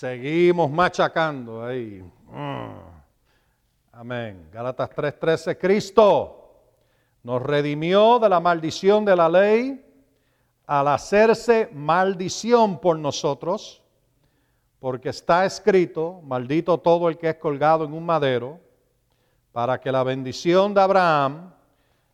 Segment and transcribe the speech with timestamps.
[0.00, 2.02] seguimos machacando ahí.
[2.32, 2.70] Mm.
[3.92, 4.48] Amén.
[4.50, 6.54] Gálatas 3:13, Cristo
[7.22, 9.84] nos redimió de la maldición de la ley
[10.66, 13.82] al hacerse maldición por nosotros,
[14.78, 18.58] porque está escrito, maldito todo el que es colgado en un madero,
[19.52, 21.52] para que la bendición de Abraham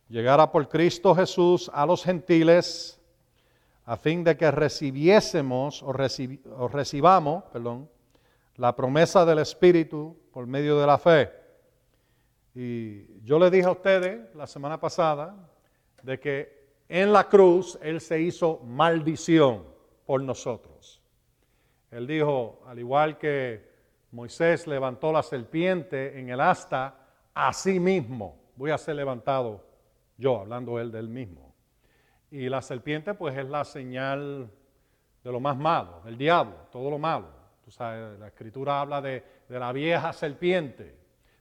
[0.09, 2.96] llegara por Cristo Jesús a los gentiles,
[3.87, 5.93] a fin de que recibiésemos o,
[6.57, 7.89] o recibamos, perdón,
[8.57, 11.31] la promesa del Espíritu por medio de la fe.
[12.53, 15.35] Y yo le dije a ustedes la semana pasada
[16.03, 19.63] de que en la cruz Él se hizo maldición
[20.05, 21.01] por nosotros.
[21.89, 23.65] Él dijo, al igual que
[24.11, 26.93] Moisés levantó la serpiente en el asta,
[27.33, 29.63] así mismo voy a ser levantado
[30.17, 31.46] yo, hablando él del mismo.
[32.37, 34.47] Y la serpiente pues es la señal
[35.23, 37.29] de lo más malo, del diablo, todo lo malo.
[37.65, 40.95] Tú sabes, la escritura habla de, de la vieja serpiente,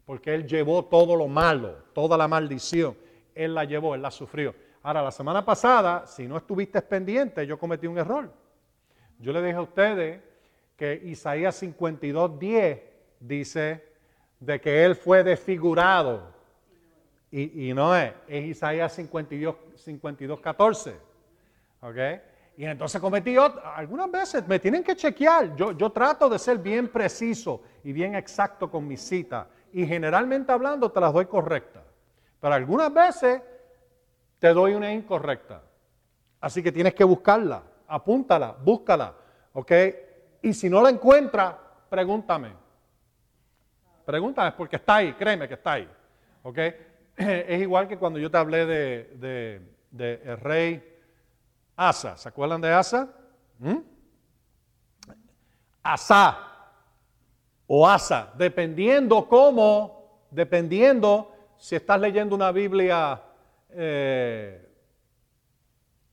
[0.07, 2.97] porque Él llevó todo lo malo, toda la maldición.
[3.35, 4.55] Él la llevó, Él la sufrió.
[4.83, 8.33] Ahora, la semana pasada, si no estuviste pendiente, yo cometí un error.
[9.19, 10.23] Yo le dije a ustedes
[10.77, 12.81] que Isaías 52, 10
[13.21, 13.85] dice
[14.41, 16.36] de que Él fue desfigurado.
[17.31, 20.97] Y, no es, es Isaías 52, 52 14.
[21.83, 21.97] ¿Ok?
[22.57, 25.55] Y entonces cometí algunas veces, me tienen que chequear.
[25.57, 30.53] Yo, yo trato de ser bien preciso y bien exacto con mi cita y generalmente
[30.53, 31.83] hablando te las doy correctas.
[32.41, 33.43] Pero algunas veces
[34.39, 35.63] te doy una incorrecta.
[36.41, 39.15] Así que tienes que buscarla, apúntala, búscala,
[39.53, 39.73] ¿ok?
[40.43, 41.55] Y si no la encuentras,
[41.91, 42.53] pregúntame.
[44.05, 45.91] Pregúntame porque está ahí, créeme que está ahí,
[46.43, 46.59] ¿ok?
[47.49, 49.63] Es igual que cuando yo te hablé de,
[49.99, 50.97] el rey
[51.77, 52.17] Asa.
[52.17, 53.09] ¿Se acuerdan de Asa?
[53.59, 53.79] ¿Mm?
[55.83, 56.39] Asa
[57.67, 63.21] o Asa, dependiendo cómo, dependiendo si estás leyendo una Biblia
[63.71, 64.69] eh,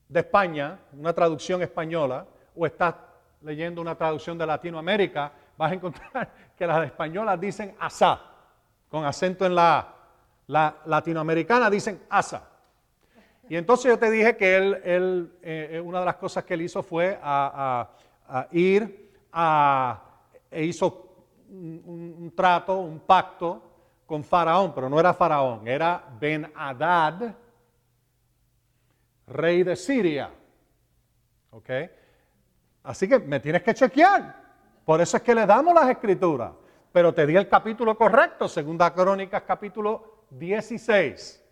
[0.08, 2.26] de España, una traducción española,
[2.56, 2.94] o estás
[3.42, 8.20] leyendo una traducción de Latinoamérica, vas a encontrar que las españolas dicen Asa,
[8.88, 9.93] con acento en la.
[10.46, 12.50] La latinoamericana dicen Asa.
[13.48, 16.62] Y entonces yo te dije que él, él eh, una de las cosas que él
[16.62, 17.90] hizo fue a,
[18.52, 20.02] ir a,
[20.50, 23.62] e hizo un, trato, un pacto
[24.06, 27.34] con Faraón, pero no era Faraón, era Ben Hadad,
[29.26, 30.30] rey de Siria.
[31.50, 31.70] ¿Ok?
[32.84, 34.42] Así que me tienes que chequear.
[34.84, 36.52] Por eso es que le damos las escrituras.
[36.92, 41.42] Pero te di el capítulo correcto, segunda Crónicas, capítulo 16.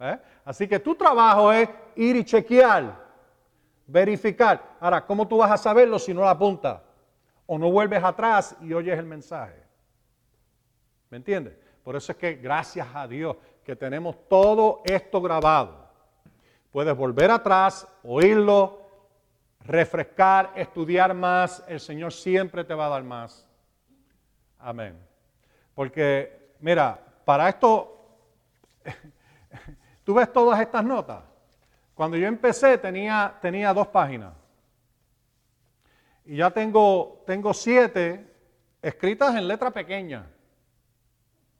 [0.00, 0.18] ¿Eh?
[0.44, 3.04] Así que tu trabajo es ir y chequear,
[3.86, 4.76] verificar.
[4.78, 6.80] Ahora, ¿cómo tú vas a saberlo si no la apuntas?
[7.46, 9.62] o no vuelves atrás y oyes el mensaje.
[11.10, 11.54] ¿Me entiendes?
[11.82, 15.86] Por eso es que gracias a Dios que tenemos todo esto grabado.
[16.72, 18.82] Puedes volver atrás, oírlo,
[19.60, 21.64] refrescar, estudiar más.
[21.68, 23.48] El Señor siempre te va a dar más.
[24.58, 24.98] Amén.
[25.74, 27.95] Porque, mira, para esto,
[30.04, 31.22] tú ves todas estas notas.
[31.94, 34.34] Cuando yo empecé tenía, tenía dos páginas.
[36.24, 38.34] Y ya tengo, tengo siete
[38.82, 40.26] escritas en letra pequeña.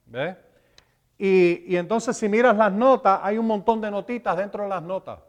[0.06, 0.36] ¿Ves?
[1.19, 4.82] Y, y, entonces si miras las notas, hay un montón de notitas dentro de las
[4.82, 5.20] notas.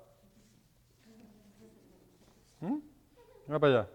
[2.59, 2.77] ¿Mm?
[3.47, 3.87] Mira para allá.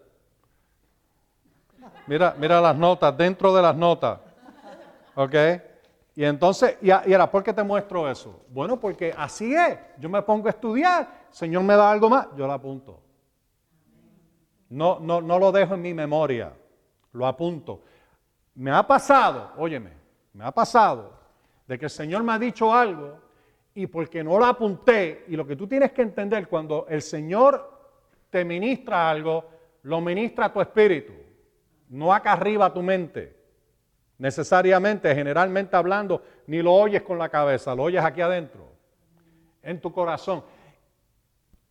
[2.06, 4.18] Mira, mira las notas, dentro de las notas.
[5.14, 5.34] ¿Ok?
[6.14, 8.44] Y entonces, y, ahora, ¿por qué te muestro eso?
[8.48, 9.78] Bueno, porque así es.
[9.98, 13.00] Yo me pongo a estudiar, Señor me da algo más, yo la apunto.
[14.68, 16.52] No, no, no lo dejo en mi memoria,
[17.12, 17.82] lo apunto.
[18.54, 19.92] Me ha pasado, óyeme,
[20.34, 21.18] me ha pasado
[21.66, 23.18] de que el Señor me ha dicho algo
[23.74, 27.70] y porque no lo apunté, y lo que tú tienes que entender cuando el Señor
[28.28, 29.44] te ministra algo,
[29.82, 31.12] lo ministra a tu espíritu,
[31.88, 33.41] no acá arriba a tu mente.
[34.22, 38.68] Necesariamente, generalmente hablando, ni lo oyes con la cabeza, lo oyes aquí adentro,
[39.60, 40.44] en tu corazón.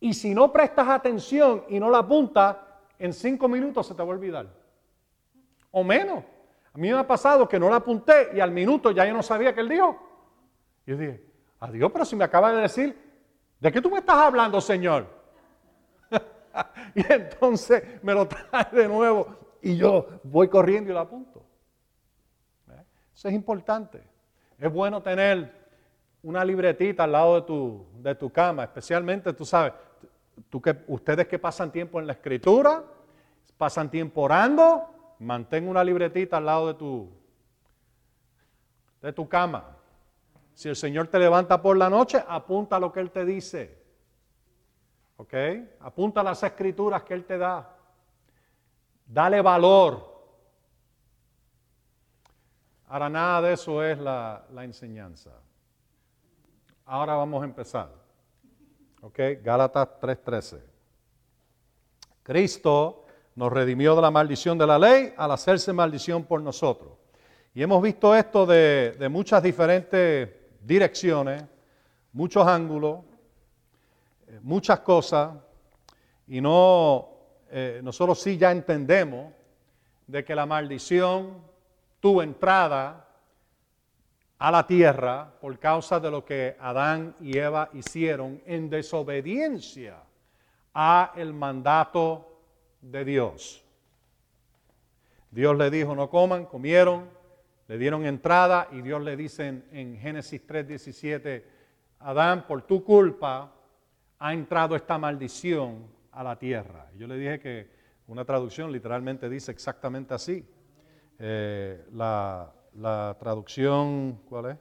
[0.02, 2.58] Y si no prestas atención y no la apuntas,
[3.00, 4.48] en cinco minutos se te va a olvidar.
[5.72, 6.26] O menos.
[6.74, 9.24] A mí me ha pasado que no la apunté y al minuto ya yo no
[9.24, 9.98] sabía que él dijo.
[10.86, 11.24] Yo dije,
[11.58, 13.02] adiós, pero si me acaba de decir,
[13.62, 15.08] ¿de qué tú me estás hablando, Señor?
[16.96, 21.46] y entonces me lo trae de nuevo y yo voy corriendo y lo apunto.
[23.22, 24.02] Eso es importante.
[24.58, 25.54] Es bueno tener
[26.24, 29.74] una libretita al lado de tu, de tu cama, especialmente, tú sabes,
[30.50, 32.84] tú que, ustedes que pasan tiempo en la escritura,
[33.60, 37.12] pasan tiempo orando, mantén una libretita al lado de tu,
[39.04, 39.78] de tu cama.
[40.56, 43.84] Si el Señor te levanta por la noche, apunta lo que Él te dice.
[45.18, 45.34] ¿Ok?
[45.82, 47.70] Apunta las escrituras que Él te da.
[49.06, 50.11] Dale valor.
[52.92, 55.32] Ahora nada de eso es la, enseñanza.
[56.86, 57.90] Ahora vamos a empezar.
[59.00, 59.18] ¿Ok?
[59.42, 60.60] Gálatas 3:13.
[62.22, 63.06] Cristo
[63.36, 66.92] nos redimió de la maldición de la ley al hacerse maldición por nosotros.
[67.54, 70.30] Y hemos visto esto de, de muchas diferentes
[70.60, 71.46] direcciones,
[72.12, 73.06] muchos ángulos,
[74.28, 75.32] eh, muchas cosas,
[76.28, 77.08] y no,
[77.52, 79.32] eh, nosotros sí ya entendemos
[80.08, 81.51] de que la maldición
[82.02, 83.08] tuvo entrada
[84.38, 90.04] a la tierra por causa de lo que Adán y Eva hicieron en desobediencia
[90.74, 92.42] a el mandato
[92.82, 93.64] de Dios.
[95.30, 97.08] Dios le dijo, no coman, comieron,
[97.68, 101.44] le dieron entrada y Dios le dice en, en Génesis 3:17,
[102.00, 103.54] Adán, por tu culpa
[104.18, 106.90] ha entrado esta maldición a la tierra.
[106.98, 107.70] Yo le dije que
[108.08, 110.46] una traducción literalmente dice exactamente así.
[111.24, 114.58] Eh, la, la, traducción, ¿cuál es?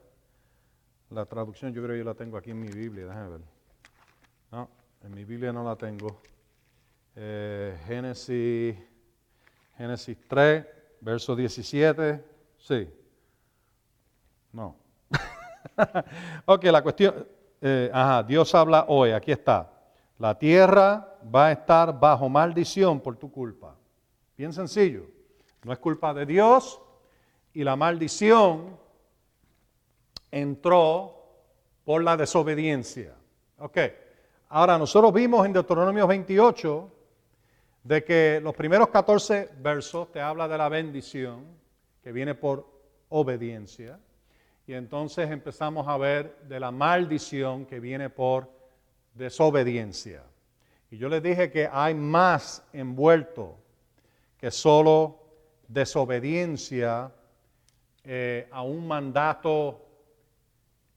[1.08, 3.40] La traducción yo creo que yo la tengo aquí en mi Biblia, déjame ver.
[4.52, 4.68] No,
[5.02, 6.20] en mi Biblia no la tengo.
[7.16, 8.76] Eh, Génesis,
[9.78, 10.66] Génesis 3,
[11.00, 12.22] verso 17,
[12.58, 12.92] sí.
[14.52, 14.76] No.
[16.44, 17.26] ok, la cuestión,
[17.62, 19.72] eh, ajá, Dios habla hoy, aquí está.
[20.18, 23.74] La tierra va a estar bajo maldición por tu culpa.
[24.36, 25.19] Bien sencillo.
[25.64, 26.80] No es culpa de Dios
[27.52, 28.78] y la maldición
[30.30, 31.20] entró
[31.84, 33.14] por la desobediencia.
[33.58, 33.78] Ok.
[34.48, 36.92] Ahora, nosotros vimos en Deuteronomio 28
[37.84, 41.44] de que los primeros 14 versos te habla de la bendición
[42.02, 42.66] que viene por
[43.08, 43.98] obediencia.
[44.66, 48.50] Y entonces empezamos a ver de la maldición que viene por
[49.14, 50.22] desobediencia.
[50.90, 53.56] Y yo les dije que hay más envuelto
[54.38, 55.19] que solo
[55.70, 57.12] desobediencia
[58.02, 59.86] eh, a un mandato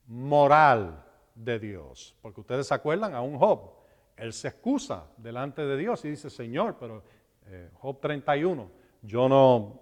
[0.08, 1.04] moral
[1.36, 2.16] de Dios.
[2.22, 3.72] Porque ustedes se acuerdan a un Job.
[4.18, 7.04] Él se excusa delante de Dios y dice, Señor, pero
[7.48, 8.70] eh, Job 31,
[9.04, 9.80] yo no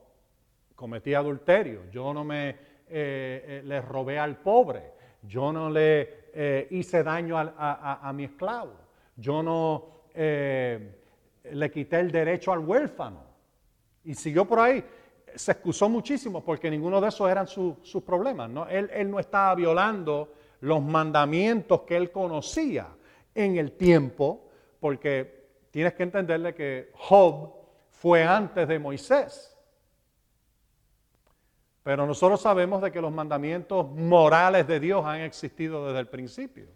[0.75, 2.55] cometí adulterio, yo no me
[2.87, 4.91] eh, le robé al pobre,
[5.21, 8.73] yo no le hice daño a, mi esclavo,
[9.17, 13.30] yo no le quité el derecho al huérfano.
[14.03, 14.83] Y siguió por ahí.
[15.35, 18.49] Se excusó muchísimo porque ninguno de esos eran sus problemas.
[18.49, 18.67] ¿no?
[18.67, 22.87] Él, él no estaba violando los mandamientos que él conocía
[23.33, 24.49] en el tiempo,
[24.79, 27.53] porque tienes que entenderle que Job
[27.89, 29.55] fue antes de Moisés.
[31.83, 36.67] Pero nosotros sabemos de que los mandamientos morales de Dios han existido desde el principio.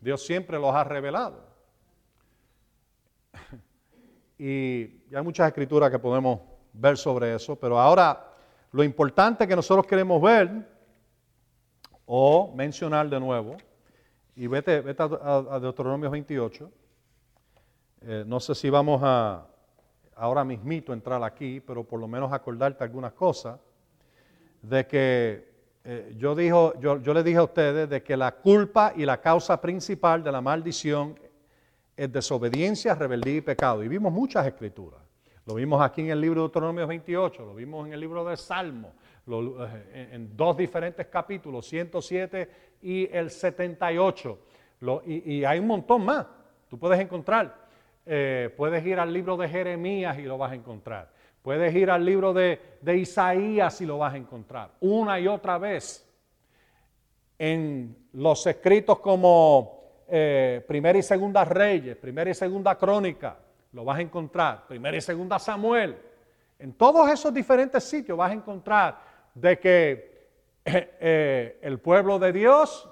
[0.00, 1.46] Dios siempre los ha revelado.
[4.44, 6.40] Y hay muchas escrituras que podemos
[6.72, 8.28] ver sobre eso, pero ahora
[8.72, 10.68] lo importante que nosotros queremos ver
[12.06, 13.56] o mencionar de nuevo,
[14.34, 16.72] y vete, vete a, Deuteronomio 28,
[18.00, 19.46] eh, no sé si vamos a
[20.16, 23.60] ahora mismito entrar aquí, pero por lo menos acordarte algunas cosas,
[24.60, 25.52] de que
[25.84, 29.20] eh, yo, dijo, yo, yo le dije a ustedes de que la culpa y la
[29.20, 31.14] causa principal de la maldición
[31.96, 33.82] es desobediencia, rebeldía y pecado.
[33.82, 35.00] Y vimos muchas escrituras.
[35.46, 38.36] Lo vimos aquí en el libro de Deuteronomio 28, lo vimos en el libro de
[38.36, 38.92] Salmo,
[39.26, 42.50] eh, en, dos diferentes capítulos, 107
[42.82, 44.38] y el 78.
[45.04, 46.26] y, hay un montón más.
[46.68, 47.62] Tú puedes encontrar.
[48.06, 51.10] Eh, puedes ir al libro de Jeremías y lo vas a encontrar.
[51.42, 54.70] Puedes ir al libro de, Isaías y lo vas a encontrar.
[54.80, 56.08] Una y otra vez.
[57.36, 59.81] En los escritos como
[60.14, 63.38] eh, primera y segunda Reyes, primera y segunda Crónica,
[63.72, 65.96] lo vas a encontrar, primera y segunda Samuel.
[66.58, 69.00] En todos esos diferentes sitios vas a encontrar
[69.34, 70.28] de que
[70.66, 72.86] eh, eh, el pueblo de Dios,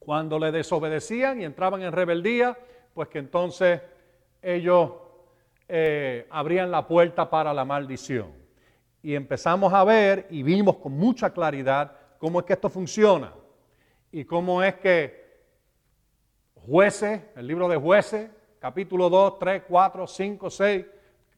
[0.00, 2.58] cuando le desobedecían y entraban en rebeldía,
[2.92, 3.80] pues que entonces
[4.42, 4.90] ellos
[6.28, 8.32] abrían la puerta para la maldición.
[9.00, 13.32] Y empezamos a ver y vimos con mucha claridad cómo es que esto funciona
[14.10, 15.23] y cómo es que
[16.66, 20.86] Jueces, el libro de Jueces, capítulo 2, 3, 4, 5, 6,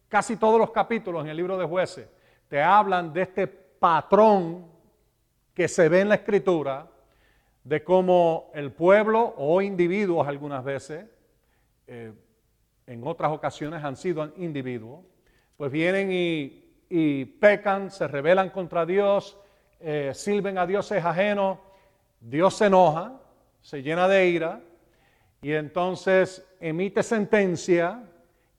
[0.09, 2.09] casi todos los capítulos en el libro de Jueces
[2.49, 4.67] te hablan de este patrón
[5.53, 6.89] que se ve en la escritura
[7.65, 11.07] de cómo el pueblo o individuos algunas veces,
[11.89, 12.13] eh,
[12.87, 15.05] en otras ocasiones han sido individuos,
[15.57, 19.37] pues vienen y, pecan, se rebelan contra Dios,
[19.81, 21.59] eh, sirven a dioses ajenos,
[22.21, 23.21] Dios se enoja,
[23.61, 24.61] se llena de ira
[25.43, 28.03] y entonces emite sentencia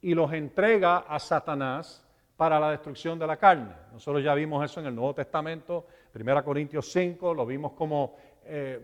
[0.00, 2.04] y los entrega a Satanás
[2.36, 3.74] para la destrucción de la carne.
[3.92, 8.80] Nosotros ya vimos eso en el Nuevo Testamento, 1 Corintios 5, lo vimos como eh,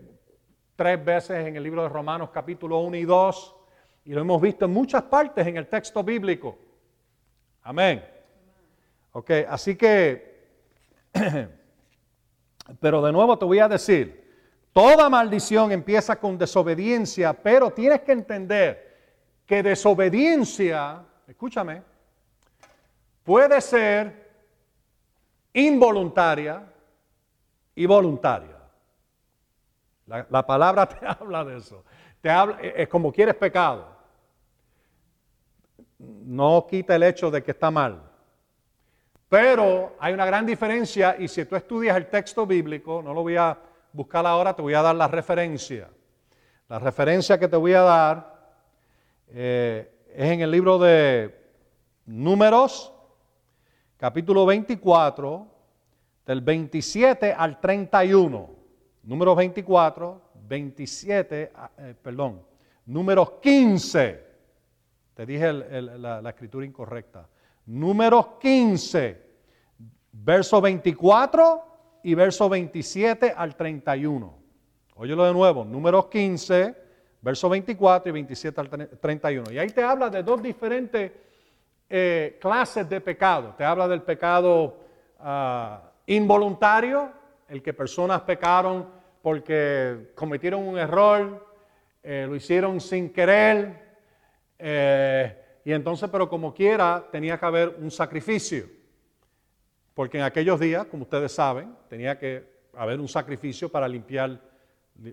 [0.75, 3.55] tres veces en el libro de Romanos capítulo 1 y 2,
[4.05, 6.57] y lo hemos visto en muchas partes en el texto bíblico.
[7.63, 8.05] Amén.
[9.13, 10.49] Ok, así que,
[12.81, 14.24] pero de nuevo te voy a decir,
[14.75, 18.97] toda maldición empieza con desobediencia, pero tienes que entender
[19.45, 21.81] que desobediencia, escúchame,
[23.23, 24.33] puede ser
[25.53, 26.61] involuntaria
[27.73, 28.57] y voluntaria.
[30.07, 31.85] La, palabra te habla de eso.
[32.19, 33.95] Te habla, es como quieres pecado
[35.99, 38.01] no quita el hecho de que está mal.
[39.29, 43.37] Pero hay una gran diferencia y si tú estudias el texto bíblico, no lo voy
[43.37, 43.57] a
[43.95, 45.89] buscar ahora, te voy a dar la referencia.
[46.67, 48.55] La referencia que te voy a dar
[49.29, 51.43] eh, es en el libro de
[52.05, 52.93] Números,
[53.97, 55.47] capítulo 24,
[56.25, 58.49] del 27 al 31.
[59.03, 62.41] Números 24, 27, eh, perdón,
[62.85, 64.25] números 15
[65.15, 67.27] te dije la, escritura incorrecta.
[67.67, 69.21] Números 15,
[70.11, 71.74] verso 24
[72.05, 74.31] y verso 27 al 31.
[74.93, 75.65] Óyelo de nuevo.
[75.65, 76.75] Números 15,
[77.19, 78.69] verso 24 y 27 al
[78.99, 79.51] 31.
[79.51, 81.11] Y ahí te habla de dos diferentes
[81.89, 83.55] eh, clases de pecado.
[83.57, 84.81] Te habla del pecado
[85.19, 87.09] ah, involuntario,
[87.49, 88.87] el que personas pecaron
[89.23, 91.43] porque cometieron un error,
[92.03, 93.97] eh, lo hicieron sin querer,
[94.59, 98.74] eh, y entonces, pero como quiera, tenía que haber un sacrificio.
[99.95, 104.39] Porque en aquellos días, como ustedes saben, tenía que haber un sacrificio para limpiar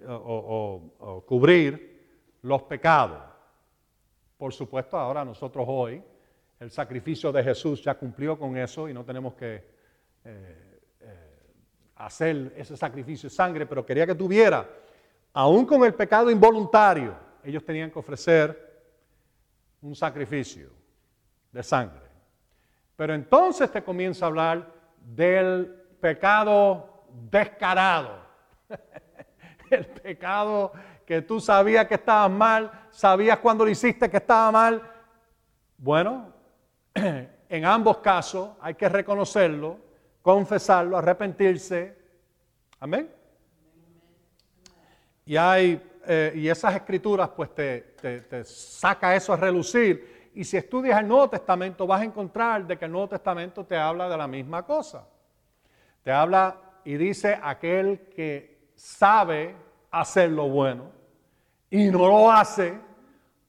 [0.09, 3.23] o, cubrir los pecados.
[4.37, 6.03] Por supuesto, ahora nosotros hoy,
[6.59, 9.55] el sacrificio de Jesús ya cumplió con eso y no tenemos que
[10.25, 11.43] eh, eh,
[11.95, 14.69] hacer ese sacrificio de sangre, pero quería que tuviera,
[15.33, 18.73] aún con el pecado involuntario, ellos tenían que ofrecer
[19.81, 20.71] un sacrificio
[21.53, 22.02] de sangre.
[22.97, 25.67] Pero entonces te comienza a hablar del
[26.01, 28.23] pecado descarado.
[29.71, 30.73] El pecado
[31.07, 34.83] que tú sabías que estaba mal, sabías cuando lo hiciste que estaba mal.
[35.79, 36.33] Bueno,
[36.95, 39.79] en ambos casos hay que reconocerlo,
[40.21, 41.97] confesarlo, arrepentirse.
[42.79, 43.11] Amén.
[45.25, 47.95] Y hay eh, y esas escrituras pues te,
[48.45, 50.22] saca eso a relucir.
[50.35, 53.77] Y si estudias el Nuevo Testamento vas a encontrar de que el Nuevo Testamento te
[53.77, 55.07] habla de la misma cosa.
[56.03, 59.55] Te habla y dice aquel que sabe
[59.91, 60.91] hacer lo bueno
[61.71, 62.79] y no lo hace,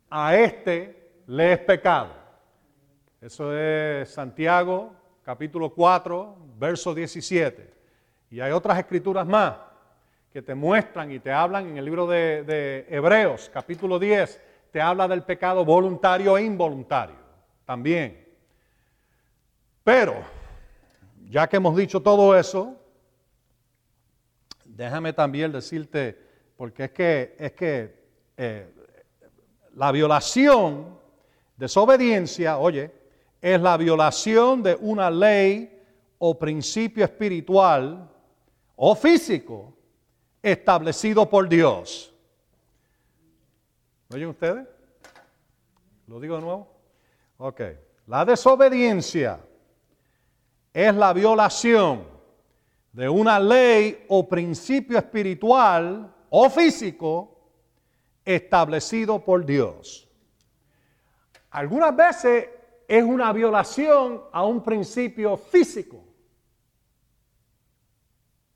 [0.09, 2.13] a este le es pecado.
[3.21, 7.73] Eso es Santiago capítulo 4, verso 17.
[8.29, 9.55] Y hay otras escrituras más
[10.31, 14.41] que te muestran y te hablan en el libro de, Hebreos, capítulo 10,
[14.73, 17.15] te habla del pecado voluntario e involuntario
[17.63, 18.27] también.
[19.83, 20.15] Pero,
[21.29, 22.75] ya que hemos dicho todo eso,
[24.65, 26.19] déjame también decirte,
[26.57, 28.03] porque es que, es que
[28.35, 28.67] eh,
[29.75, 30.97] la violación,
[31.55, 32.91] desobediencia, oye,
[33.39, 35.83] es la violación de una ley
[36.17, 38.09] o principio espiritual
[38.75, 39.71] o físico
[40.41, 42.12] establecido por Dios.
[44.13, 44.67] ¿Oyen ustedes?
[46.05, 46.67] ¿Lo digo de nuevo?
[47.37, 47.61] Ok.
[48.05, 49.39] La desobediencia
[50.71, 52.05] es la violación
[52.91, 57.49] de una ley o principio espiritual o físico
[58.23, 60.07] establecido por Dios.
[61.49, 62.49] Algunas veces
[62.87, 66.03] es una violación a un principio físico.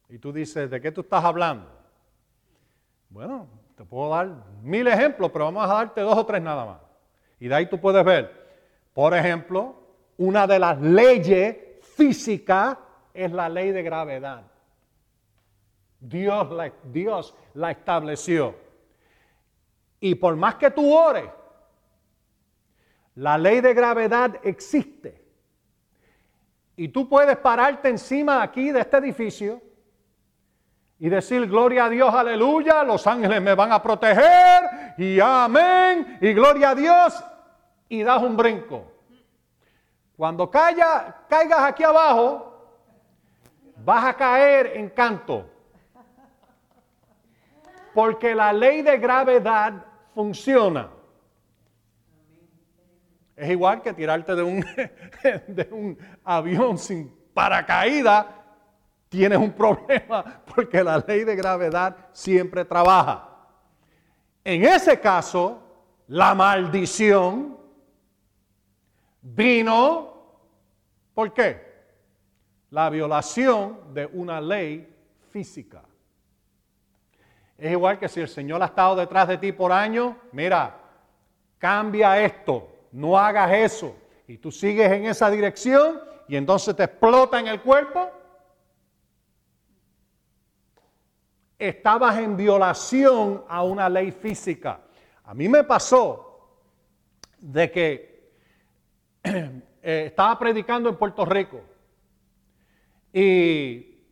[0.09, 1.67] Y tú dices, ¿de qué tú estás hablando?
[3.09, 4.27] Bueno, te puedo dar
[4.63, 6.79] mil ejemplos, pero vamos a darte dos o tres nada más.
[7.39, 8.47] Y de ahí tú puedes ver,
[8.91, 9.75] por ejemplo,
[10.17, 11.55] una de las leyes
[11.95, 12.75] físicas
[13.13, 14.41] es la ley de gravedad.
[15.99, 18.55] Dios la, Dios la estableció.
[19.99, 21.29] Y por más que tú ores,
[23.13, 25.23] la ley de gravedad existe.
[26.75, 29.61] Y tú puedes pararte encima aquí, de este edificio,
[30.99, 36.33] y decir gloria a Dios, aleluya, los ángeles me van a proteger y amén y
[36.33, 37.23] gloria a Dios
[37.89, 38.91] y das un brinco.
[40.15, 41.13] Cuando caigas
[41.59, 42.47] aquí abajo,
[43.83, 45.47] vas a caer en canto.
[47.93, 49.73] Porque la ley de gravedad
[50.13, 50.89] funciona.
[53.35, 54.61] Es igual que tirarte de un,
[55.47, 58.25] de un avión sin paracaídas.
[59.09, 63.29] Tienes un problema porque la ley de gravedad siempre trabaja.
[64.43, 65.61] En ese caso,
[66.07, 67.57] la maldición
[69.21, 70.13] vino,
[71.13, 71.67] ¿por qué?
[72.71, 74.93] La violación de una ley
[75.31, 75.83] física.
[77.57, 80.77] Es igual que si el Señor ha estado detrás de ti por años, mira,
[81.57, 83.95] cambia esto, no hagas eso.
[84.27, 88.11] Y tú sigues en esa dirección y entonces te explota en el cuerpo.
[91.57, 94.81] Estabas en violación a una ley física.
[95.23, 96.59] A mí me pasó
[97.39, 98.17] de que
[99.89, 101.61] Eh, estaba predicando en Puerto Rico
[103.13, 104.03] y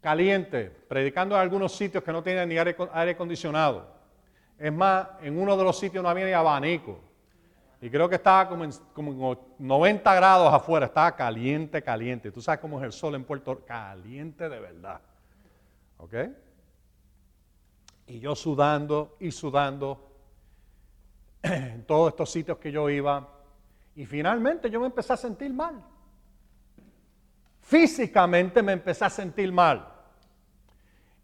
[0.00, 2.74] caliente, predicando en algunos sitios que no tenían ni aire,
[3.12, 3.86] acondicionado.
[4.58, 6.98] Es más, en uno de los sitios no había ni abanico.
[7.80, 12.32] Y creo que estaba como en, como 90 grados afuera, estaba caliente, caliente.
[12.32, 15.00] Tú sabes cómo es el sol en Puerto Rico, caliente de verdad.
[16.02, 16.14] ¿Ok?
[18.08, 20.10] Y yo sudando y sudando
[21.42, 23.28] en todos estos sitios que yo iba.
[23.94, 25.80] Y finalmente yo me empecé a sentir mal.
[27.60, 29.88] Físicamente me empecé a sentir mal.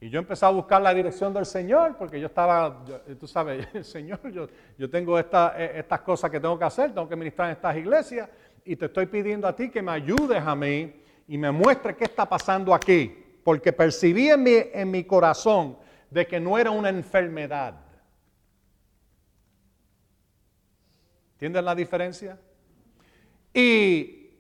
[0.00, 2.84] Y yo empecé a buscar la dirección del Señor, porque yo estaba,
[3.18, 4.46] tú sabes, Señor, yo,
[4.78, 5.26] yo tengo e,
[5.74, 8.30] estas cosas que tengo que hacer, tengo que ministrar en estas iglesias,
[8.64, 12.04] y te estoy pidiendo a ti que me ayudes a mí y me muestres qué
[12.04, 15.78] está pasando aquí, porque percibí en mi, corazón
[16.10, 17.80] de que no era una enfermedad.
[21.32, 22.38] ¿Entienden la diferencia?
[23.54, 24.32] Y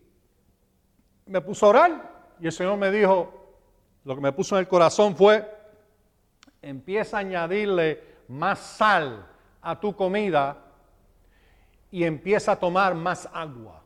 [1.24, 3.56] me puso a orar y el Señor me dijo,
[4.04, 5.56] lo que me puso en el corazón fue,
[6.60, 9.26] empieza a añadirle más sal
[9.62, 10.66] a tu comida
[11.90, 13.82] y empieza a tomar más agua.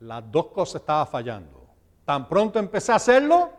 [0.00, 1.61] Las dos cosas estaban fallando.
[2.04, 3.50] Tan pronto empecé a hacerlo,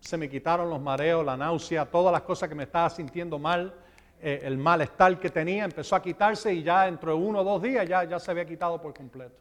[0.00, 3.74] se me quitaron los mareos, la náusea, todas las cosas que me estaba sintiendo mal
[4.20, 7.62] eh, el malestar que tenía empezó a quitarse y ya dentro de uno o dos
[7.62, 9.38] días ya, ya se había quitado por completo.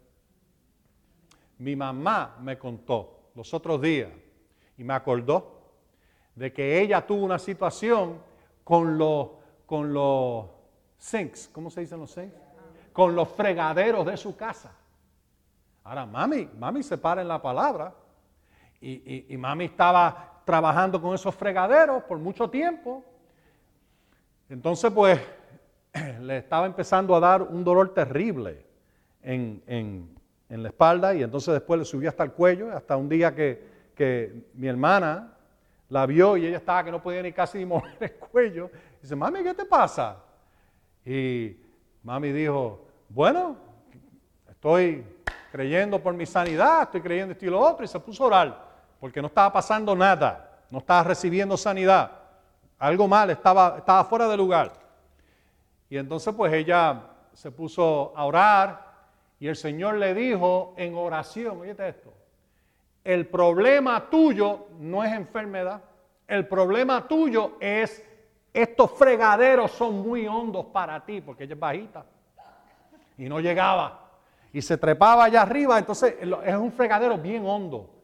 [1.57, 4.09] Mi mamá me contó los otros días
[4.77, 5.57] y me acordó
[6.35, 8.21] de que ella tuvo una situación
[8.63, 9.29] con los,
[9.65, 10.45] con los
[10.99, 12.35] sinks, ¿cómo se dicen los sinks?
[12.93, 14.71] Con los fregaderos de su casa.
[15.83, 17.93] Ahora, mami, mami se para en la palabra
[18.79, 23.03] y, y mami estaba trabajando con esos fregaderos por mucho tiempo
[24.49, 25.19] entonces, pues,
[26.21, 28.65] le estaba empezando a dar un dolor terrible
[29.21, 30.15] en,
[30.49, 33.75] la espalda y entonces después le subió hasta el cuello, hasta un día que,
[34.53, 35.33] mi hermana
[35.89, 38.69] la vio y ella estaba que no podía ni casi mover el cuello.
[39.01, 40.23] dice, mami, ¿qué te pasa?
[41.05, 41.57] Y
[42.03, 43.57] mami dijo, bueno,
[44.49, 45.03] estoy
[45.51, 48.66] creyendo por mi sanidad, estoy creyendo esto y lo otro, y se puso a orar,
[48.99, 52.11] porque no estaba pasando nada, no estaba recibiendo sanidad.
[52.79, 54.73] Algo mal, estaba, estaba fuera de lugar.
[55.89, 57.01] Y entonces pues ella
[57.33, 58.87] se puso a orar
[59.39, 62.13] y el Señor le dijo en oración, oye esto,
[63.03, 65.81] el problema tuyo no es enfermedad,
[66.27, 68.03] el problema tuyo es
[68.53, 72.05] estos fregaderos son muy hondos para ti, porque ella es bajita
[73.17, 74.09] y no llegaba.
[74.51, 77.96] Y se trepaba allá arriba, entonces es un fregadero bien hondo.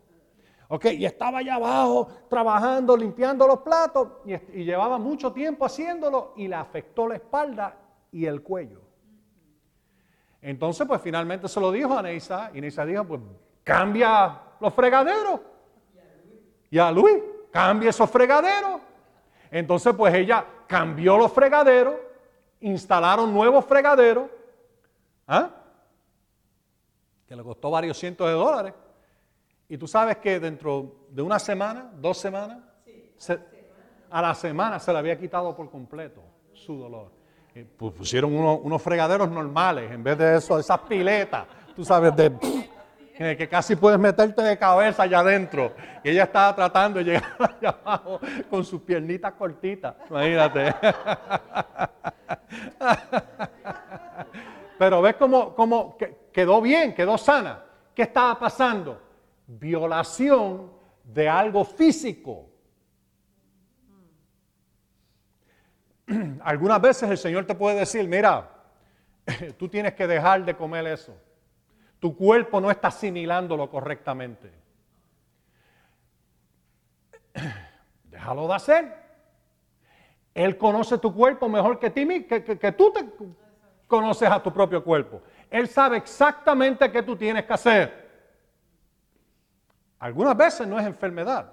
[0.84, 6.56] Y estaba allá abajo trabajando, limpiando los platos y, llevaba mucho tiempo haciéndolo y le
[6.56, 7.78] afectó la espalda
[8.12, 8.82] y el cuello.
[10.42, 13.22] Entonces, pues finalmente se lo dijo a Neisa y Neisa dijo, pues
[13.64, 15.40] cambia los fregaderos.
[16.70, 17.22] Y a Luis,
[17.52, 18.82] cambia esos fregaderos.
[19.52, 21.96] Entonces, pues ella cambió los fregaderos,
[22.62, 24.26] instalaron nuevos fregaderos,
[25.28, 25.52] ¿ah?
[27.28, 28.74] que le costó varios cientos de dólares.
[29.70, 32.60] Y tú sabes que dentro de una semana, dos semanas,
[34.10, 36.22] a la semana se le había quitado por completo
[36.54, 37.12] su dolor.
[37.78, 41.46] Pues pusieron unos, fregaderos normales en vez de eso, esas piletas,
[41.76, 42.32] tú sabes, de,
[43.38, 45.74] que casi puedes meterte de cabeza allá adentro.
[46.04, 50.74] Y ella estaba tratando de llegar allá abajo con sus piernitas cortitas, imagínate.
[54.80, 55.96] Pero ves cómo, cómo
[56.32, 57.64] quedó bien, quedó sana.
[57.94, 59.00] ¿Qué estaba pasando?
[59.48, 60.72] Violación
[61.04, 62.50] de algo físico.
[66.44, 68.50] Algunas veces el Señor te puede decir, mira,
[69.58, 71.16] tú tienes que dejar de comer eso.
[72.00, 74.52] Tu cuerpo no está asimilándolo correctamente.
[78.06, 79.04] Déjalo de hacer.
[80.34, 83.06] Él conoce tu cuerpo mejor que, ti, que, que, tú te
[83.88, 85.22] conoces a tu propio cuerpo.
[85.50, 88.03] Él sabe exactamente qué tú tienes que hacer.
[90.04, 91.50] Algunas veces no es enfermedad,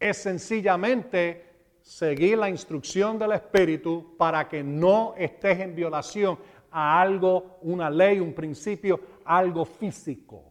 [0.00, 6.38] es sencillamente seguir la instrucción del Espíritu para que no estés en violación
[6.70, 10.50] a algo, una ley, un principio, algo físico.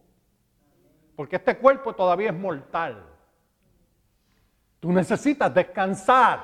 [1.16, 3.04] Porque este cuerpo todavía es mortal.
[4.78, 6.38] Tú necesitas descansar.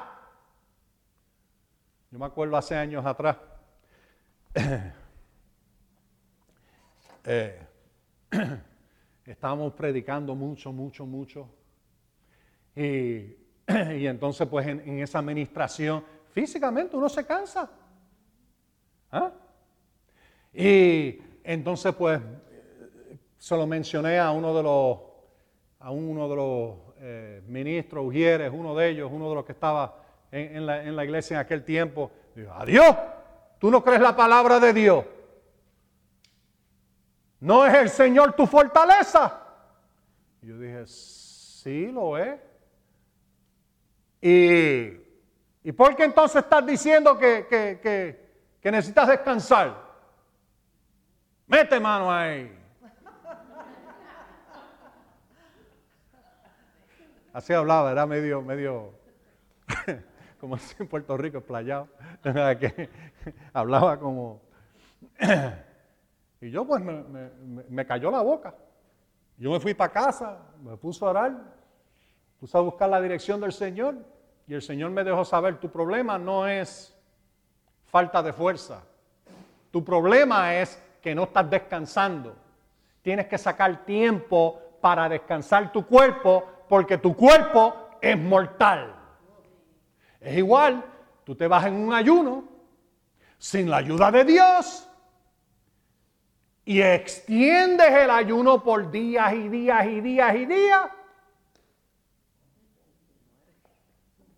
[2.11, 3.37] Yo me acuerdo hace años atrás,
[7.25, 7.67] eh,
[9.25, 11.49] estábamos predicando mucho, mucho, mucho.
[12.75, 17.71] Y, entonces, pues en, esa administración, físicamente uno se cansa.
[19.13, 19.33] ¿Ah?
[20.53, 22.21] Y entonces, pues,
[23.39, 24.99] se lo mencioné a uno de los,
[25.79, 29.97] a uno de los eh, ministros, Ujieres, uno de ellos, uno de los que estaba
[30.31, 32.11] en, la, iglesia en aquel tiempo.
[32.35, 32.95] Dijo, adiós,
[33.59, 35.05] tú no crees la palabra de Dios.
[37.41, 39.41] ¿No es el Señor tu fortaleza?
[40.43, 42.39] Yo dije, sí lo es.
[44.21, 47.47] ¿Y, ¿y por qué entonces estás diciendo que,
[48.61, 49.91] que necesitas descansar?
[51.47, 52.61] Mete mano ahí.
[57.33, 58.93] Así hablaba, era medio, medio,
[60.41, 61.89] como en Puerto Rico, explayado.
[62.23, 62.89] que
[63.53, 64.41] hablaba como...
[66.41, 68.55] y yo pues me, cayó la boca.
[69.37, 71.33] Yo me fui para casa, me puse a orar,
[72.39, 73.97] puse a buscar la dirección del Señor
[74.47, 76.97] y el Señor me dejó saber, tu problema no es
[77.87, 78.83] falta de fuerza,
[79.71, 82.35] tu problema es que no estás descansando.
[83.03, 88.95] Tienes que sacar tiempo para descansar tu cuerpo porque tu cuerpo es mortal.
[90.21, 90.85] Es igual,
[91.25, 92.45] tú te vas en un ayuno
[93.39, 94.90] sin la ayuda de Dios
[96.71, 100.91] y extiendes el ayuno por días y días y días y días.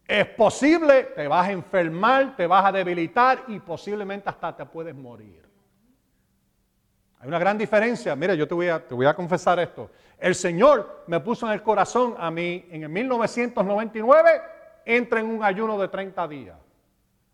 [0.09, 4.95] Es posible, te vas a enfermar, te vas a debilitar y posiblemente hasta te puedes
[4.95, 5.43] morir.
[7.21, 8.17] Hay una gran diferencia.
[8.17, 9.91] Mira, yo te voy, a, te voy a confesar esto.
[10.19, 14.31] El Señor me puso en el corazón a mí en el 1999
[14.87, 16.57] entra en un ayuno de 30 días.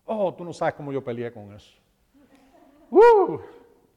[0.03, 1.71] Oh, tú no sabes cómo yo peleé con eso.
[2.91, 3.39] Uh,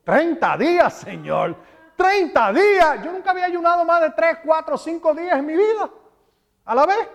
[0.05, 1.57] 30 días, Señor.
[1.97, 3.05] 30 días.
[3.05, 5.91] Yo nunca había ayunado más de 3, 4, 5 días en mi vida.
[6.65, 7.09] A la vez.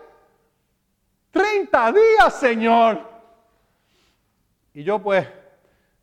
[1.31, 3.01] 30 días, Señor.
[4.73, 5.27] Y yo pues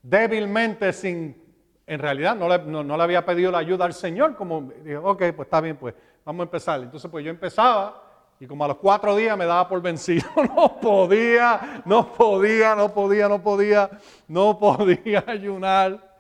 [0.03, 1.41] débilmente, sin,
[1.87, 5.19] en realidad no le, no le, había pedido la ayuda al Señor, como dije, ok,
[5.35, 5.95] pues está bien, pues
[6.25, 6.81] vamos a empezar.
[6.81, 8.03] Entonces pues yo empezaba
[8.41, 10.27] y como a los cuatro días me daba por vencido.
[10.55, 13.91] No podía, no podía, no podía, no podía,
[14.29, 16.14] no podía ayunar.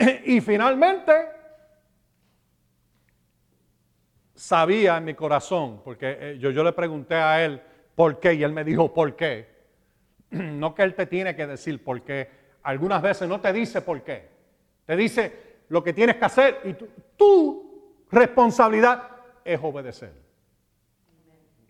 [0.24, 1.12] Y finalmente
[4.34, 7.60] sabía en mi corazón, porque eh, yo, yo le pregunté a él
[7.94, 9.48] por qué y él me dijo por qué.
[10.30, 12.30] No que él te tiene que decir por qué.
[12.62, 14.28] Algunas veces no te dice por qué.
[14.86, 16.74] Te dice lo que tienes que hacer y
[17.16, 19.08] tu responsabilidad
[19.44, 20.12] es obedecer.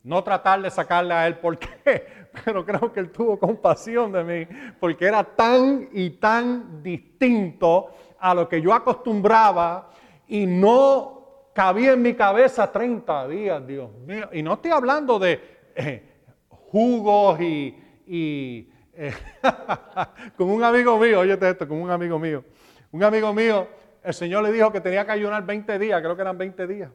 [0.03, 2.07] No tratar de sacarle a él por qué,
[2.45, 8.35] pero creo que él tuvo compasión de mí, porque era tan y tan distinto a
[8.35, 9.91] lo que yo acostumbraba
[10.29, 14.29] y no cabía en mi cabeza 30 días, Dios mío.
[14.33, 15.41] Y no estoy hablando de
[15.75, 16.03] eh,
[16.49, 19.13] jugos y, y eh,
[20.37, 22.45] con un amigo mío, oye esto, con un amigo mío.
[22.93, 23.67] Un amigo mío,
[24.03, 26.91] el Señor le dijo que tenía que ayunar 20 días, creo que eran 20 días.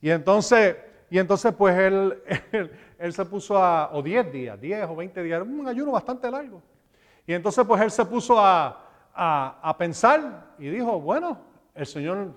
[0.00, 0.76] Y entonces
[1.12, 2.22] y entonces pues él,
[2.98, 6.62] él, se puso a, o 10 días, 10 o 20 días, un ayuno bastante largo.
[7.26, 8.81] Y entonces pues él se puso a,
[9.14, 11.38] a, pensar y dijo, bueno,
[11.74, 12.32] el Señor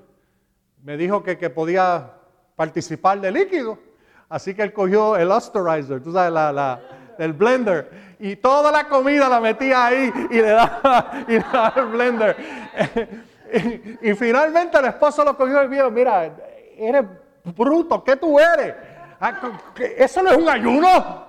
[0.83, 2.11] me dijo que, que, podía
[2.55, 3.77] participar de líquido.
[4.29, 6.81] Así que él cogió el osterizer, tú sabes, la,
[7.37, 11.85] blender, y toda la comida la metía ahí y le daba, y le daba el
[11.85, 12.37] blender.
[13.53, 16.31] y, y, finalmente el esposo lo cogió y dijo, mira,
[16.77, 17.05] eres
[17.55, 18.73] bruto, ¿qué tú eres?
[19.19, 19.33] Ah,
[19.97, 21.25] ¿Eso no es un ayuno?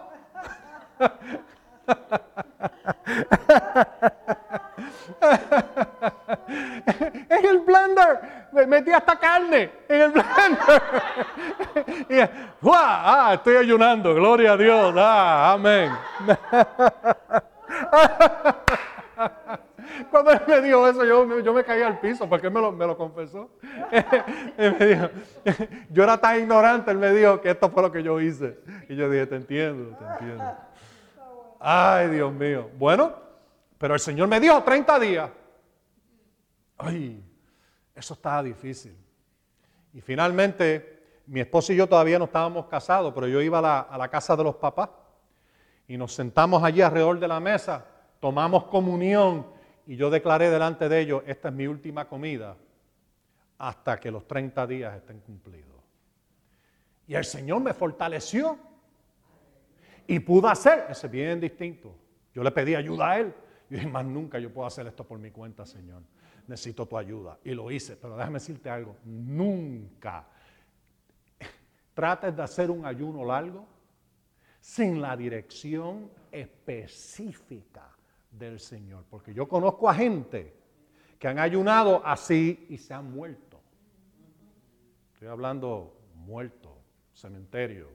[6.49, 10.83] en el blender, me metí hasta carne en el blender.
[12.09, 12.19] y,
[12.73, 15.93] ah, estoy ayunando, gloria a Dios, ah, amén.
[20.11, 22.87] Cuando él me dijo eso, yo, me caí al piso porque él me lo, me
[22.87, 23.51] lo confesó.
[25.91, 28.59] yo era tan ignorante, él me dijo que esto fue lo que yo hice.
[28.89, 30.45] Y yo dije, te entiendo, te entiendo.
[31.61, 32.69] Ay, Dios mío.
[32.79, 33.26] Bueno,
[33.79, 35.31] pero el Señor me dijo 30 días.
[36.79, 37.23] Ay,
[37.95, 38.97] eso estaba difícil.
[39.93, 44.09] Y finalmente, mi esposo y yo todavía no estábamos casados, pero yo iba a la,
[44.09, 44.91] casa de los papás
[45.89, 47.85] y nos sentamos allí alrededor de la mesa,
[48.21, 49.47] tomamos comunión
[49.87, 52.57] y yo declaré delante de ellos, esta es mi última comida
[53.59, 55.77] hasta que los 30 días estén cumplidos.
[57.09, 58.59] Y el Señor me fortaleció
[60.07, 61.95] y pudo hacer, ese bien distinto.
[62.35, 63.35] Yo le pedí ayuda a Él.
[63.71, 66.03] Y dije, más nunca yo puedo hacer esto por mi cuenta, Señor.
[66.47, 67.39] Necesito tu ayuda.
[67.45, 67.97] Y lo hice.
[67.97, 70.27] Pero déjame decirte algo, nunca
[71.95, 73.67] trates de hacer un ayuno largo
[74.61, 77.91] sin la dirección específica
[78.31, 79.05] del Señor.
[79.09, 80.55] Porque yo conozco a gente
[81.19, 83.61] que han ayunado así y se han muerto.
[85.15, 86.77] Estoy hablando muerto,
[87.15, 87.89] cementerio,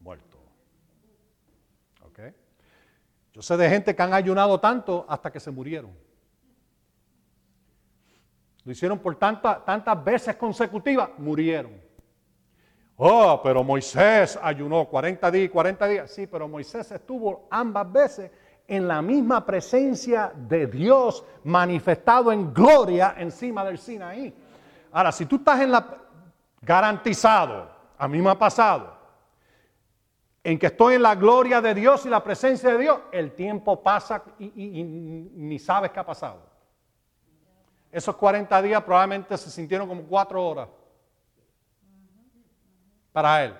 [0.00, 0.38] muerto.
[2.02, 2.20] ¿Ok?
[3.32, 5.92] Yo sé de gente que han ayunado tanto hasta que se murieron.
[8.64, 11.80] Lo hicieron por tantas veces consecutivas, murieron.
[12.96, 16.10] Oh, pero Moisés ayunó 40 días y 40 días.
[16.10, 18.30] Sí, pero Moisés estuvo ambas veces
[18.68, 24.34] en la misma presencia de Dios manifestado en gloria encima del Sinaí.
[24.92, 25.86] Ahora, si tú estás en la
[26.60, 28.99] garantizado, a mí me ha pasado,
[30.42, 33.82] en que estoy en la gloria de Dios y la presencia de Dios, el tiempo
[33.82, 36.48] pasa y, ni sabes qué ha pasado.
[37.92, 40.68] Esos 40 días probablemente se sintieron como cuatro horas
[43.12, 43.54] para él.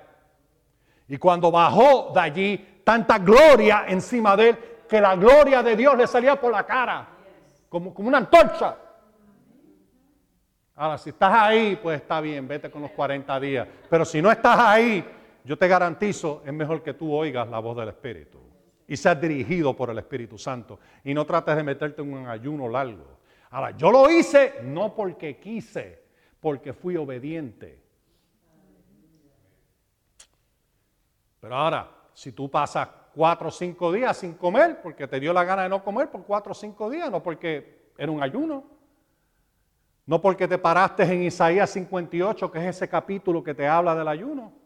[1.09, 5.97] Y cuando bajó de allí, tanta gloria encima de él, que la gloria de Dios
[5.97, 7.09] le salía por la cara,
[7.69, 8.77] como, como una antorcha.
[10.77, 13.69] Ahora, si estás ahí, pues está bien, vete con los 40 días.
[13.90, 15.05] Pero si no estás ahí,
[15.44, 18.38] yo te garantizo, es mejor que tú oigas la voz del Espíritu
[18.87, 22.68] y seas dirigido por el Espíritu Santo y no trates de meterte en un ayuno
[22.68, 23.18] largo.
[23.50, 26.03] Ahora, yo lo hice no porque quise,
[26.40, 27.83] porque fui obediente.
[31.40, 35.44] Pero ahora, si tú pasas cuatro o cinco días sin comer, porque te dio la
[35.44, 38.64] gana de no comer por cuatro o cinco días, no porque era un ayuno,
[40.07, 44.09] no porque te paraste en Isaías 58, que es ese capítulo que te habla del
[44.09, 44.60] ayuno.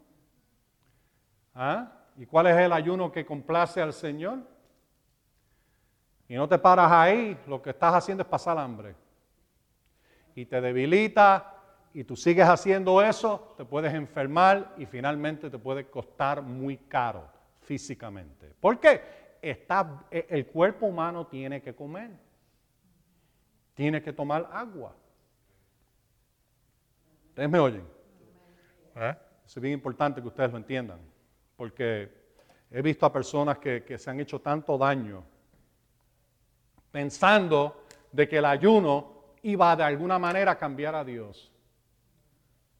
[1.55, 1.91] ¿Ah?
[2.17, 4.39] ¿Y cuál es el ayuno que complace al Señor?
[6.27, 8.95] Y no te paras ahí, lo que estás haciendo es pasar hambre.
[10.35, 11.53] Y te debilita
[11.93, 17.29] y tú sigues haciendo eso, te puedes enfermar y finalmente te puede costar muy caro
[17.61, 18.53] físicamente.
[18.59, 19.37] ¿Por qué?
[19.41, 22.11] Está, e, el cuerpo humano tiene que comer,
[23.73, 24.93] tiene que tomar agua.
[27.29, 27.87] ¿Ustedes me oyen?
[28.95, 29.15] ¿Eh?
[29.45, 30.99] Es bien importante que ustedes lo entiendan,
[31.55, 32.09] porque
[32.71, 35.23] he visto a personas que, que se han hecho tanto daño
[36.91, 41.51] pensando de que el ayuno iba de alguna manera a cambiar a Dios.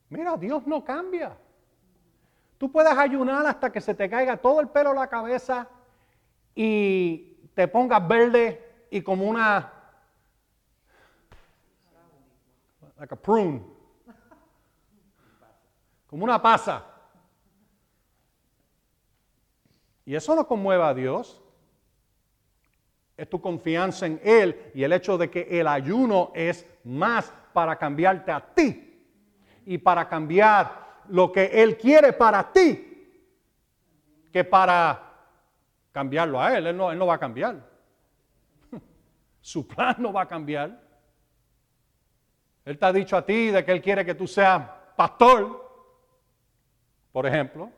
[0.08, 1.38] Mira, Dios no cambia.
[2.58, 5.68] Tú puedes ayunar hasta que se te caiga todo el pelo a la cabeza
[6.56, 9.74] y te pongas verde y como una
[12.98, 13.62] like a prune,
[16.08, 16.95] como una pasa.
[20.06, 21.42] Y eso no conmueve a Dios.
[23.18, 27.78] Es tu confianza en Él y el hecho de que el ayuno es más para
[27.78, 28.82] cambiarte a ti
[29.66, 32.92] y para cambiar lo que Él quiere para ti
[34.32, 35.02] que para
[35.92, 36.68] cambiarlo a Él.
[36.68, 37.56] Él no, él no va a cambiar.
[39.42, 40.78] Su plan no va a cambiar.
[42.66, 44.62] Él te ha dicho a ti de que Él quiere que tú seas
[44.98, 45.64] pastor,
[47.12, 47.72] por ejemplo,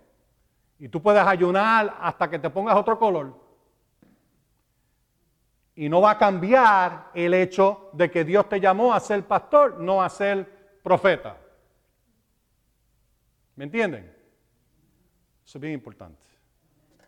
[0.80, 3.34] y tú puedes ayunar hasta que te pongas otro color.
[5.76, 9.80] Y no va a cambiar el hecho de que Dios te llamó a ser pastor,
[9.80, 11.38] no a ser profeta.
[13.56, 14.06] ¿Me entienden?
[15.46, 16.22] Eso es bien importante.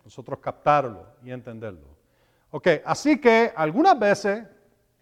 [0.03, 1.87] Nosotros captarlo y entenderlo.
[2.51, 4.43] Ok, así que algunas veces,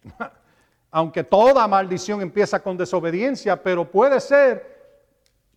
[0.90, 4.77] aunque toda maldición empieza con desobediencia, pero puede ser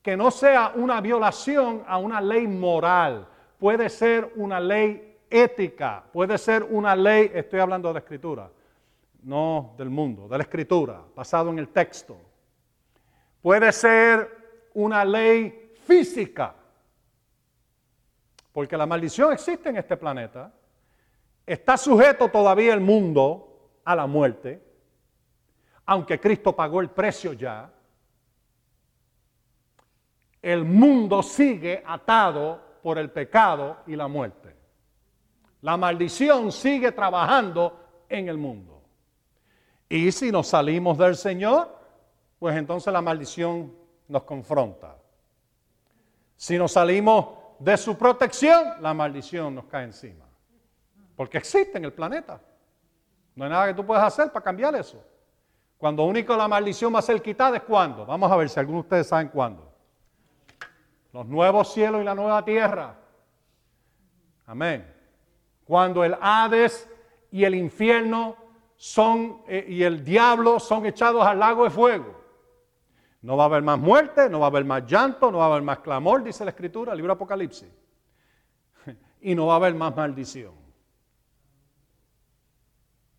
[0.02, 3.28] que no sea una violación a una ley moral,
[3.60, 8.50] puede ser una ley ética, puede ser una ley, estoy hablando de escritura,
[9.24, 12.18] no del mundo, de la escritura, basado en el texto.
[13.42, 16.56] Puede ser una ley física.
[18.52, 20.52] Porque la maldición existe en este planeta.
[21.46, 24.62] Está sujeto todavía el mundo a la muerte,
[25.86, 27.72] aunque Cristo pagó el precio ya,
[30.42, 34.56] el mundo sigue atado por el pecado y la muerte.
[35.62, 38.82] La maldición sigue trabajando en el mundo.
[39.88, 41.78] Y si nos salimos del Señor,
[42.40, 43.76] pues entonces la maldición
[44.08, 44.96] nos confronta.
[46.36, 47.28] Si nos salimos
[47.60, 50.26] de su protección, la maldición nos cae encima.
[51.16, 52.42] Porque existe en el planeta.
[53.36, 55.04] No hay nada que tú puedas hacer para cambiar eso.
[55.78, 58.06] Cuando único la maldición va a ser quitada es cuando.
[58.06, 59.71] Vamos a ver si algunos de ustedes saben cuándo.
[61.14, 62.96] Los nuevos cielos y la nueva tierra.
[64.46, 64.86] Amén.
[65.66, 66.90] Cuando el Hades
[67.32, 68.36] y el infierno
[68.76, 72.22] son eh, y el diablo son echados al lago de fuego.
[73.22, 75.48] No va a haber más muerte, no va a haber más llanto, no va a
[75.50, 77.70] haber más clamor, dice la Escritura, el libro Apocalipsis.
[79.22, 80.54] Y no va a haber más maldición.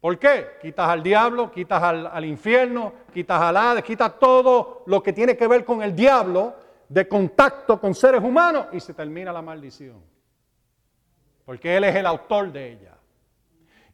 [0.00, 0.58] ¿Por qué?
[0.60, 5.36] Quitas al diablo, quitas al, al infierno, quitas al Hades, quitas todo lo que tiene
[5.36, 6.56] que ver con el diablo
[6.92, 10.02] de contacto con seres humanos y se termina la maldición.
[11.46, 12.94] Porque Él es el autor de ella.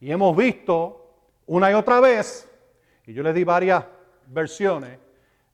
[0.01, 1.15] Y hemos visto
[1.47, 2.51] una y otra vez,
[3.07, 3.85] y yo les di varias
[4.27, 4.99] versiones,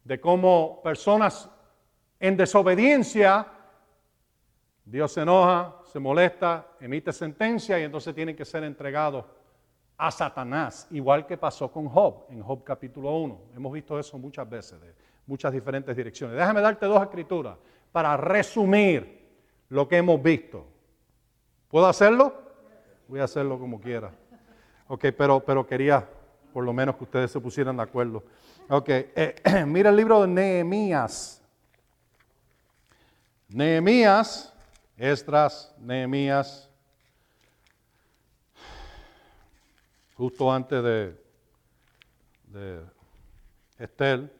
[0.04, 1.50] de cómo personas
[2.18, 3.46] en desobediencia,
[4.86, 9.26] Dios se enoja, se molesta, emite sentencia y entonces tienen que ser entregados
[9.98, 13.40] a Satanás, igual que pasó con Job en Job capítulo 1.
[13.54, 16.36] Hemos visto eso muchas veces, de muchas diferentes direcciones.
[16.36, 17.56] Déjame darte dos escrituras
[17.92, 19.24] para resumir
[19.68, 20.66] lo que hemos visto.
[21.68, 22.34] ¿Puedo hacerlo?
[23.08, 24.10] Voy a hacerlo como quiera.
[24.88, 26.08] Ok, pero, pero quería
[26.52, 28.22] por lo menos que ustedes se pusieran de acuerdo.
[28.68, 31.42] Ok, eh, mira el libro de Nehemías.
[33.48, 34.52] Nehemías,
[34.96, 36.68] Esdras, Nehemías,
[40.14, 41.24] justo antes de,
[42.46, 42.80] de
[43.78, 44.32] Estel,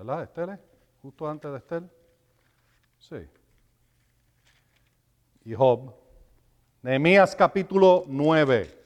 [0.00, 0.22] ¿verdad?
[0.22, 0.58] Estel,
[1.02, 1.90] justo antes de Estel.
[2.98, 3.28] Sí.
[5.44, 5.92] Y Job.
[6.80, 8.78] Nehemías capítulo 9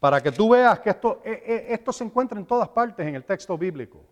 [0.00, 3.16] para que tú veas que esto, eh, eh, esto se encuentra en todas partes en
[3.16, 4.02] el texto bíblico.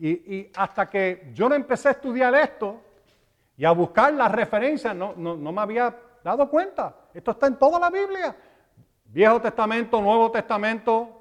[0.00, 2.80] Y, hasta que yo no empecé a estudiar esto
[3.56, 6.96] y a buscar las referencias, no, no, no me había dado cuenta.
[7.14, 8.36] Esto está en toda la Biblia.
[9.04, 11.17] Viejo Testamento, Nuevo Testamento.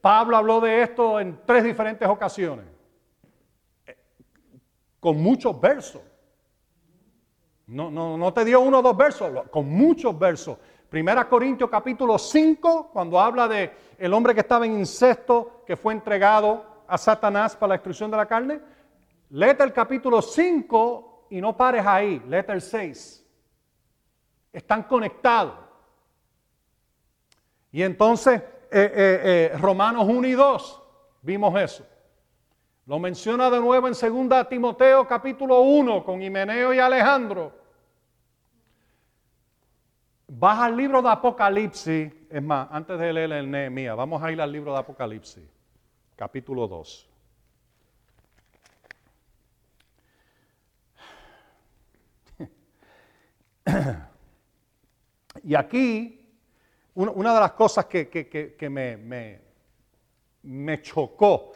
[0.00, 2.66] Pablo habló de esto en tres diferentes ocasiones,
[5.00, 6.02] con muchos versos.
[7.66, 10.56] No, no, no te dio uno o dos versos, con muchos versos.
[10.88, 15.92] Primera Corintios capítulo 5, cuando habla de el hombre que estaba en incesto, que fue
[15.92, 18.60] entregado a Satanás para la destrucción de la carne.
[19.30, 23.26] Léete el capítulo 5 y no pares ahí, léete el 6.
[24.50, 25.54] Están conectados.
[27.70, 30.82] Y entonces, eh, eh, eh, Romanos 1 y 2,
[31.22, 31.86] vimos eso.
[32.86, 37.52] Lo menciona de nuevo en 2 Timoteo capítulo 1 con Himeneo y Alejandro.
[40.28, 44.40] Vas al libro de Apocalipsis, es más, antes de leer el Nehemías, vamos a ir
[44.40, 45.44] al libro de Apocalipsis,
[46.16, 47.08] capítulo 2.
[55.44, 56.17] Y aquí,
[57.06, 59.40] una de las cosas que, me,
[60.42, 61.52] me, chocó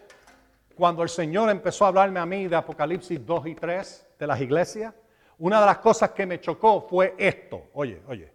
[0.77, 4.41] cuando el Señor empezó a hablarme a mí de Apocalipsis 2 y 3 de las
[4.41, 4.95] iglesias,
[5.39, 7.71] una de las cosas que me chocó fue esto.
[7.73, 8.33] Oye, oye,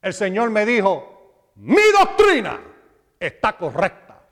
[0.00, 2.60] el Señor me dijo, mi doctrina
[3.18, 4.22] está correcta.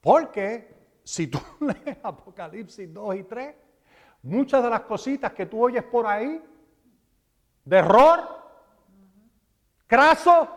[0.00, 3.54] Porque si tú lees Apocalipsis 2 y 3,
[4.22, 6.40] muchas de las cositas que tú oyes por ahí,
[7.64, 8.28] de error,
[9.86, 10.48] craso,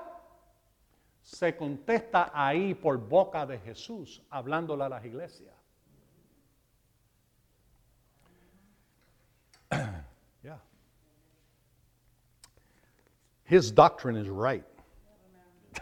[1.21, 5.53] se contesta ahí por boca de Jesús, hablándole a las iglesias.
[13.47, 14.65] His doctrine is right.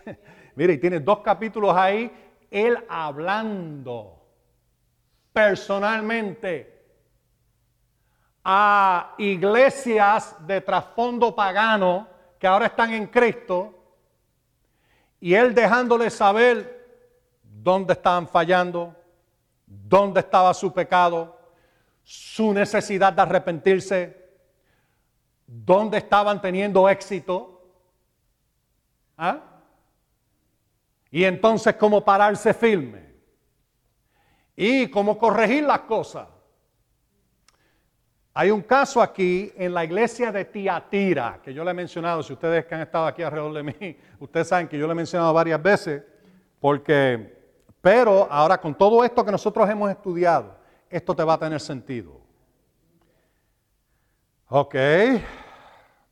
[0.55, 2.11] Mire, tiene dos capítulos ahí,
[2.51, 4.21] él hablando
[5.31, 6.72] personalmente
[8.43, 13.73] a iglesias de trasfondo pagano que ahora están en Cristo
[15.19, 16.83] y él dejándoles saber
[17.41, 18.93] dónde estaban fallando,
[19.65, 21.39] dónde estaba su pecado,
[22.03, 24.29] su necesidad de arrepentirse,
[25.47, 27.53] dónde estaban teniendo éxito
[29.17, 29.39] ¿Ah?
[31.11, 33.13] Y entonces cómo pararse firme.
[34.55, 36.27] Y cómo corregir las cosas.
[38.35, 42.33] Hay un caso aquí en la iglesia de Tiatira, que yo le he mencionado, si
[42.33, 45.31] ustedes que han estado aquí alrededor de mí, ustedes saben que yo le he mencionado
[45.33, 46.01] varias veces,
[46.59, 47.37] porque,
[47.79, 50.55] pero ahora con todo esto que nosotros hemos estudiado,
[50.89, 52.21] esto te va a tener sentido.
[54.47, 54.75] Ok,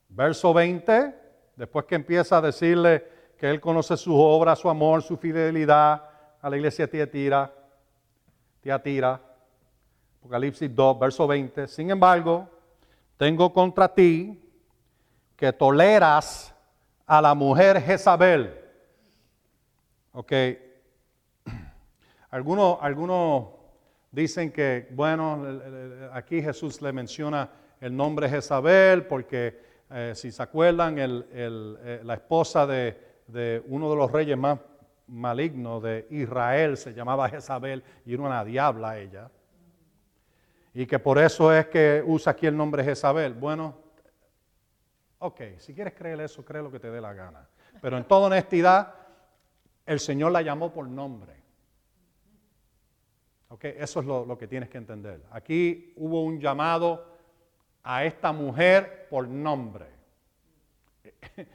[0.09, 1.15] verso 20,
[1.55, 3.03] después que empieza a decirle
[3.35, 6.03] que él conoce su obra, su amor, su fidelidad
[6.39, 7.51] a la iglesia de Tiatira,
[8.61, 9.19] Tiatira,
[10.21, 11.67] Apocalipsis 2, verso 20.
[11.67, 12.47] Sin embargo,
[13.17, 14.39] tengo contra ti
[15.35, 16.53] que toleras
[17.07, 18.53] a la mujer Jezabel.
[20.13, 20.31] Ok.
[22.29, 23.47] Algunos, algunos
[24.11, 25.43] dicen que, bueno,
[26.13, 27.49] aquí Jesús le menciona
[27.79, 29.59] el nombre Jezabel porque,
[29.89, 34.59] eh, si se acuerdan, eh, la esposa de, de uno de los reyes más
[35.07, 39.31] malignos de Israel se llamaba Jezabel y era una diabla ella
[40.73, 43.33] y que por eso es que usa aquí el nombre Jezabel.
[43.33, 43.75] Bueno,
[45.19, 47.47] ok, si quieres creer eso, cree lo que te dé la gana.
[47.81, 48.93] Pero en toda honestidad,
[49.85, 51.35] el Señor la llamó por nombre.
[53.49, 55.25] Ok, eso es lo, lo que tienes que entender.
[55.31, 57.05] Aquí hubo un llamado
[57.83, 59.87] a esta mujer por nombre.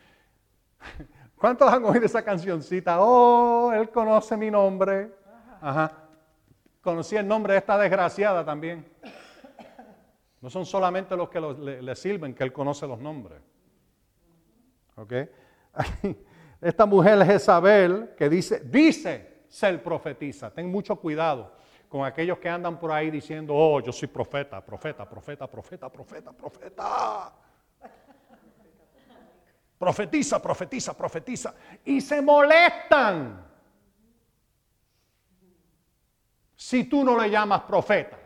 [1.36, 3.00] ¿Cuántos han oído esa cancioncita?
[3.00, 5.10] Oh, él conoce mi nombre.
[5.60, 6.05] Ajá
[6.86, 8.86] conocí el nombre de esta desgraciada también.
[10.40, 13.40] No son solamente los que le, sirven, que él conoce los nombres.
[14.94, 15.12] ¿Ok?
[16.60, 20.48] Esta mujer Jezabel que dice, dice ser profetiza.
[20.52, 21.56] Ten mucho cuidado
[21.88, 26.32] con aquellos que andan por ahí diciendo, oh, yo soy profeta, profeta, profeta, profeta, profeta,
[26.32, 27.32] profeta.
[29.76, 31.54] Profetiza, profetiza, profetiza.
[31.84, 33.45] Y se molestan
[36.56, 38.18] si tú no le llamas profeta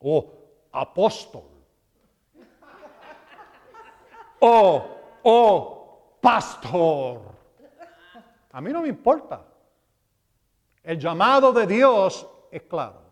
[0.00, 0.32] o
[0.72, 1.44] apóstol
[4.40, 4.84] o,
[5.22, 7.20] o pastor.
[8.52, 9.44] A mí no me importa.
[10.82, 13.02] El llamado de Dios es claro.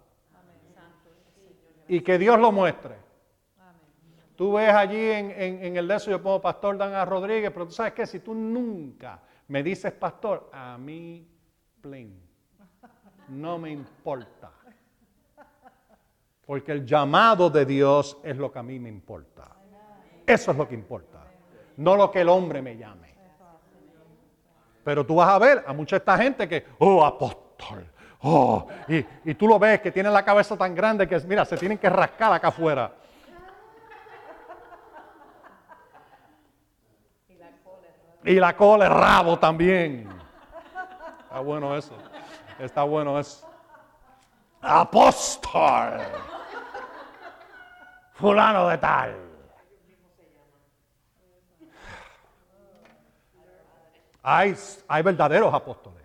[1.89, 2.97] Y que Dios lo muestre.
[4.37, 7.93] Tú ves allí en, en, el de yo pongo pastor Dana Rodríguez, pero tú sabes
[7.93, 11.29] que si tú nunca me dices pastor, a mí,
[11.81, 12.24] plain
[13.29, 14.51] no me importa.
[16.47, 19.51] Porque el llamado de Dios es lo que a mí me importa.
[20.27, 21.21] Eso es lo que importa.
[21.77, 23.15] No lo que el hombre me llame.
[24.85, 29.35] Pero tú vas a ver a mucha esta gente que, oh, apóstol, oh, y, y
[29.35, 32.33] tú lo ves que tiene la cabeza tan grande que, mira, se tienen que rascar
[32.35, 32.93] acá afuera.
[38.27, 40.09] Y la cola es rabo también.
[41.25, 41.95] Está bueno eso.
[42.59, 43.45] Está bueno, es
[44.61, 46.01] apóstol.
[48.13, 49.17] Fulano de tal.
[54.23, 54.57] Hay,
[54.89, 56.03] hay verdaderos apóstoles,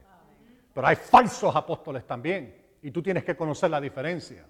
[0.73, 2.77] pero hay falsos apóstoles también.
[2.81, 4.45] Y tú tienes que conocer la diferencia.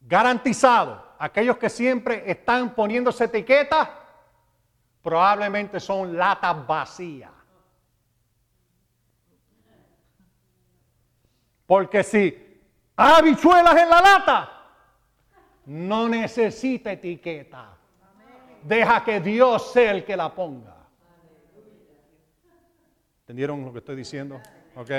[0.00, 3.88] Garantizado, aquellos que siempre están poniéndose etiquetas,
[5.02, 7.35] probablemente son latas vacías.
[11.66, 12.60] Porque si
[12.96, 14.52] habichuelas en la lata,
[15.66, 17.76] no necesita etiqueta.
[18.62, 20.74] Deja que Dios sea el que la ponga.
[23.20, 24.40] ¿Entendieron lo que estoy diciendo?
[24.76, 24.90] ¿Ok?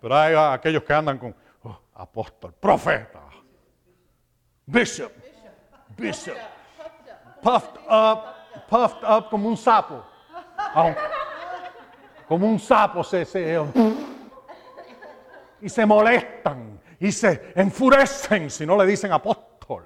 [0.00, 3.20] Pero hay aquellos que andan con oh, apóstol, profeta,
[4.64, 5.12] bishop,
[5.96, 6.36] bishop,
[7.42, 8.22] puffed up,
[8.68, 10.04] puffed up como un sapo.
[12.26, 13.58] como un sapo se, se
[15.60, 19.84] y se molestan y se enfurecen si no le dicen apóstol.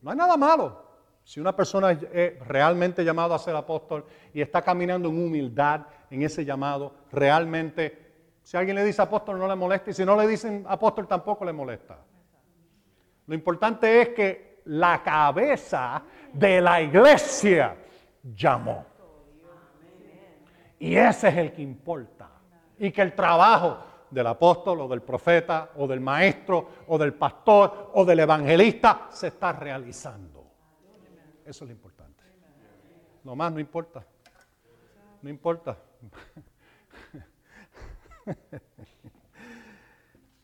[0.00, 0.88] No hay nada malo
[1.28, 6.22] si una persona es realmente llamada a ser apóstol y está caminando en humildad en
[6.22, 10.26] ese llamado, realmente, si alguien le dice apóstol no le molesta y si no le
[10.26, 11.98] dicen apóstol tampoco le molesta.
[13.26, 16.02] Lo importante es que la cabeza
[16.32, 17.76] de la iglesia
[18.22, 18.84] llamó.
[20.78, 22.28] Y ese es el que importa.
[22.78, 23.78] Y que el trabajo
[24.10, 29.28] del apóstol o del profeta o del maestro o del pastor o del evangelista se
[29.28, 30.46] está realizando.
[31.44, 32.24] Eso es lo importante.
[33.24, 34.04] No más no importa.
[35.22, 35.76] No importa.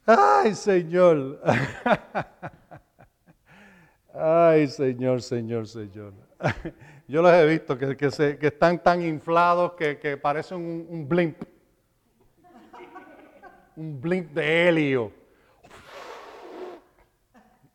[0.06, 1.40] Ay, Señor.
[4.16, 6.12] Ay, Señor, Señor, Señor.
[7.08, 7.96] yo los he visto que,
[8.40, 11.42] están tan inflados que, parecen un, blimp.
[13.76, 15.10] Un blimp de helio.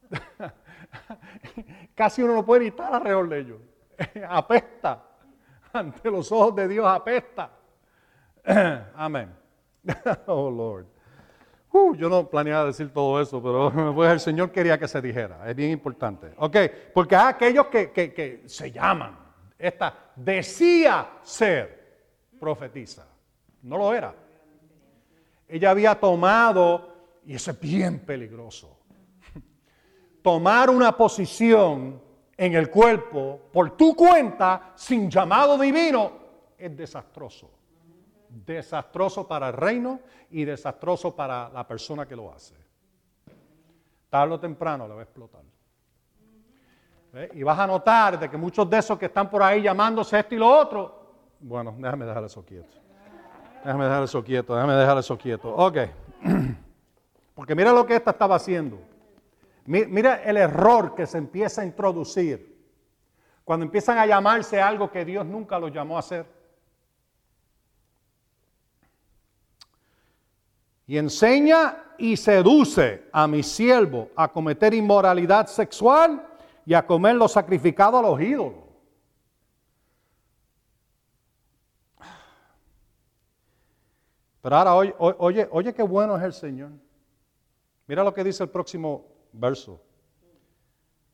[1.96, 3.60] Casi uno no puede estar alrededor de ellos.
[4.30, 5.04] apesta.
[5.74, 7.52] Ante los ojos de Dios apesta.
[8.96, 9.36] Amén.
[10.28, 10.86] oh Lord.
[11.72, 15.50] Uh, yo no planeaba decir todo eso, pero pues el Señor quería que se dijera.
[15.50, 16.34] Es bien importante.
[16.38, 16.58] Ok,
[16.94, 19.18] porque hay aquellos que, que, que se llaman.
[19.58, 21.80] Esta decía ser
[22.40, 23.08] profetisa.
[23.62, 24.16] No lo era.
[25.48, 28.80] Ella había tomado, y eso es bien peligroso,
[30.22, 32.02] tomar una posición
[32.38, 36.14] en el cuerpo por tu cuenta sin llamado divino
[36.58, 37.59] es desastroso.
[38.30, 40.00] Desastroso para el reino
[40.30, 42.56] y desastroso para la persona que lo hace.
[44.10, 45.42] Tarde o temprano le va a explotar.
[47.34, 50.36] Y vas a notar de que muchos de esos que están por ahí llamándose esto
[50.36, 51.00] y lo otro,
[51.40, 52.70] bueno, déjame dejar eso quieto.
[53.64, 55.54] Déjame dejar eso quieto, déjame dejar eso quieto.
[55.56, 55.78] Ok.
[57.36, 58.80] Porque mira lo que esta estaba haciendo.
[59.66, 62.58] Mira el error que se empieza a introducir
[63.44, 66.26] cuando empiezan a llamarse algo que Dios nunca los llamó a hacer.
[70.90, 76.28] Y enseña y seduce a mi siervo a cometer inmoralidad sexual
[76.66, 78.64] y a comer lo sacrificado a los ídolos.
[84.42, 86.72] Pero ahora oye, oye, oye qué bueno es el Señor.
[87.86, 89.80] Mira lo que dice el próximo verso.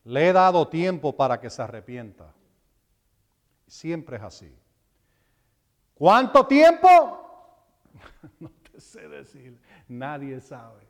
[0.06, 2.34] Le he dado tiempo para que se arrepienta.
[3.68, 4.58] Siempre es así.
[5.96, 6.88] ¿Cuánto tiempo?
[8.40, 9.58] no te sé decir.
[9.88, 10.88] Nadie sabe.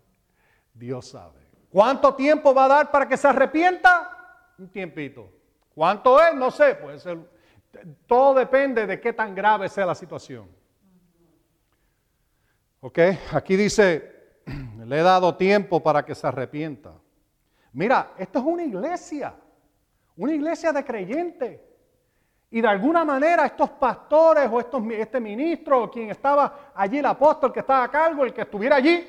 [0.74, 1.39] Dios sabe.
[1.70, 4.54] ¿Cuánto tiempo va a dar para que se arrepienta?
[4.58, 5.30] Un tiempito.
[5.74, 6.34] ¿Cuánto es?
[6.36, 6.76] No sé.
[6.76, 7.20] Puede ser.
[8.08, 10.50] Todo depende de qué tan grave sea la situación.
[12.80, 13.00] Ok,
[13.32, 14.41] aquí dice,
[14.86, 16.93] le he dado tiempo para que se arrepienta.
[17.74, 19.36] Mira, esto es una iglesia,
[20.16, 21.60] una iglesia de creyentes.
[22.56, 27.06] Y de alguna manera estos pastores o estos, este ministro o quien estaba allí, el
[27.06, 29.06] apóstol que estaba a cargo, el que estuviera allí,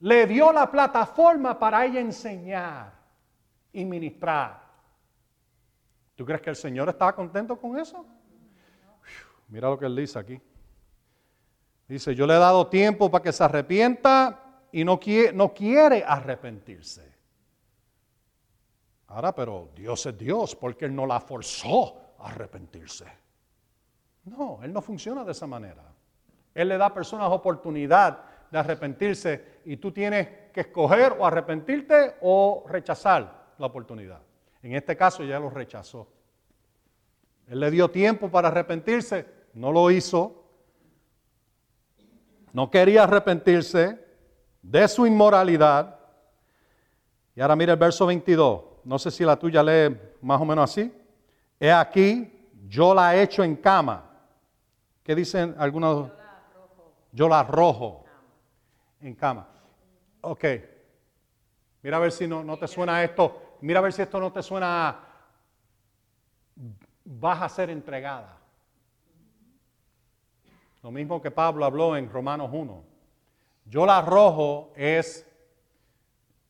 [0.00, 2.92] le dio la plataforma para ella enseñar
[3.72, 4.60] y ministrar.
[6.16, 8.04] ¿Tú crees que el Señor estaba contento con eso?
[9.48, 10.38] mira lo que él dice aquí.
[11.88, 14.38] Dice, yo le he dado tiempo para que se arrepienta
[14.70, 15.00] y no
[15.32, 17.11] no quiere arrepentirse.
[19.12, 23.04] Ahora, pero Dios es Dios porque Él no la forzó a arrepentirse.
[24.24, 25.82] No, Él no funciona de esa manera.
[26.54, 32.16] Él le da a personas oportunidad de arrepentirse y tú tienes que escoger o arrepentirte
[32.22, 34.20] o rechazar la oportunidad.
[34.62, 36.08] En este caso ya lo rechazó.
[37.48, 40.42] Él le dio tiempo para arrepentirse, no lo hizo.
[42.54, 43.98] No quería arrepentirse,
[44.62, 45.98] de su inmoralidad.
[47.34, 48.71] Y ahora mira el verso 22.
[48.84, 50.92] No sé si la tuya lee más o menos así.
[51.58, 54.10] He aquí, yo la he hecho en cama.
[55.02, 56.10] ¿Qué dicen algunos?
[57.12, 58.04] Yo la arrojo
[59.00, 59.46] en cama.
[60.22, 60.44] Ok.
[61.82, 63.56] Mira a ver si no, no te suena esto.
[63.60, 65.00] Mira a ver si esto no te suena.
[67.04, 68.38] Vas a ser entregada.
[70.82, 72.84] Lo mismo que Pablo habló en Romanos 1.
[73.66, 75.26] Yo la arrojo es,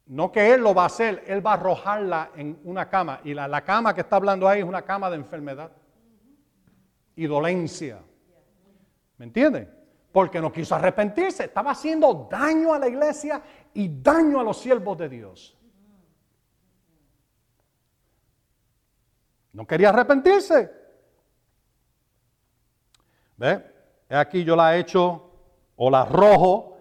[0.06, 3.20] no que Él lo va a hacer, Él va a arrojarla en una cama.
[3.24, 5.70] Y la, la cama que está hablando ahí es una cama de enfermedad
[7.14, 8.00] y dolencia.
[9.18, 9.72] ¿Me entienden?
[10.10, 13.42] Porque no quiso arrepentirse, estaba haciendo daño a la iglesia
[13.72, 15.56] y daño a los siervos de Dios.
[19.52, 20.70] No quería arrepentirse.
[23.36, 23.64] ¿Ve?
[24.10, 25.30] Aquí yo la he hecho
[25.76, 26.72] o la arrojo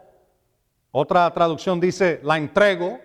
[0.91, 2.99] otra traducción dice, la entrego,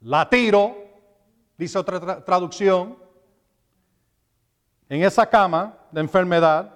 [0.00, 0.76] la tiro,
[1.56, 2.96] dice otra traducción,
[4.88, 6.74] en esa cama de enfermedad,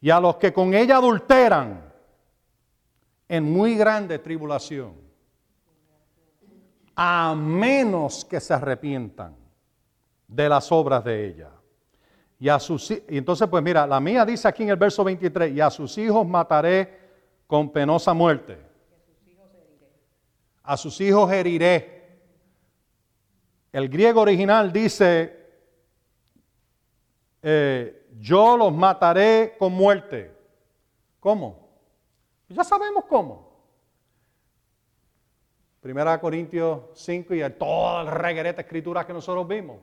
[0.00, 1.82] y a los que con ella adulteran
[3.28, 4.94] en muy grande tribulación,
[6.94, 9.36] a menos que se arrepientan
[10.28, 11.50] de las obras de ella.
[12.38, 15.54] Y, a sus, y entonces, pues mira, la mía dice aquí en el verso 23,
[15.54, 17.00] y a sus hijos mataré
[17.46, 18.65] con penosa muerte.
[20.66, 22.20] A sus hijos heriré.
[23.72, 25.36] El griego original dice,
[27.42, 30.34] eh, yo los mataré con muerte.
[31.20, 31.68] ¿Cómo?
[32.48, 33.46] Ya sabemos cómo.
[35.80, 39.78] Primera Corintios 5 y toda el reguereta escritura que nosotros vimos.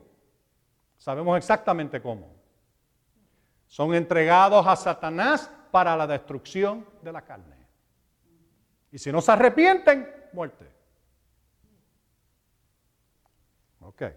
[0.98, 2.28] Sabemos exactamente cómo.
[3.66, 7.56] Son entregados a Satanás para la destrucción de la carne.
[8.92, 10.73] Y si no se arrepienten, muerte.
[13.94, 14.12] Ok.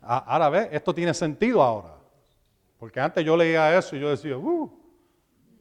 [0.00, 1.94] Ahora ve, esto tiene sentido ahora.
[2.78, 4.70] Porque antes yo leía eso y yo decía, uh,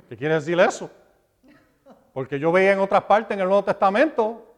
[0.10, 0.92] ¿qué quiere decir eso?
[2.12, 4.54] Porque yo veía en otras partes en el Nuevo Testamento,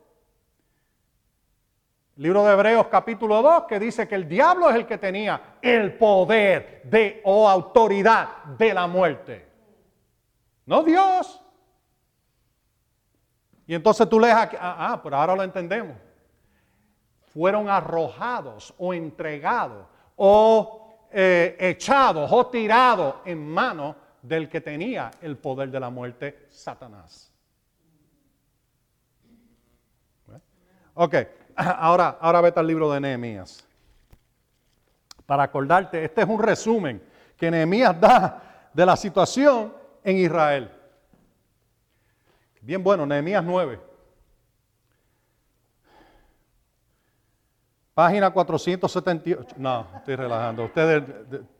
[2.15, 5.93] libro de Hebreos capítulo 2, que dice que el diablo es el que tenía el
[5.97, 9.47] poder de o autoridad de la muerte.
[10.65, 11.41] No Dios.
[13.67, 15.95] Y entonces tú lees aquí, ah, ah, pero ahora lo entendemos.
[17.35, 25.37] Fueron arrojados o entregados o eh, echados o tirados en manos del que tenía el
[25.37, 27.29] poder de la muerte, Satanás.
[30.93, 31.15] Ok,
[31.57, 33.67] ahora, ahora vete al libro de Nehemías.
[35.25, 37.03] Para acordarte, este es un resumen
[37.35, 39.73] que Nehemías da de la situación
[40.05, 40.71] en Israel.
[42.61, 43.94] Bien bueno, Nehemías 9.
[47.95, 49.55] Página 478.
[49.57, 50.65] No, estoy relajando.
[50.65, 51.01] Ustedes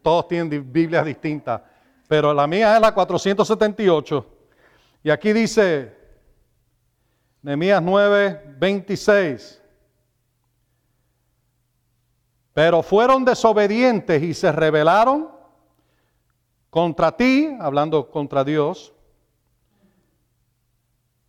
[0.04, 1.62] todos tienen Biblias distintas,
[2.10, 4.26] pero la mía es la 478.
[5.02, 5.98] Y aquí dice
[7.42, 9.62] Nehemías 9, 26.
[12.54, 15.30] Pero fueron desobedientes y se rebelaron
[16.70, 18.94] contra ti, hablando contra Dios,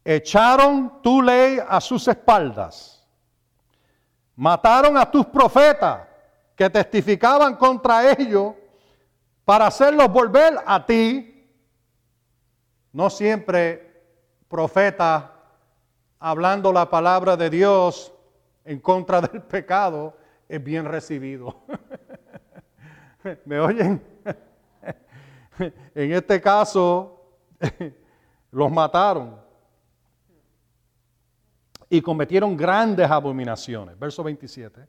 [0.04, 2.95] echaron tu ley a sus espaldas,
[4.36, 6.02] mataron a tus profetas
[6.54, 8.54] que testificaban contra ellos
[9.44, 11.50] para hacerlos volver a ti.
[12.92, 14.04] No siempre
[14.48, 15.24] profetas
[16.18, 18.12] hablando la palabra de Dios
[18.64, 20.16] en contra del pecado
[20.48, 21.62] es bien recibido.
[23.44, 24.02] ¿Me oyen?
[25.94, 27.40] en este caso,
[28.52, 29.45] los mataron
[31.88, 33.98] y cometieron grandes abominaciones.
[33.98, 34.86] Verso 27.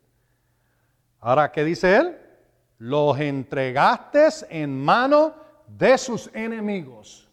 [1.19, 2.17] Ahora, ¿qué dice él?
[2.79, 5.33] Los entregaste en mano
[5.67, 7.29] de sus enemigos,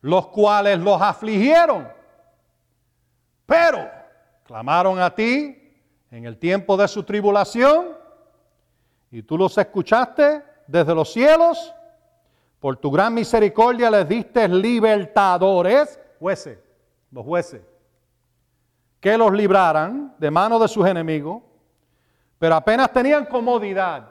[0.00, 1.88] los cuales los afligieron.
[3.46, 3.90] Pero
[4.44, 5.56] clamaron a ti
[6.10, 7.96] en el tiempo de su tribulación
[9.10, 11.72] y tú los escuchaste desde los cielos.
[12.58, 16.58] Por tu gran misericordia les diste libertadores, jueces,
[17.10, 17.62] los jueces,
[19.00, 21.42] que los libraran de mano de sus enemigos,
[22.38, 24.10] pero apenas tenían comodidad,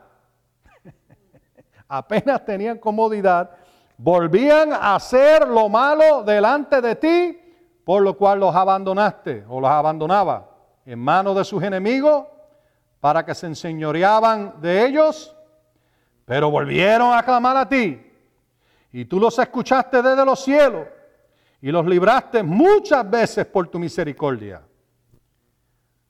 [1.87, 3.51] apenas tenían comodidad,
[3.97, 7.39] volvían a hacer lo malo delante de ti,
[7.85, 10.49] por lo cual los abandonaste o los abandonaba
[10.85, 12.25] en manos de sus enemigos
[12.99, 15.35] para que se enseñoreaban de ellos,
[16.25, 18.05] pero volvieron a clamar a ti.
[18.91, 20.87] Y tú los escuchaste desde los cielos
[21.61, 24.61] y los libraste muchas veces por tu misericordia.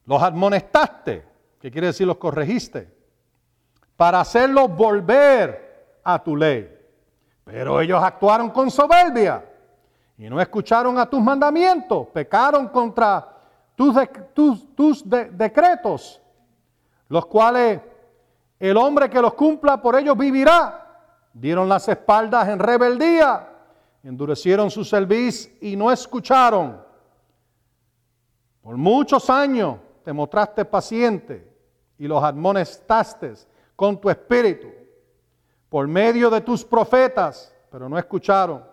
[0.10, 1.24] Los admonestaste,
[1.62, 2.91] que quiere decir los corregiste,
[3.95, 6.68] para hacerlos volver a tu ley.
[7.43, 9.45] Pero ellos actuaron con soberbia
[10.18, 13.38] y no escucharon a tus mandamientos, pecaron contra
[13.76, 16.20] tus, tus, decretos,
[17.07, 17.80] los cuales
[18.57, 20.88] el hombre que los cumpla por ellos vivirá.
[21.32, 23.47] Dieron las espaldas en rebeldía,
[24.01, 26.84] endurecieron su cerviz y no escucharon.
[28.64, 29.78] Por muchos años
[30.10, 31.47] te mostraste paciente
[31.99, 33.32] y los admonestaste
[33.76, 34.68] con tu espíritu
[35.70, 38.66] por medio de tus profetas, pero no escucharon.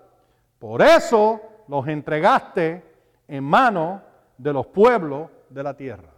[0.59, 2.82] Por eso los entregaste
[3.28, 4.01] en mano
[4.39, 6.09] de los pueblos de la tierra.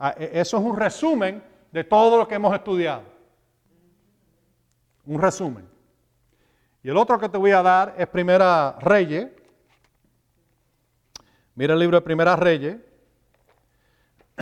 [0.00, 3.04] Ah, e, eso es un resumen de todo lo que hemos estudiado.
[5.06, 5.68] Un resumen.
[6.82, 9.28] Y el otro que te voy a dar es Primera Reyes.
[11.54, 12.78] Mira el libro de Primera Reyes.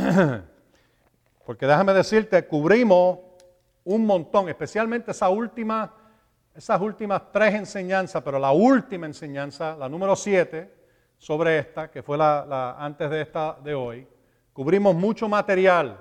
[1.47, 3.19] Porque déjame decirte, cubrimos
[3.85, 5.93] un montón, especialmente esa última,
[6.55, 10.73] esas últimas tres enseñanzas, pero la última enseñanza, la número siete,
[11.19, 14.07] sobre esta, que fue la, antes de esta de hoy,
[14.53, 15.99] cubrimos mucho material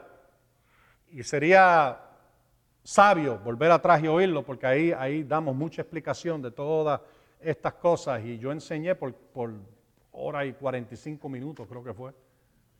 [1.12, 2.00] y sería
[2.84, 7.02] sabio volver atrás y oírlo, porque ahí, ahí damos mucha explicación de todas
[7.40, 9.54] estas cosas y yo enseñé por, por
[10.12, 12.14] hora y 45 minutos, creo que fue.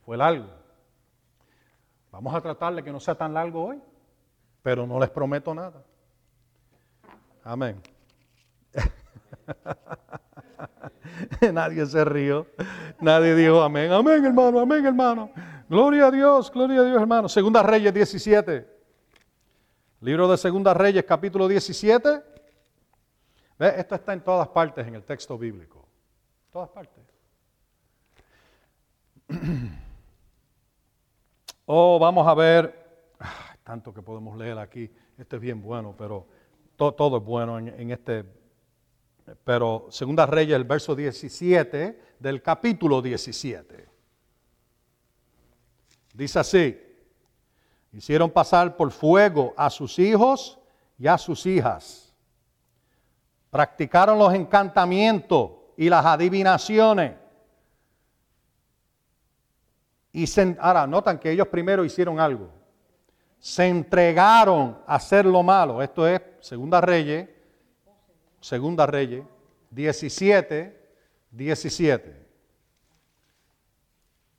[0.04, 0.69] Fue largo.
[2.10, 3.80] Vamos a tratar de que no sea tan largo hoy,
[4.62, 5.84] pero no les prometo nada.
[7.44, 7.80] Amén.
[11.52, 12.46] Nadie se rió.
[13.00, 13.92] Nadie dijo amén.
[13.92, 15.30] Amén, hermano, amén, hermano.
[15.68, 17.28] Gloria a Dios, gloria a Dios, hermano.
[17.28, 18.80] Segunda Reyes 17.
[20.00, 22.22] Libro de Segunda Reyes, capítulo 17.
[23.58, 23.74] ¿Ve?
[23.76, 25.86] Esto está en todas partes en el texto bíblico.
[26.50, 27.04] Todas partes.
[31.72, 33.14] Oh, vamos a ver,
[33.62, 36.26] tanto que podemos leer aquí, este es bien bueno, pero
[36.74, 38.24] todo, es bueno en, en, este,
[39.44, 43.88] pero Segunda Reyes, el verso 17 del capítulo 17.
[46.12, 46.76] Dice así,
[47.92, 50.58] hicieron pasar por fuego a sus hijos
[50.98, 52.12] y a sus hijas,
[53.48, 57.19] practicaron los encantamientos y las adivinaciones
[60.12, 60.24] y
[60.58, 62.50] ahora, notan que ellos primero hicieron algo.
[63.38, 65.82] Se entregaron a hacer lo malo.
[65.82, 67.28] Esto es Segunda Reyes,
[68.40, 69.24] Segunda Reyes,
[69.70, 70.90] 17,
[71.30, 72.26] 17.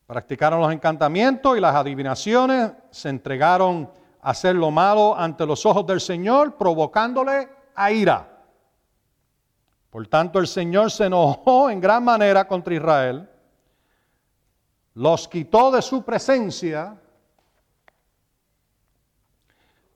[0.05, 3.89] Practicaron los encantamientos y las adivinaciones, se entregaron
[4.21, 8.27] a hacer lo malo ante los ojos del Señor, provocándole a ira.
[9.89, 13.30] Por tanto, el Señor se enojó en gran manera contra Israel
[14.93, 16.99] los quitó de su presencia,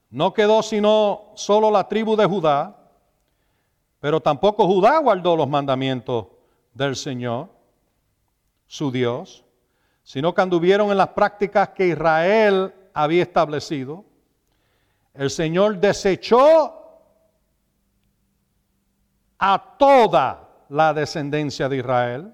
[0.10, 2.76] no quedó sino solo la tribu de Judá,
[4.00, 6.28] pero tampoco Judá guardó los mandamientos
[6.74, 7.50] del Señor,
[8.68, 9.44] su Dios,
[10.04, 14.06] sino que anduvieron en las prácticas que Israel había establecido.
[15.14, 16.74] El Señor desechó
[19.38, 22.34] a toda la descendencia de Israel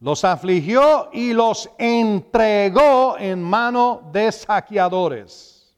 [0.00, 5.74] los afligió y los entregó en mano de saqueadores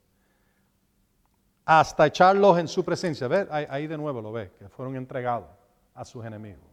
[1.65, 3.27] hasta echarlos en su presencia.
[3.27, 3.47] ¿Ve?
[3.51, 5.47] Ahí, de nuevo lo ve, que fueron entregados
[5.93, 6.65] a sus enemigos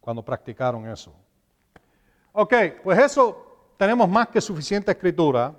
[0.00, 1.12] cuando practicaron eso.
[2.32, 2.54] Ok,
[2.84, 5.54] pues eso tenemos más que suficiente escritura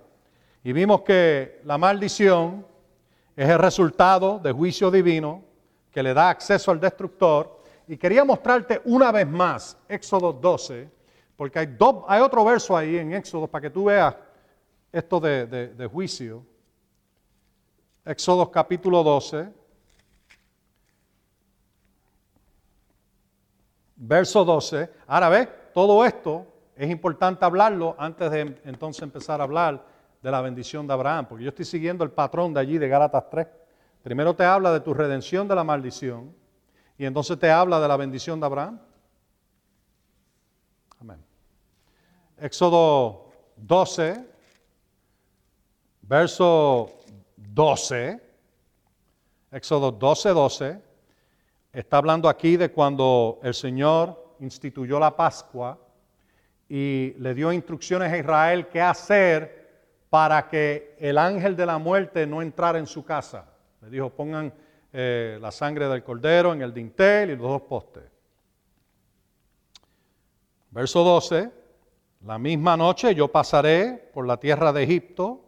[0.63, 2.65] y vimos que la maldición
[3.35, 5.43] es el resultado de juicio divino
[5.91, 7.59] que le da acceso al destructor.
[7.87, 11.00] Y quería mostrarte una vez más Éxodo 12,
[11.35, 11.77] porque hay,
[12.07, 14.15] hay otro verso ahí en Éxodo para que tú veas
[14.91, 16.45] esto de, juicio.
[18.03, 19.49] Éxodo capítulo 12.
[23.95, 24.89] Verso 12.
[25.07, 29.85] Ahora ves, todo esto es importante hablarlo antes de entonces empezar a hablar
[30.21, 33.29] de la bendición de Abraham, porque yo estoy siguiendo el patrón de allí de Gálatas
[33.29, 33.47] 3.
[34.03, 36.33] Primero te habla de tu redención de la maldición
[36.97, 38.79] y entonces te habla de la bendición de Abraham.
[41.01, 41.17] Amén.
[42.37, 44.23] Éxodo 12,
[46.03, 46.91] verso
[47.37, 48.21] 12,
[49.51, 50.81] Éxodo 12, 12,
[51.73, 55.79] está hablando aquí de cuando el Señor instituyó la Pascua
[56.69, 59.71] y le dio instrucciones a Israel qué hacer
[60.07, 63.45] para que el ángel de la muerte no entrara en su casa.
[63.81, 64.53] Le dijo, pongan
[64.93, 68.10] eh, la sangre del cordero en el dintel y los dos postes.
[70.71, 71.51] Verso 12,
[72.21, 75.41] la misma noche yo pasaré por la tierra de Egipto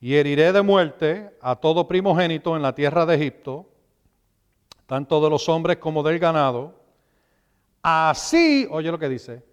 [0.00, 3.66] y heriré de muerte a todo primogénito en la tierra de Egipto,
[4.86, 6.74] tanto de los hombres como del ganado.
[7.80, 9.44] Así, oye lo que dice,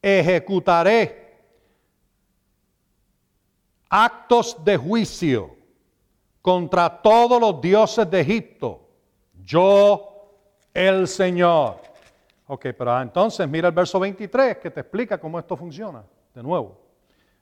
[0.00, 1.40] ejecutaré
[3.88, 5.56] actos de juicio
[6.40, 8.88] contra todos los dioses de Egipto.
[9.44, 10.30] Yo,
[10.72, 11.91] el Señor.
[12.54, 16.04] Ok, pero entonces mira el verso 23 que te explica cómo esto funciona.
[16.34, 16.78] De nuevo.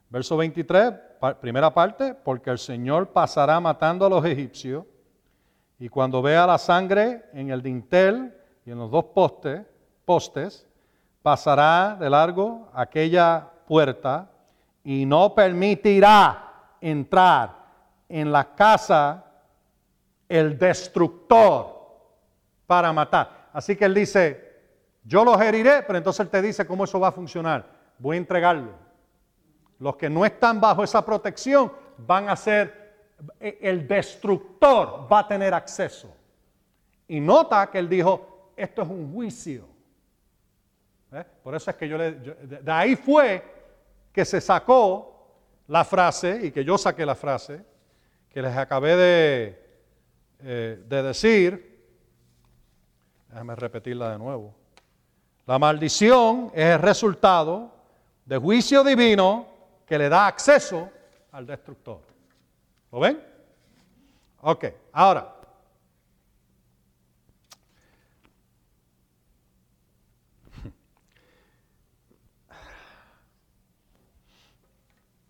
[0.08, 0.92] Verso 23,
[1.40, 4.84] primera parte, porque el Señor pasará matando a los egipcios
[5.80, 8.32] y cuando vea la sangre en el dintel
[8.64, 9.62] y en los dos postes,
[10.04, 10.64] postes,
[11.22, 14.30] pasará de largo aquella puerta
[14.84, 17.56] y no permitirá entrar
[18.08, 19.24] en la casa
[20.28, 21.98] el destructor
[22.64, 23.48] para matar.
[23.52, 24.49] Así que él dice,
[25.04, 27.66] yo los heriré, pero entonces Él te dice cómo eso va a funcionar.
[27.98, 28.72] Voy a entregarlo.
[29.78, 32.94] Los que no están bajo esa protección van a ser,
[33.38, 36.14] e, el destructor va a tener acceso.
[37.08, 39.66] Y nota que Él dijo, esto es un juicio.
[41.12, 41.24] ¿Eh?
[41.42, 42.12] Por eso es que yo le...
[42.12, 43.42] de ahí fue
[44.12, 45.10] que se sacó
[45.66, 47.64] la frase, y que yo saqué la frase,
[48.28, 49.70] que les acabé de,
[50.40, 51.70] eh, de decir.
[53.28, 54.59] Déjame repetirla de nuevo.
[55.50, 57.72] La maldición es el resultado
[58.24, 59.48] de juicio divino
[59.84, 60.88] que le da acceso
[61.32, 62.02] al destructor.
[62.92, 63.20] ¿Lo ven?
[64.42, 65.34] Ok, ahora.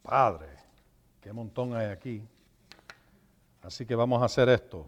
[0.02, 0.48] Padre,
[1.22, 2.22] qué montón hay aquí.
[3.62, 4.86] Así que vamos a hacer esto.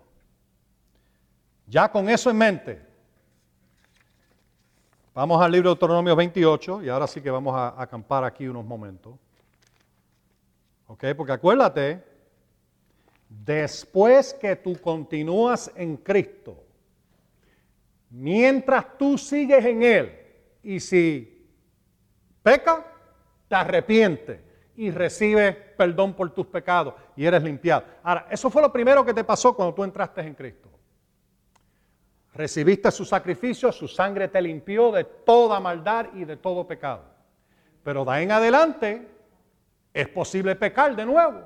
[1.67, 2.92] Ya con eso en mente,
[5.15, 8.65] vamos al libro de Deuteronomio 28 y ahora sí que vamos a acampar aquí unos
[8.65, 9.15] momentos.
[10.87, 11.05] ¿Ok?
[11.17, 12.03] Porque acuérdate,
[13.29, 16.63] después que tú continúas en Cristo,
[18.11, 20.19] mientras tú sigues en Él,
[20.63, 21.47] y si
[22.43, 22.87] peca,
[23.49, 24.41] te arrepientes
[24.77, 27.85] y recibes perdón por tus pecados y eres limpiado.
[28.03, 30.72] Ahora, eso fue lo primero que te pasó cuando tú entraste en Cristo.
[32.35, 37.05] Recibiste su sacrificio, su sangre te limpió de toda maldad y de todo pecado.
[37.83, 39.09] Pero de ahí en adelante
[39.93, 41.45] es posible pecar de nuevo.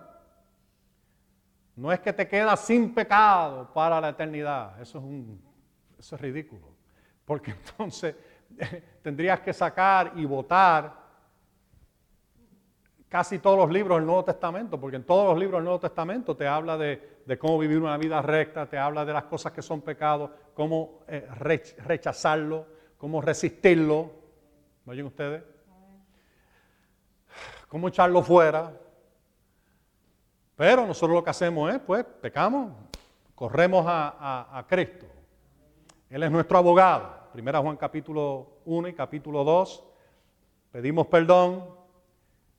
[1.74, 4.80] No es que te quedas sin pecado para la eternidad.
[4.80, 5.42] Eso es, un,
[5.98, 6.68] eso es ridículo.
[7.24, 8.14] Porque entonces
[9.02, 11.05] tendrías que sacar y votar
[13.08, 16.36] casi todos los libros del Nuevo Testamento, porque en todos los libros del Nuevo Testamento
[16.36, 19.80] te habla de, cómo vivir una vida recta, te habla de las cosas que son
[19.80, 21.26] pecados, cómo eh,
[21.86, 22.66] rechazarlo,
[22.98, 24.10] cómo resistirlo.
[24.84, 25.42] ¿Me oyen ustedes?
[27.68, 28.72] Cómo echarlo fuera.
[30.56, 32.72] Pero nosotros lo que hacemos es, pues, pecamos,
[33.34, 35.06] corremos a, a Cristo.
[36.08, 37.26] Él es nuestro abogado.
[37.32, 39.84] Primera Juan capítulo 1 y capítulo 2.
[40.72, 41.76] Pedimos perdón,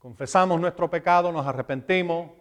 [0.07, 2.31] confesamos nuestro pecado, nos arrepentimos,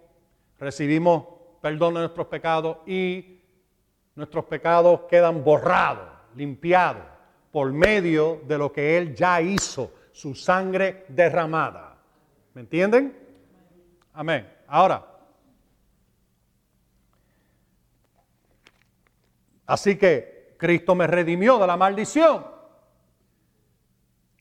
[0.57, 1.25] recibimos
[1.61, 3.41] perdón de nuestros pecados y
[4.14, 7.03] nuestros pecados quedan borrados, limpiados
[7.51, 11.99] por medio de lo que Él ya hizo, su sangre derramada.
[12.55, 13.19] ¿Me entienden?
[14.12, 14.49] Amén.
[14.69, 15.05] Ahora,
[19.67, 22.47] así que Cristo me redimió de la maldición.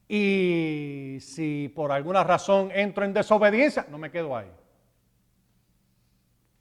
[0.08, 4.52] Y si por alguna razón entro en desobediencia, no me quedo ahí.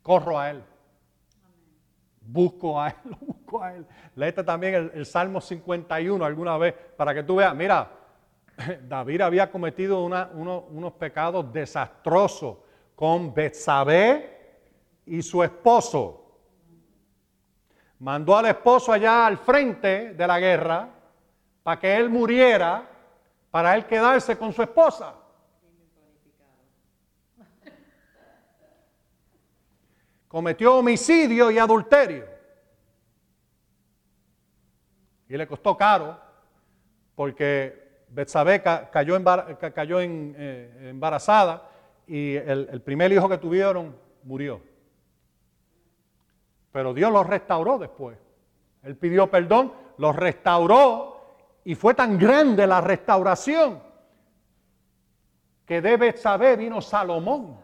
[0.03, 0.64] Corro a Él.
[2.20, 3.86] Busco a Él, lo busco a Él.
[4.16, 7.90] Léete también el, Salmo 51 alguna vez para que tú veas, mira,
[8.88, 12.59] David había cometido unos pecados desastrosos
[12.95, 14.34] con Betsabé
[15.05, 16.20] y su esposo.
[17.99, 20.88] Mandó al esposo allá al frente de la guerra
[21.62, 22.93] para que él muriera
[23.55, 25.15] para él quedarse con su esposa.
[30.27, 32.25] Cometió homicidio y adulterio.
[35.29, 36.19] Y le costó caro
[37.15, 39.21] porque Betsabé cayó,
[40.01, 41.71] eh, embarazada
[42.09, 43.95] y el, el primer hijo que tuvieron
[44.25, 44.61] murió.
[46.73, 48.19] Pero Dios los restauró después.
[48.83, 51.14] Él pidió perdón, los restauró
[51.65, 53.83] y fue tan grande la restauración
[55.65, 57.59] que debe saber vino Salomón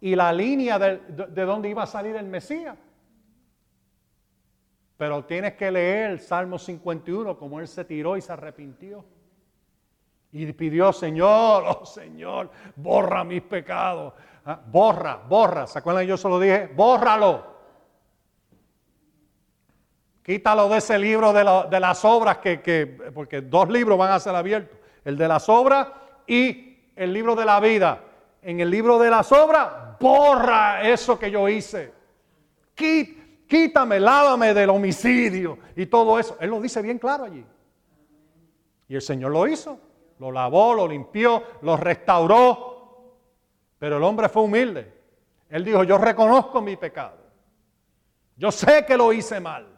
[0.00, 2.76] y la línea de, de, donde iba a salir el Mesías.
[4.98, 9.04] Pero tienes que leer el Salmo 51 como él se tiró y se arrepintió.
[10.30, 14.12] Y pidió, Señor, oh Señor, borra mis pecados.
[14.44, 15.66] Ah, borra, borra.
[15.66, 16.06] ¿Se acuerdan?
[16.06, 17.53] Yo solo dije, bórralo.
[20.24, 21.44] Quítalo de ese libro de,
[21.80, 24.78] las obras, que, porque dos libros van a ser abiertos.
[25.04, 25.88] El de las obras
[26.26, 28.00] y el libro de la vida.
[28.40, 31.92] En el libro de las obras, borra eso que yo hice.
[32.74, 36.38] Quítame, lávame del homicidio y todo eso.
[36.40, 37.44] Él lo dice bien claro allí.
[38.88, 39.78] Y el Señor lo hizo.
[40.20, 43.12] Lo lavó, lo limpió, lo restauró.
[43.78, 44.90] Pero el hombre fue humilde.
[45.50, 47.18] Él dijo, yo reconozco mi pecado.
[48.38, 49.73] Yo sé que lo hice mal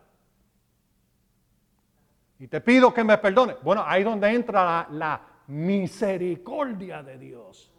[2.38, 3.56] y te pido que me perdone.
[3.62, 7.72] Bueno, ahí donde entra la, misericordia de Dios.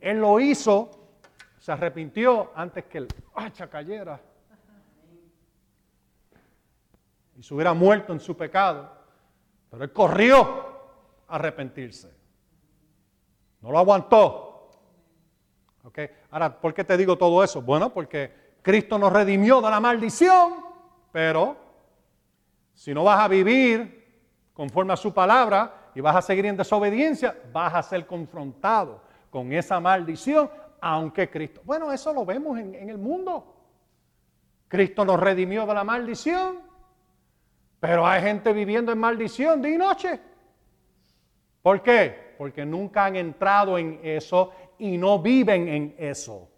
[0.00, 0.90] Él lo hizo,
[1.58, 4.18] se arrepintió antes que el hacha cayera
[7.36, 8.90] y se hubiera muerto en su pecado,
[9.70, 10.40] pero él corrió
[11.28, 12.10] a arrepentirse.
[13.60, 14.70] No lo aguantó.
[15.84, 16.08] ¿Okay?
[16.30, 17.60] Ahora, ¿por qué te digo todo eso?
[17.60, 20.54] Bueno, porque Cristo nos redimió de la maldición,
[21.12, 21.63] pero
[22.74, 24.04] si no vas a vivir
[24.52, 29.52] conforme a su palabra y vas a seguir en desobediencia, vas a ser confrontado con
[29.52, 30.50] esa maldición,
[30.80, 31.60] aunque Cristo...
[31.64, 33.54] Bueno, eso lo vemos en, el mundo.
[34.68, 36.60] Cristo nos redimió de la maldición,
[37.80, 40.20] pero hay gente viviendo en maldición día y noche.
[41.62, 42.34] ¿Por qué?
[42.38, 46.48] Porque nunca han entrado en eso y no viven en eso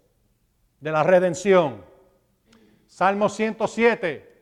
[0.79, 1.83] de la redención.
[2.87, 4.36] Salmo 107,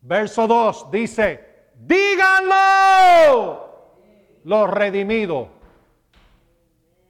[0.00, 2.56] Verso 2 dice, díganlo
[4.44, 5.48] los redimidos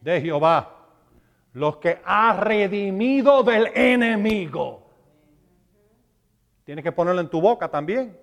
[0.01, 0.75] de Jehová,
[1.53, 4.83] los que ha redimido del enemigo.
[6.65, 8.19] Tienes que ponerlo en tu boca también.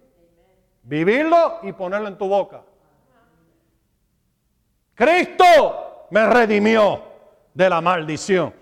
[0.84, 2.64] Vivirlo y ponerlo en tu boca.
[4.94, 7.02] Cristo me redimió
[7.54, 8.54] de la maldición.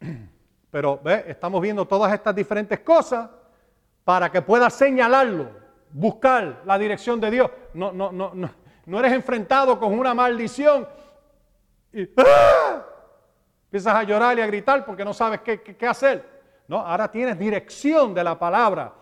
[0.70, 3.28] Pero ve, estamos viendo todas estas diferentes cosas
[4.10, 5.50] para que puedas señalarlo,
[5.92, 7.48] buscar la dirección de Dios.
[7.74, 8.50] No, no, no, no,
[8.86, 10.88] no eres enfrentado con una maldición
[11.92, 12.84] y ¡ah!
[13.66, 16.28] empiezas a llorar y a gritar porque no sabes qué, qué hacer.
[16.66, 18.92] No, ahora tienes dirección de la palabra.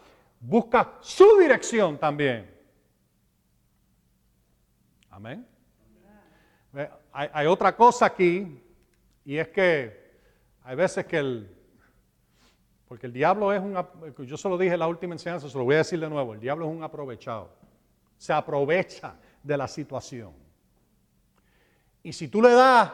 [0.41, 2.55] Busca su dirección también.
[5.09, 5.49] Amén.
[7.13, 8.63] Hay, hay, otra cosa aquí
[9.25, 10.21] y es que
[10.65, 11.58] hay veces que el,
[12.89, 13.77] porque el diablo es un,
[14.25, 16.33] yo se lo dije en la última enseñanza, se lo voy a decir de nuevo,
[16.33, 17.51] el diablo es un aprovechado.
[18.17, 20.33] Se aprovecha de la situación.
[22.03, 22.91] Y si tú le das,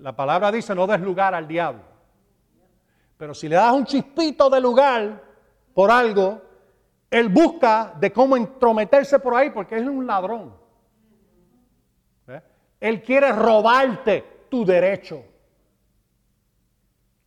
[0.00, 1.82] la palabra dice, no des lugar al diablo.
[3.16, 5.22] Pero si le das un chispito de lugar
[5.72, 6.42] por algo,
[7.10, 10.54] él busca de cómo entrometerse por ahí porque es un ladrón.
[12.78, 15.24] Él quiere robarte tu derecho.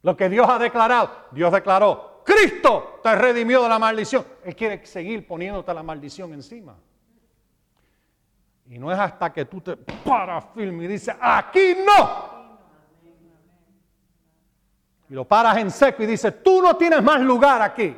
[0.01, 4.25] Lo que Dios ha declarado, Dios declaró, Cristo te redimió de la maldición.
[4.43, 6.75] Él quiere seguir poniéndote la maldición encima.
[8.67, 12.39] Y no es hasta que tú te paras firme y dices, aquí no.
[15.09, 17.97] Y lo paras en seco y dices, tú no tienes más lugar aquí.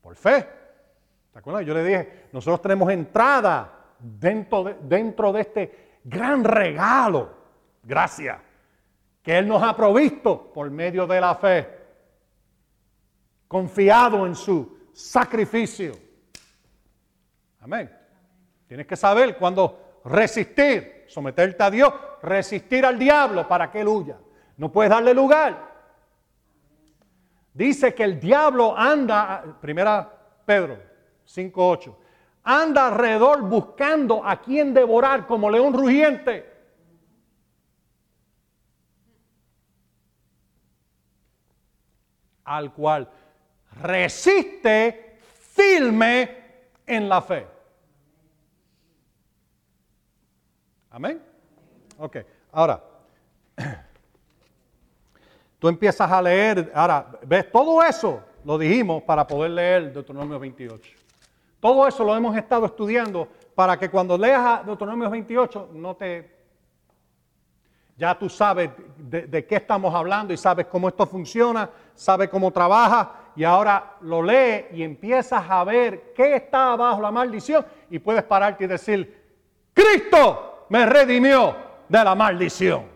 [0.00, 0.48] Por fe.
[1.32, 1.66] ¿Te acuerdas?
[1.66, 7.43] Yo le dije, nosotros tenemos entrada dentro de, dentro de este gran regalo
[7.84, 8.40] gracia
[9.22, 11.68] que Él nos ha provisto por medio de la fe,
[13.48, 15.94] confiado en su sacrificio.
[17.60, 17.90] Amén.
[18.66, 24.18] Tienes que saber cuándo resistir, someterte a Dios, resistir al diablo para que él huya.
[24.56, 25.72] No puedes darle lugar.
[27.52, 30.10] Dice que el diablo anda, primera
[30.44, 30.76] Pedro
[31.26, 31.94] 5.8,
[32.42, 36.53] anda alrededor buscando a quien devorar como león rugiente.
[42.44, 43.08] Al cual
[43.80, 45.18] resiste
[45.52, 46.44] firme
[46.86, 47.46] en la fe.
[50.90, 51.20] Amén.
[51.98, 52.18] Ok,
[52.52, 52.82] ahora,
[55.58, 60.90] tú empiezas a leer, ahora, ves, todo eso lo dijimos para poder leer Deuteronomio 28.
[61.60, 66.43] Todo eso lo hemos estado estudiando para que cuando leas Deuteronomio 28 no te
[67.96, 73.30] ya tú sabes de, qué estamos hablando y sabes cómo esto funciona, sabes cómo trabaja
[73.36, 78.24] y ahora lo lees y empiezas a ver qué está bajo la maldición y puedes
[78.24, 79.22] pararte y decir,
[79.72, 81.56] Cristo me redimió
[81.88, 82.94] de la maldición.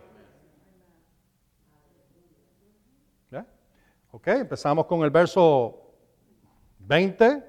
[4.10, 5.92] Ok, empezamos con el verso
[6.78, 7.44] 20.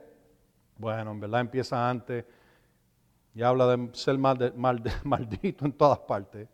[0.77, 2.25] Bueno, en verdad empieza antes
[3.33, 4.17] y habla de ser
[5.03, 6.47] maldito en todas partes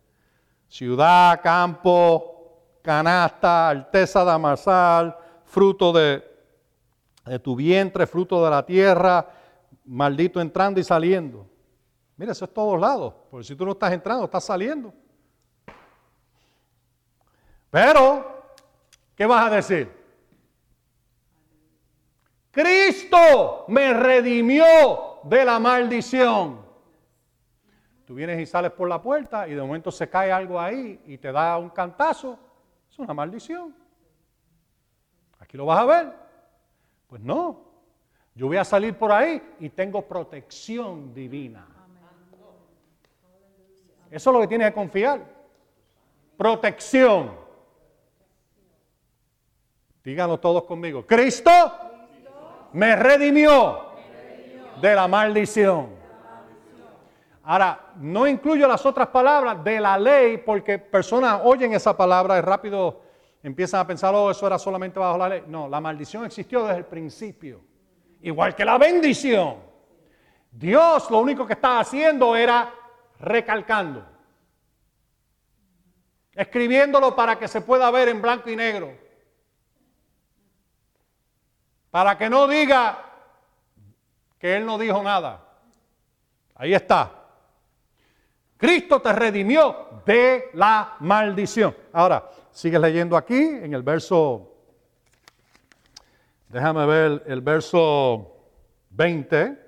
[0.68, 6.24] ciudad, campo, canasta, alteza damasal, fruto de,
[7.24, 9.28] de tu vientre, fruto de la tierra,
[9.84, 11.46] maldito entrando y saliendo.
[12.16, 14.92] Mira, eso es todos lados, porque si tú no estás entrando, estás saliendo.
[17.70, 18.42] Pero,
[19.14, 19.92] ¿qué vas a decir?
[22.50, 26.65] Cristo me redimió de la maldición.
[28.06, 31.18] Tú vienes y sales por la puerta y de momento se cae algo ahí y
[31.18, 32.38] te da un cantazo.
[32.88, 33.74] Es una maldición.
[35.40, 36.12] Aquí lo vas a ver.
[37.08, 37.64] Pues no.
[38.36, 41.66] Yo voy a salir por ahí y tengo protección divina.
[44.08, 45.20] Eso es lo que tienes que confiar.
[46.36, 47.34] Protección.
[50.04, 51.04] Díganlo todos conmigo.
[51.04, 51.50] Cristo
[52.72, 53.86] me redimió
[54.80, 55.95] de la maldición.
[57.48, 62.40] Ahora, no incluyo las otras palabras de la ley porque personas oyen esa palabra y
[62.40, 63.02] rápido
[63.40, 65.44] empiezan a pensar, oh, eso era solamente bajo la ley.
[65.46, 67.60] No, la maldición existió desde el principio,
[68.22, 69.58] igual que la bendición.
[70.50, 72.68] Dios lo único que estaba haciendo era
[73.20, 74.04] recalcando,
[76.34, 78.92] escribiéndolo para que se pueda ver en blanco y negro,
[81.92, 83.04] para que no diga
[84.36, 85.44] que Él no dijo nada.
[86.56, 87.15] Ahí está.
[88.56, 91.74] Cristo te redimió de la maldición.
[91.92, 94.54] Ahora, sigue leyendo aquí en el verso,
[96.48, 98.34] déjame ver el verso
[98.90, 99.66] 20,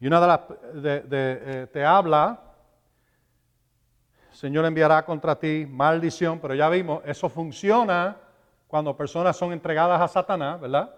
[0.00, 0.40] y una de las,
[0.84, 2.52] eh, te habla
[4.42, 8.16] Señor enviará contra ti maldición, pero ya vimos, eso funciona
[8.66, 10.92] cuando personas son entregadas a Satanás, ¿verdad?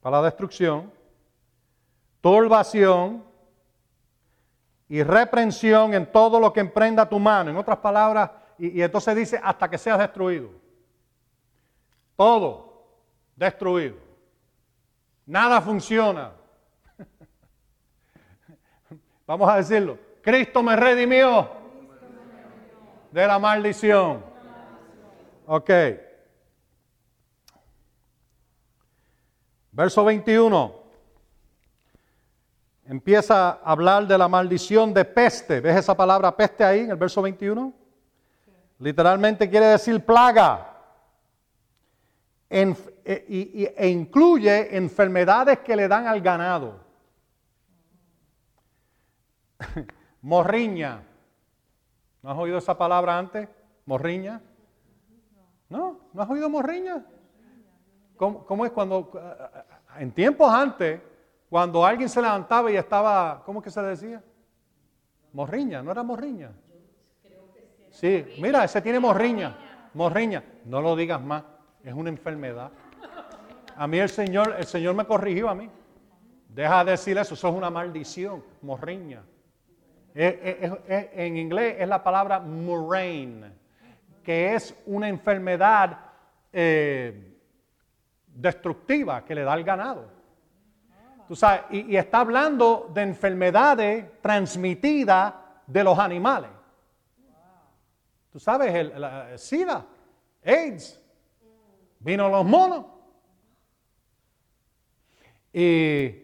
[0.00, 0.90] Para la destrucción.
[2.20, 3.22] Turbación
[4.90, 7.50] y reprensión en todo lo que emprenda tu mano.
[7.50, 8.28] En otras palabras,
[8.58, 10.50] y, entonces dice, hasta que seas destruido.
[12.16, 12.88] Todo
[13.36, 13.94] destruido.
[15.24, 16.32] Nada funciona.
[19.28, 19.96] Vamos a decirlo.
[20.22, 21.48] Cristo me redimió
[23.12, 24.24] de la maldición.
[25.46, 25.70] Ok.
[29.70, 30.79] Verso 21.
[32.84, 35.60] Empieza a hablar de la maldición de peste.
[35.60, 37.72] ¿Ves esa palabra peste ahí en el verso 21?
[38.78, 40.66] Literalmente quiere decir plaga.
[42.48, 46.80] En, e, e incluye enfermedades que le dan al ganado.
[50.22, 51.02] Morriña.
[52.22, 53.48] ¿No has oído esa palabra antes?
[53.86, 54.40] Morriña.
[55.68, 56.00] ¿No?
[56.12, 57.04] ¿No has oído morriña?
[58.16, 59.12] ¿Cómo, es cuando,
[59.98, 61.00] en tiempos antes,
[61.50, 64.22] cuando alguien se levantaba y estaba, ¿cómo que se decía?
[65.32, 66.52] Morriña, ¿no era morriña?
[67.90, 69.56] Sí, mira, ese tiene morriña,
[69.94, 70.44] morriña.
[70.64, 71.42] No lo digas más,
[71.82, 72.70] es una enfermedad.
[73.74, 75.68] A mí el Señor, el Señor me corrigió a mí.
[76.48, 79.24] Deja de decir eso, eso es una maldición, morriña.
[80.14, 83.52] en inglés es la palabra murrain,
[84.22, 85.98] que es una enfermedad
[86.52, 87.36] eh,
[88.28, 90.19] destructiva que le da al ganado.
[91.30, 95.32] Tú sabes, y, está hablando de enfermedades transmitidas
[95.64, 96.50] de los animales.
[98.32, 99.86] Tú sabes, el, SIDA,
[100.44, 101.00] AIDS,
[102.00, 102.84] vino los monos.
[105.52, 106.16] Y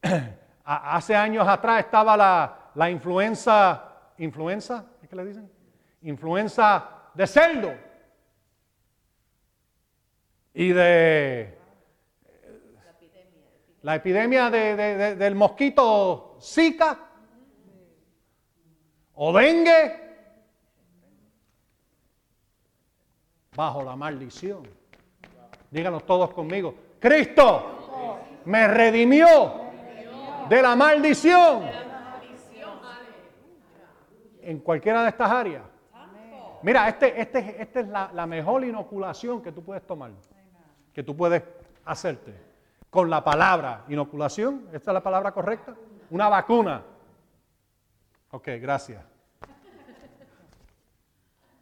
[0.64, 2.16] hace años atrás estaba
[2.72, 5.50] la, influenza, influenza, ¿qué le dicen?
[6.02, 7.74] Influenza de cerdo
[10.54, 11.61] y de
[13.82, 16.98] la epidemia del mosquito Zika
[19.14, 20.00] o dengue
[23.54, 24.66] bajo la maldición.
[25.70, 29.26] Díganos todos conmigo, Cristo me redimió
[30.48, 31.62] de la maldición
[34.42, 35.62] en cualquiera de estas áreas.
[36.62, 40.12] Mira, este, este, esta es la, la mejor inoculación que tú puedes tomar
[40.92, 41.42] que tú puedes
[41.84, 42.51] hacerte
[42.92, 44.68] con la palabra inoculación.
[44.70, 45.74] ¿Esta es la palabra correcta?
[46.10, 46.82] Una vacuna.
[48.32, 49.02] Ok, gracias.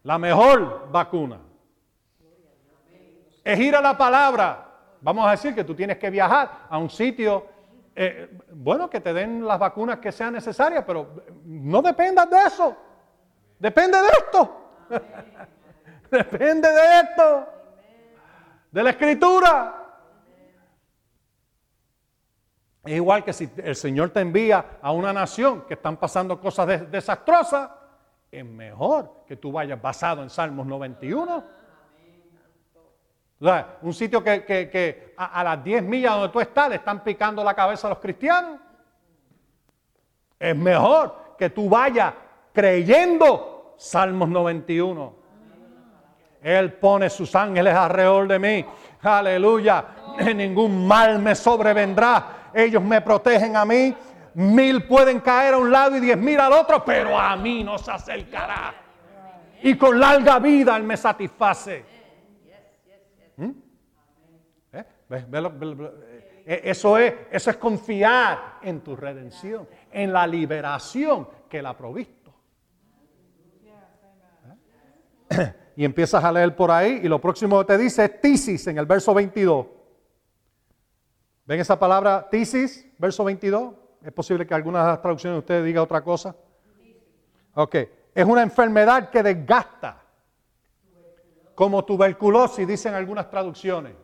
[0.03, 1.39] La mejor vacuna
[3.45, 4.73] es ir a la palabra.
[5.01, 7.47] Vamos a decir que tú tienes que viajar a un sitio,
[7.95, 12.77] eh, bueno, que te den las vacunas que sean necesarias, pero no dependas de eso.
[13.57, 14.73] Depende de esto.
[16.11, 17.47] Depende de esto
[18.73, 19.80] de la escritura.
[22.85, 26.91] Es igual que si el Señor te envía a una nación que están pasando cosas
[26.91, 27.71] desastrosas,
[28.31, 31.45] es mejor que tú vayas basado en Salmos 91.
[33.83, 37.55] un sitio que, a, a, las 10 millas donde tú estás le están picando la
[37.55, 38.61] cabeza a los cristianos.
[40.39, 42.15] Es mejor que tú vayas
[42.53, 45.21] creyendo Salmos 91.
[46.43, 48.67] Él pone sus ángeles alrededor de mí.
[49.03, 49.85] Aleluya.
[50.35, 52.40] Ningún mal me sobrevendrá.
[52.55, 53.95] Ellos me protegen a mí.
[54.35, 57.79] Mil pueden caer a un lado y diez mil al otro, pero a mí no
[57.79, 58.75] se acercará.
[59.63, 61.85] Y con larga vida Él me satisface.
[66.47, 72.33] Eso, es, eso es confiar en tu redención, en la liberación que Él ha provisto.
[75.31, 75.55] ¿Eh?
[75.77, 78.79] y empiezas a leer por ahí y lo próximo que te dice es tisis en
[78.79, 79.67] el verso 22.
[81.51, 83.75] ¿Ven esa palabra tisis, verso 22?
[84.05, 86.37] Es posible que algunas traducciones de ustedes diga otra cosa.
[87.55, 87.75] Ok,
[88.15, 90.01] es una enfermedad que desgasta,
[91.57, 93.95] como tuberculosis, dicen algunas traducciones.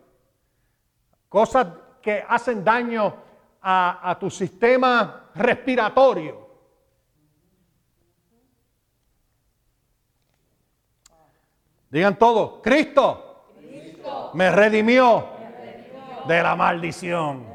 [1.28, 1.68] Cosas
[2.02, 3.14] que hacen daño
[3.62, 6.48] a, a tu sistema respiratorio.
[11.90, 13.44] Digan todo, Cristo,
[14.34, 15.35] me, redimió
[16.26, 17.46] de la maldición.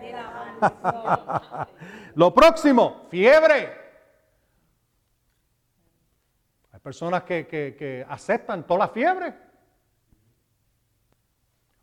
[2.15, 3.81] Lo próximo, fiebre.
[6.71, 9.33] Hay personas que, que aceptan toda la fiebre.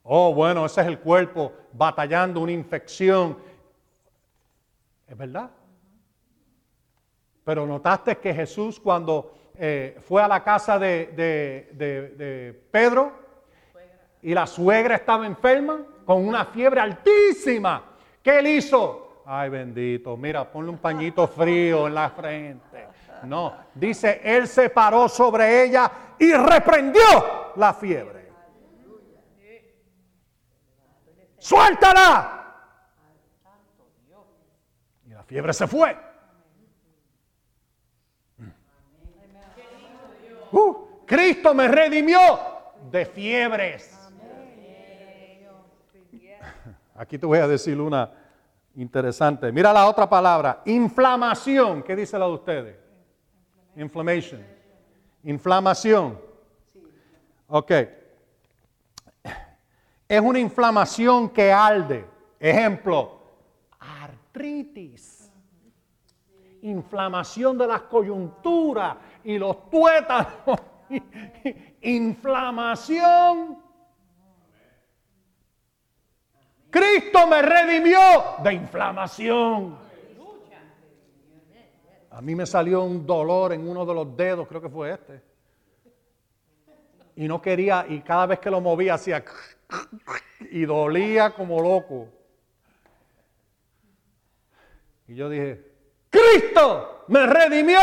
[0.03, 3.39] Oh, bueno, ese es el cuerpo batallando una infección.
[5.07, 5.51] Es verdad.
[7.45, 11.07] Pero notaste que Jesús cuando eh, fue a la casa de,
[11.73, 13.13] de Pedro
[14.23, 17.83] y la suegra estaba enferma con una fiebre altísima.
[18.23, 19.25] ¿Qué él hizo?
[19.27, 22.89] Ay, bendito, mira, ponle un pañito frío en la frente.
[23.25, 28.33] No, dice, él se paró sobre ella y reprendió la fiebre.
[31.37, 32.55] Suéltala.
[35.05, 35.95] Y la fiebre se fue.
[40.53, 42.19] Uh, Cristo me redimió
[42.91, 43.98] de fiebres.
[46.99, 48.11] Aquí te voy a decir una
[48.75, 49.53] interesante.
[49.53, 51.85] Mira la otra palabra, inflamación.
[51.85, 52.77] ¿Qué dice la de ustedes?
[53.77, 54.45] Inflammation.
[55.23, 56.21] Inflamación.
[57.47, 57.71] Ok.
[60.09, 62.05] Es una inflamación que arde.
[62.41, 63.21] Ejemplo,
[63.79, 65.31] artritis.
[66.63, 70.59] Inflamación de las coyunturas y los tuétanos.
[71.83, 73.68] Inflamación.
[76.71, 77.99] Cristo me redimió
[78.43, 79.79] de inflamación.
[82.11, 85.23] A mí me salió un dolor en uno de los dedos, creo que fue este.
[87.17, 89.25] Y no quería, y cada vez que lo movía hacía
[90.51, 92.09] y dolía como loco.
[95.07, 95.65] Y yo dije,
[96.11, 97.79] Cristo me redimió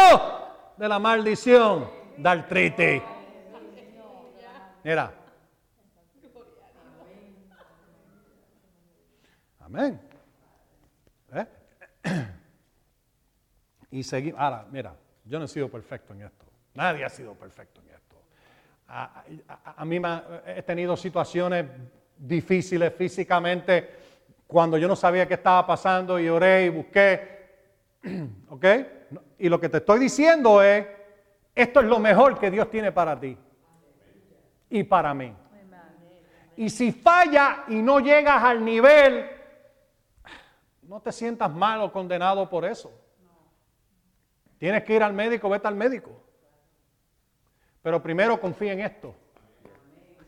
[0.77, 3.01] de la maldición de artritis.
[4.83, 5.24] Mira.
[9.75, 9.99] Amén.
[11.33, 11.45] ¿Eh?
[13.91, 14.39] Y seguimos.
[14.39, 14.95] Ahora, mira,
[15.25, 16.45] yo no he sido perfecto en esto.
[16.75, 18.15] Nadie ha sido perfecto en esto.
[18.87, 21.65] A, mí me, he tenido situaciones
[22.17, 23.89] difíciles físicamente
[24.47, 27.45] cuando yo no sabía qué estaba pasando y oré y busqué.
[28.47, 28.65] ¿Ok?
[29.39, 30.87] Y lo que te estoy diciendo es,
[31.53, 33.37] esto es lo mejor que Dios tiene para ti
[34.69, 35.35] y para mí.
[36.55, 39.34] Y si falla y no llegas al nivel,
[40.87, 42.91] no te sientas mal o condenado por eso.
[44.57, 46.11] Tienes que ir al médico, vete al médico.
[47.81, 49.15] Pero primero confía en esto.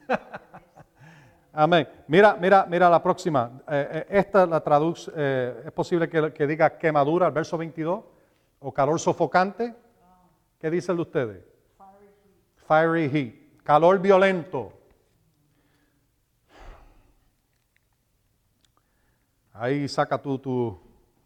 [1.53, 1.88] Amén.
[2.07, 3.51] Mira, mira, mira la próxima.
[3.67, 8.03] Eh, eh, esta la traduce, eh, es posible que, diga quemadura, el verso 22,
[8.59, 9.73] o calor sofocante.
[10.59, 11.43] ¿Qué dice el de ustedes?
[12.67, 13.63] Fiery heat.
[13.63, 14.71] Calor violento.
[19.59, 20.79] Ahí saca tú tu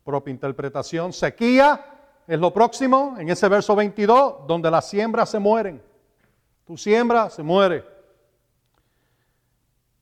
[0.03, 1.11] propia interpretación.
[1.11, 1.85] Sequía
[2.27, 5.81] es lo próximo, en ese verso 22, donde las siembras se mueren.
[6.65, 7.83] Tu siembra se muere.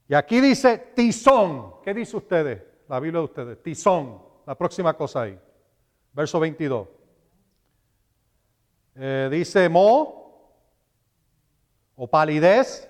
[0.07, 1.81] Y aquí dice tizón.
[1.83, 2.61] ¿Qué dice ustedes?
[2.87, 3.63] La Biblia de ustedes.
[3.63, 4.21] Tizón.
[4.45, 5.39] La próxima cosa ahí.
[6.13, 6.87] Verso 22.
[8.95, 10.63] Eh, dice mo
[11.95, 12.89] o palidez.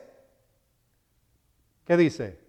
[1.86, 2.49] ¿Qué dice?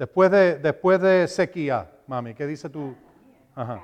[0.00, 2.96] Después de, después de sequía, mami, ¿qué dice tú?
[3.54, 3.80] Ajá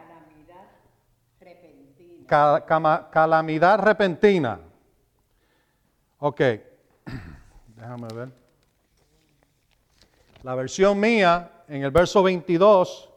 [2.26, 4.60] calamidad repentina.
[6.18, 6.40] Ok,
[7.76, 8.28] déjame ver.
[10.43, 13.10] La versión mía, en el verso 22,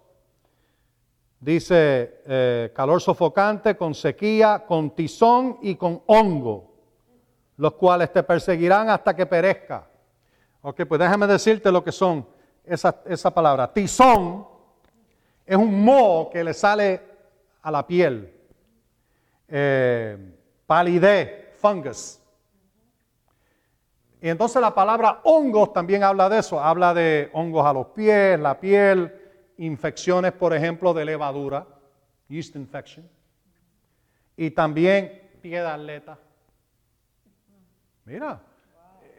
[1.39, 6.73] dice eh, calor sofocante, con sequía, con tizón y con hongo,
[7.57, 9.87] los cuales te perseguirán hasta que perezca.
[10.61, 12.27] Ok, pues déjame decirte lo que son
[12.69, 13.71] esa, esa palabra.
[13.73, 14.47] Tizón
[15.45, 17.01] es un moho que le sale
[17.61, 18.39] a la piel
[19.51, 20.17] eh,
[20.65, 22.19] palidez, fungus.
[24.21, 28.39] Y entonces la palabra hongos también habla de eso, habla de hongos a los pies,
[28.39, 29.11] la piel,
[29.57, 31.65] infecciones, por ejemplo, de levadura,
[32.27, 33.09] yeast infection,
[34.37, 36.01] y también pie de.
[38.05, 38.41] Mira,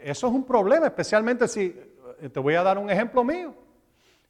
[0.02, 1.89] eso es un problema, especialmente si,
[2.28, 3.54] te voy a dar un ejemplo mío.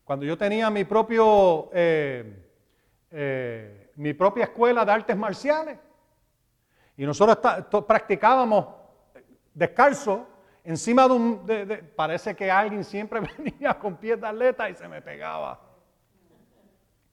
[0.05, 2.47] Cuando yo tenía mi propio, eh,
[3.11, 5.79] eh, mi propia escuela de artes marciales,
[6.97, 7.39] y nosotros
[7.87, 8.67] practicábamos
[9.55, 10.27] descalzo
[10.65, 11.91] encima de un...
[11.97, 15.61] parece que alguien siempre venía con pies de atleta y se me pegaba.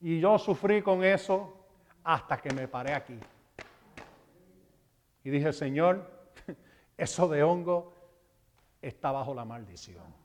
[0.00, 1.56] Y yo sufrí con eso
[2.04, 3.18] hasta que me paré aquí.
[5.24, 6.10] Y dije, Señor,
[6.96, 7.92] eso de hongo
[8.80, 10.17] está bajo la maldición.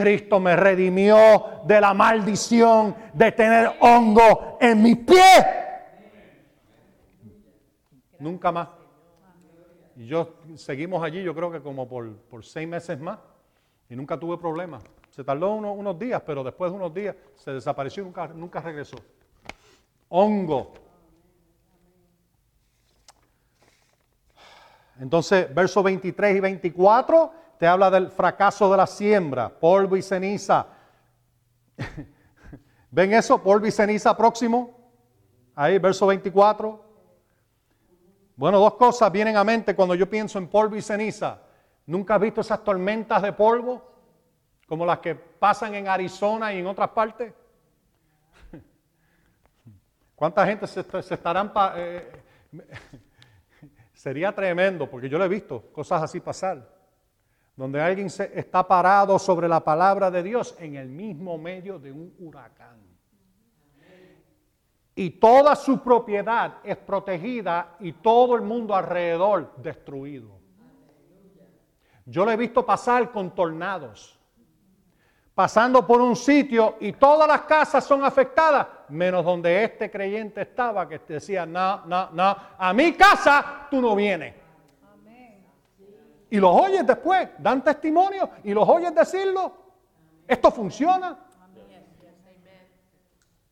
[0.00, 5.20] Cristo me redimió de la maldición de tener hongo en mi pie.
[8.18, 8.68] Nunca más.
[9.96, 13.18] Y yo seguimos allí, yo creo que como por, seis meses más,
[13.90, 14.82] y nunca tuve problemas.
[15.10, 18.96] Se tardó unos días, pero después de unos días se desapareció y nunca, nunca regresó.
[20.08, 20.72] Hongo.
[24.98, 30.66] Entonces, versos 23 y 24 te habla del fracaso de la siembra, polvo y ceniza.
[32.90, 33.42] ¿Ven eso?
[33.42, 34.90] Polvo y ceniza próximo.
[35.54, 36.82] Ahí, verso 24.
[38.34, 41.38] Bueno, dos cosas vienen a mente cuando yo pienso en polvo y ceniza.
[41.84, 43.92] ¿Nunca has visto esas tormentas de polvo?
[44.66, 47.30] Como las que pasan en Arizona y en otras partes.
[50.14, 51.52] ¿Cuánta gente se, estarán...
[51.76, 52.22] Eh,
[53.92, 56.79] sería tremendo, porque yo lo he visto, cosas así pasar,
[57.60, 61.92] donde alguien se, está parado sobre la palabra de Dios en el mismo medio de
[61.92, 62.80] un huracán.
[64.94, 70.30] Y toda su propiedad es protegida y todo el mundo alrededor destruido.
[72.06, 74.18] Yo lo he visto pasar con tornados
[75.34, 80.88] pasando por un sitio y todas las casas son afectadas, menos donde este creyente estaba,
[80.88, 84.39] que decía, no, no, no, a mi casa tú no vienes.
[86.30, 89.52] Y los oyes después, dan testimonio y los oyes decirlo.
[90.26, 91.18] Esto funciona.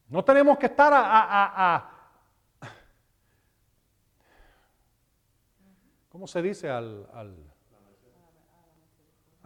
[0.09, 1.90] No tenemos que estar a,
[6.09, 6.70] ¿cómo se dice?
[6.70, 7.06] al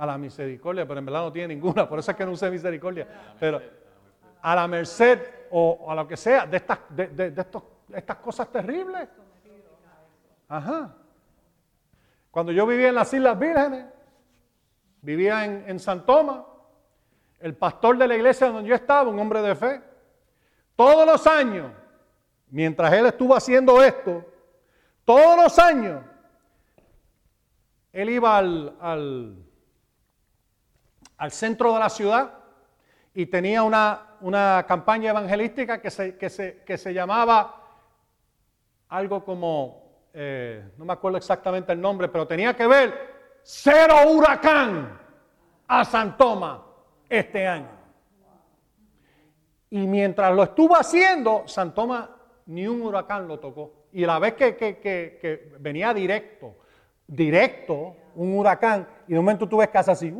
[0.03, 2.51] a la misericordia, pero en verdad no tiene ninguna, por eso es que no use
[2.51, 3.07] misericordia.
[3.39, 3.63] Pero
[4.41, 5.21] a la merced
[5.53, 7.33] o a lo que sea de estas, de,
[7.95, 9.09] estas cosas terribles.
[10.49, 10.97] Ajá.
[12.33, 13.87] Cuando yo vivía en las Islas Vírgenes,
[15.03, 16.41] vivía en, en San Tomás,
[17.39, 19.81] el pastor de la iglesia donde yo estaba, un hombre de fe,
[20.75, 21.71] todos los años,
[22.51, 24.25] mientras él estuvo haciendo esto,
[25.05, 26.03] todos los años,
[27.93, 29.47] él iba al
[31.23, 32.33] al centro de la ciudad
[33.15, 37.63] y tenía una, una campaña evangelística que se, que se, que se llamaba
[38.89, 39.82] algo como,
[40.15, 43.13] eh, no me acuerdo exactamente el nombre, pero tenía que ver
[43.43, 44.99] cero huracán
[45.67, 46.61] a San Tomás
[47.09, 47.71] este año.
[49.71, 52.09] Y mientras lo estuvo haciendo, San Tomás
[52.47, 53.87] ni un huracán lo tocó.
[53.93, 56.57] Y la vez que, que, que venía directo,
[57.07, 60.15] directo, un huracán, y de momento tú ves casa así,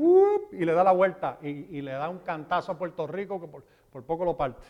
[0.53, 4.05] y le da la vuelta y, le da un cantazo a Puerto Rico que por
[4.05, 4.63] poco lo parte.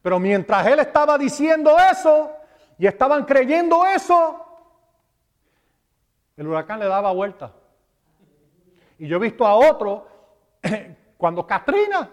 [0.00, 2.30] Pero mientras él estaba diciendo eso
[2.78, 4.44] y estaban creyendo eso,
[6.36, 7.52] el huracán le daba vuelta.
[8.98, 10.06] Y yo he visto a otro,
[11.16, 12.08] cuando Katrina,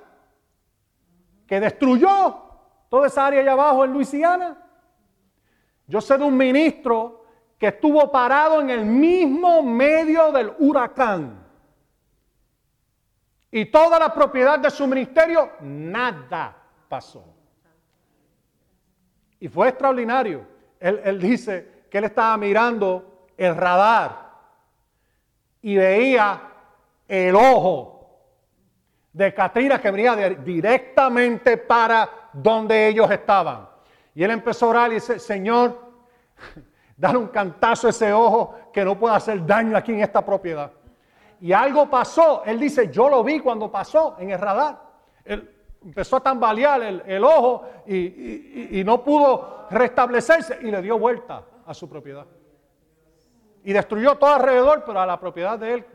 [1.45, 2.41] que destruyó
[2.89, 4.57] toda esa área allá abajo en Luisiana,
[5.87, 7.25] yo sé de un ministro
[7.59, 11.45] que estuvo parado en el mismo medio del huracán.
[13.51, 16.57] Y toda la propiedad de su ministerio, nada
[16.89, 17.23] pasó.
[19.39, 20.54] Y fue extraordinario.
[20.79, 24.31] Él, dice que él estaba mirando el radar
[25.61, 26.41] y veía
[27.07, 28.19] el ojo
[29.13, 33.67] de Katrina que venía directamente para donde ellos estaban.
[34.13, 35.85] Y él empezó a orar y dice, Señor,
[36.97, 40.71] Dar un cantazo a ese ojo que no pueda hacer daño aquí en esta propiedad.
[41.41, 42.43] Y algo pasó.
[42.45, 44.81] Él dice, yo lo vi cuando pasó en el radar.
[45.25, 45.54] Él
[45.85, 51.87] empezó a tambalear el, ojo y, no pudo restablecerse y le dio vuelta a su
[51.87, 52.25] propiedad.
[53.63, 55.85] Y destruyó todo alrededor, pero a la propiedad de él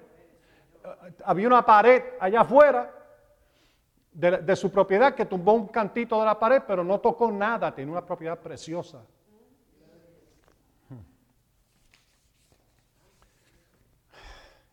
[0.84, 2.90] eh, había una pared allá afuera
[4.12, 7.72] de, de, su propiedad que tumbó un cantito de la pared, pero no tocó nada,
[7.72, 9.02] tenía una propiedad preciosa.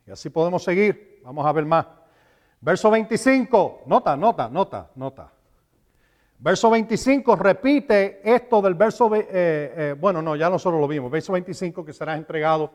[0.08, 1.20] Y así podemos seguir.
[1.24, 1.86] Vamos a ver más.
[2.60, 5.32] Verso 25, nota, nota, nota, nota.
[6.40, 11.12] Verso 25 repite esto del verso, eh, eh, bueno, no, ya nosotros lo vimos.
[11.12, 12.72] Verso 25 que será entregado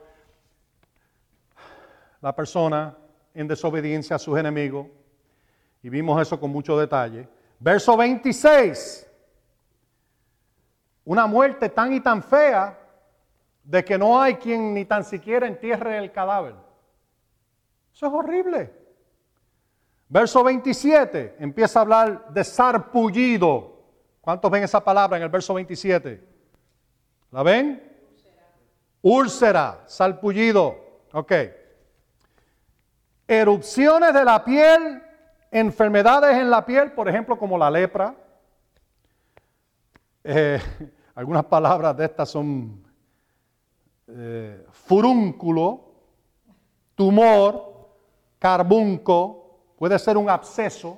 [2.21, 2.97] la persona
[3.35, 4.87] en desobediencia a sus enemigos.
[5.83, 7.29] Y vimos eso con mucho detalle.
[7.59, 9.09] Verso 26,
[11.05, 12.79] una muerte tan y tan fea
[13.63, 16.55] de que no hay quien ni tan siquiera entierre el cadáver.
[17.93, 18.82] Eso es horrible.
[20.13, 23.81] Verso 27 empieza a hablar de sarpullido.
[24.21, 26.23] ¿Cuántos ven esa palabra en el verso 27?
[27.31, 27.83] ¿La ven?
[29.01, 30.77] Úlcera, sarpullido.
[31.15, 31.33] Ok.
[33.27, 35.03] Erupciones de la piel,
[35.51, 38.15] enfermedades en la piel, por ejemplo, como la lepra.
[40.25, 40.61] Eh,
[41.15, 42.85] algunas palabras de estas son
[44.09, 45.95] eh, furúnculo,
[46.95, 47.89] tumor,
[48.39, 49.42] carbunco,
[49.83, 50.97] puede ser un absceso,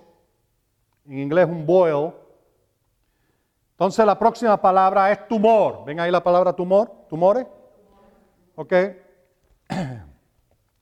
[1.06, 2.12] en inglés un boil.
[3.70, 5.86] Entonces la próxima palabra es tumor.
[5.86, 6.92] ¿Ven ahí la palabra tumor?
[7.08, 7.46] ¿Tumores?
[8.54, 8.72] ¿Ok?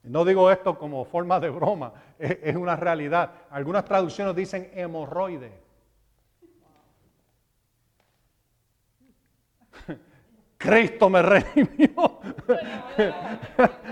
[0.02, 3.30] No digo esto como forma de broma, es, una realidad.
[3.50, 5.61] Algunas traducciones dicen hemorroide.
[10.62, 11.90] Cristo me redimió.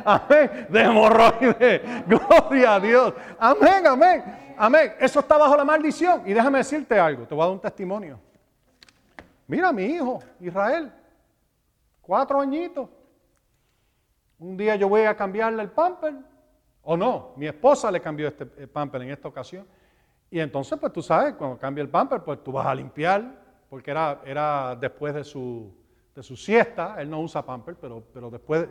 [0.05, 0.67] amén.
[0.69, 2.05] De hemorroide.
[2.07, 3.15] Gloria a Dios.
[3.39, 4.55] Amén, amén.
[4.57, 4.95] Amén.
[5.01, 6.23] Eso está bajo la maldición.
[6.25, 7.27] Y déjame decirte algo.
[7.27, 8.21] Te voy a dar un testimonio.
[9.49, 10.93] Mira mi hijo, Israel.
[12.01, 12.89] Cuatro añitos.
[14.39, 16.15] Un día yo voy a cambiarle el pamper.
[16.83, 19.67] O no, mi esposa le cambió este pamper en esta ocasión.
[20.31, 23.91] Y entonces, pues tú sabes, cuando cambia el pamper, pues tú vas a limpiar, porque
[23.91, 25.80] era, era después de su
[26.15, 28.67] de su siesta, él no usa pamper, pero, pero después,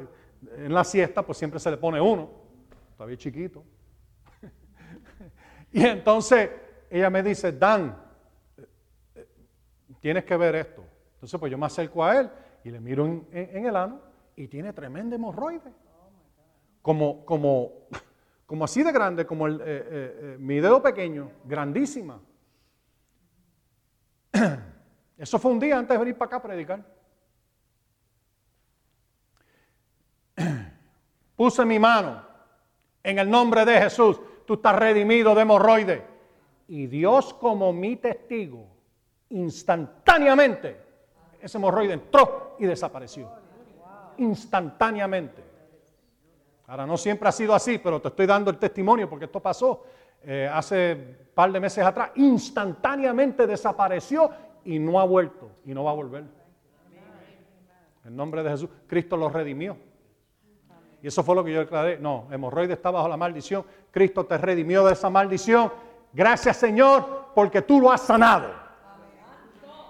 [0.55, 2.29] en la siesta, pues siempre se le pone uno,
[2.97, 3.63] todavía chiquito.
[5.71, 6.49] y entonces
[6.89, 7.95] ella me dice, Dan,
[9.99, 10.83] tienes que ver esto.
[11.15, 12.29] Entonces pues yo me acerco a él
[12.63, 14.01] y le miro en, el ano
[14.35, 15.73] y tiene tremendo hemorroide.
[16.81, 17.87] Como, como,
[18.45, 22.21] como así de grande, como eh, eh, eh, mi dedo pequeño, grandísima.
[25.17, 26.98] Eso fue un día antes de venir para acá a predicar.
[31.39, 32.21] Puse mi mano
[33.01, 36.03] en el nombre de Jesús, tú estás redimido de hemorroide.
[36.67, 38.67] Y Dios como mi testigo,
[39.29, 40.75] instantáneamente,
[41.39, 43.29] ese hemorroide entró y desapareció.
[44.17, 45.41] Instantáneamente.
[46.67, 49.85] Ahora, no siempre ha sido así, pero te estoy dando el testimonio porque esto pasó
[50.21, 52.11] eh, hace un par de meses atrás.
[52.15, 54.29] Instantáneamente desapareció
[54.65, 56.25] y no ha vuelto y no va a volver.
[58.03, 59.87] En nombre de Jesús, Cristo lo redimió.
[61.01, 61.97] Y eso fue lo que yo declaré.
[61.99, 63.65] No, hemorroide está bajo la maldición.
[63.91, 65.71] Cristo te redimió de esa maldición.
[66.11, 68.51] Gracias Señor, porque tú lo has sanado.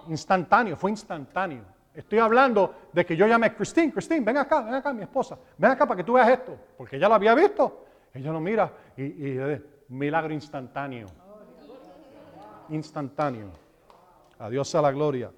[0.08, 1.64] Instantáneo, fue instantáneo.
[1.94, 5.36] Estoy hablando de que yo llamé a Christine, Christine, ven acá, ven acá, mi esposa,
[5.58, 7.84] ven acá para que tú veas esto, porque ella lo había visto.
[8.12, 11.06] Ella lo mira y, y milagro instantáneo.
[12.68, 13.50] Instantáneo.
[14.38, 15.30] A sea la gloria.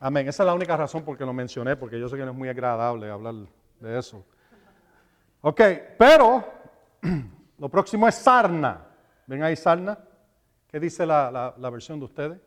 [0.00, 0.28] Amén.
[0.28, 2.36] Esa es la única razón por que lo mencioné, porque yo sé que no es
[2.36, 3.34] muy agradable hablar
[3.80, 4.24] de eso.
[5.40, 5.60] Ok,
[5.96, 6.44] pero
[7.58, 8.84] lo próximo es sarna.
[9.26, 9.98] ¿Ven ahí sarna?
[10.68, 12.40] ¿Qué dice la, versión de ustedes?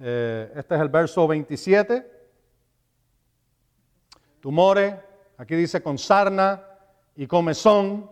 [0.00, 2.18] Eh, este es el verso 27.
[4.40, 4.94] Tumores,
[5.36, 6.62] aquí dice con sarna
[7.16, 8.10] y comezón,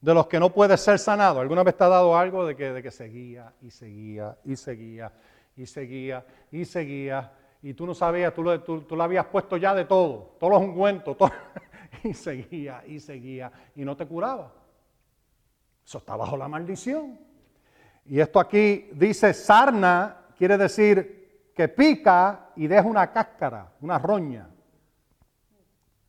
[0.00, 1.40] de los que no puede ser sanado.
[1.40, 5.12] ¿Alguna vez te ha dado algo de que, de que seguía y seguía y seguía
[5.56, 7.32] y seguía y seguía?
[7.62, 10.62] Y tú no sabías, tú lo, tú, lo habías puesto ya de todo, todos los
[10.62, 11.32] ungüentos, todo,
[12.10, 14.52] y seguía y seguía y no te curaba.
[15.84, 17.18] Eso está bajo la maldición.
[18.04, 24.48] Y esto aquí dice sarna, quiere decir que pica y deja una cáscara, una roña.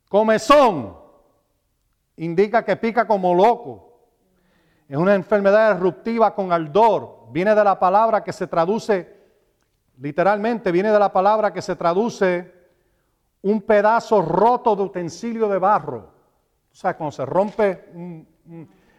[0.09, 0.97] Comezón
[2.17, 3.83] indica que pica como loco.
[4.87, 7.27] Es una enfermedad eruptiva con ardor.
[7.31, 9.15] Viene de la palabra que se traduce,
[9.97, 12.56] literalmente, viene de la palabra que se traduce
[13.41, 16.09] un pedazo roto de utensilio de barro.
[16.71, 17.85] O sea, cuando se rompe,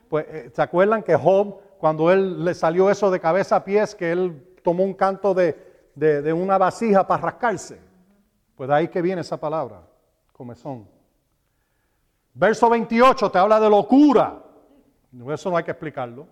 [0.08, 3.94] pues, eh, ¿se acuerdan que Job, cuando él le salió eso de cabeza a pies,
[3.94, 7.80] que él tomó un canto de, de, una vasija para rascarse?
[8.56, 9.82] Pues de ahí que viene esa palabra,
[10.32, 10.88] comezón.
[12.34, 14.42] Verso 28 te habla de locura.
[15.28, 16.26] Eso no hay que explicarlo.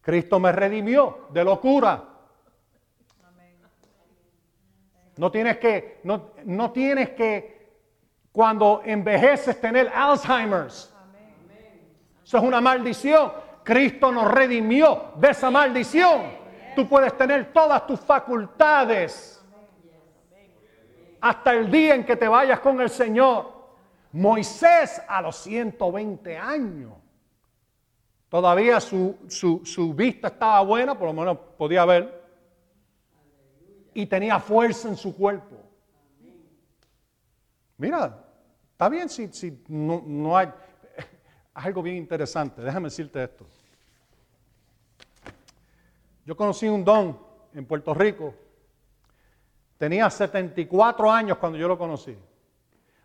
[0.00, 2.09] Cristo me redimió de locura.
[5.20, 7.74] No tienes que, no, no tienes que
[8.32, 10.96] cuando envejeces tener Alzheimer's.
[12.24, 13.30] Eso es una maldición.
[13.62, 16.22] Cristo nos redimió de esa maldición.
[16.74, 19.44] Tú puedes tener todas tus facultades
[21.20, 23.52] hasta el día en que te vayas con el Señor.
[24.12, 26.94] Moisés a los 120 años.
[28.30, 32.19] Todavía su, su, su, vista estaba buena, por lo menos podía ver
[33.94, 35.56] y tenía fuerza en su cuerpo.
[37.76, 38.24] Mira,
[38.72, 40.48] está bien si, si no, no hay...
[41.54, 43.46] Algo bien interesante, déjame decirte esto.
[46.24, 47.18] Yo conocí un don
[47.54, 48.34] en Puerto Rico.
[49.78, 52.16] Tenía 74 años cuando yo lo conocí.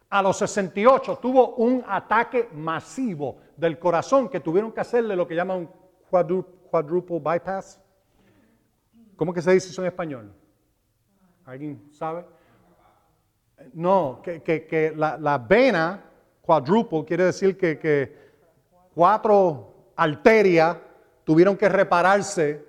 [0.09, 5.35] A los 68 tuvo un ataque masivo del corazón que tuvieron que hacerle lo que
[5.35, 5.69] llaman un
[6.09, 7.81] quadruple bypass.
[9.15, 10.33] ¿Cómo que se dice eso en español?
[11.45, 12.25] ¿Alguien sabe?
[13.73, 16.03] No, que, la, vena
[16.41, 18.25] quadruple quiere decir que,
[18.93, 20.77] cuatro arterias
[21.23, 22.65] tuvieron que repararse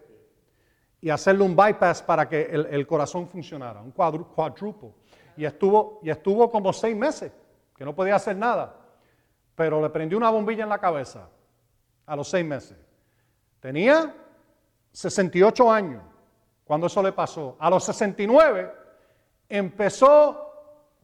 [1.01, 4.90] y hacerle un bypass para que el, corazón funcionara, un quadruple.
[5.36, 7.32] Y estuvo, y estuvo como seis meses
[7.74, 8.74] que no podía hacer nada,
[9.55, 11.28] pero le prendió una bombilla en la cabeza
[12.07, 12.77] a los seis meses.
[13.61, 14.15] Tenía
[14.93, 16.03] 68 años
[16.67, 17.57] cuando eso le pasó.
[17.61, 18.73] A los 69
[19.49, 20.53] empezó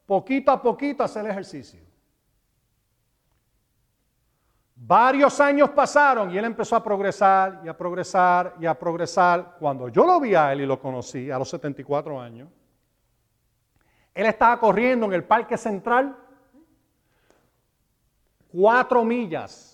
[0.04, 1.80] poquito a poquito a hacer ejercicio.
[4.74, 9.56] Varios años pasaron y él empezó a progresar y a progresar y a progresar.
[9.60, 12.48] Cuando yo lo vi a él y lo conocí a los 74 años,
[14.12, 16.16] él estaba corriendo en el Parque Central
[18.50, 19.71] cuatro millas.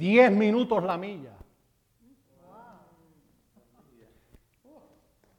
[0.00, 1.36] Diez minutos la milla.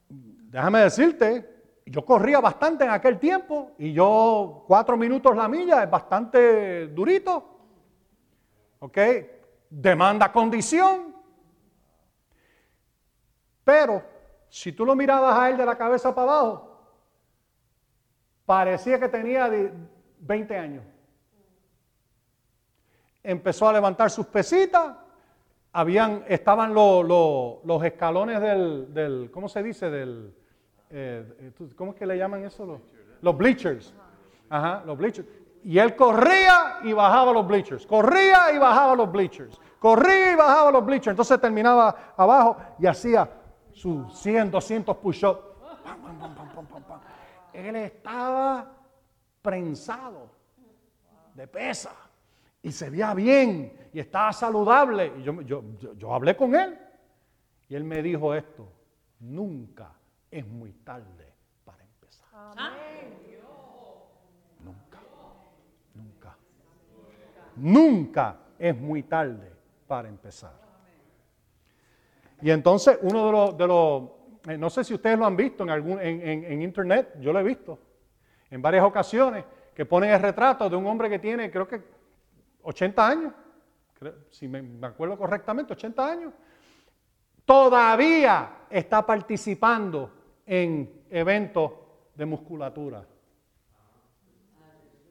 [0.07, 5.89] Déjame decirte, yo corría bastante en aquel tiempo y yo cuatro minutos la milla es
[5.89, 7.57] bastante durito.
[8.77, 8.97] ¿Ok?
[9.67, 11.15] Demanda condición.
[13.63, 14.03] Pero
[14.47, 16.83] si tú lo mirabas a él de la cabeza para abajo,
[18.45, 19.49] parecía que tenía
[20.19, 20.90] 20 años.
[23.23, 24.95] Empezó a levantar sus pesitas,
[25.73, 29.89] habían, estaban los escalones del, del, ¿cómo se dice?
[29.89, 30.34] Del,
[30.89, 32.81] eh, ¿cómo es que le llaman eso?
[33.22, 33.93] Los, bleachers.
[34.49, 35.27] Ajá, los bleachers.
[35.64, 37.85] Y él corría y bajaba los bleachers.
[37.85, 39.60] Corría y bajaba los bleachers.
[39.80, 41.14] Corría y bajaba los bleachers.
[41.14, 43.30] Entonces terminaba abajo y hacía
[43.72, 45.39] sus 100, 200 push-ups.
[47.53, 48.72] Él estaba
[49.41, 50.30] prensado
[51.35, 51.91] de pesa
[52.63, 55.13] y se veía bien y estaba saludable.
[55.17, 55.63] Y yo, yo,
[55.97, 56.77] yo hablé con él
[57.69, 58.71] y él me dijo esto,
[59.19, 59.93] nunca
[60.29, 61.33] es muy tarde
[61.63, 62.55] para empezar.
[64.59, 64.99] Nunca,
[65.93, 66.38] nunca,
[67.55, 69.51] nunca es muy tarde
[69.88, 70.53] para empezar.
[72.41, 74.03] Y entonces uno de los, de los
[74.47, 77.43] eh, no sé si ustedes lo han visto en, algún, en, internet, yo lo he
[77.43, 77.77] visto
[78.49, 81.81] en varias ocasiones, que ponen el retrato de un hombre que tiene, creo que
[82.63, 83.33] 80 años,
[84.29, 86.33] si me acuerdo correctamente, 80 años,
[87.45, 90.11] todavía está participando
[90.45, 91.71] en eventos
[92.15, 93.05] de musculatura.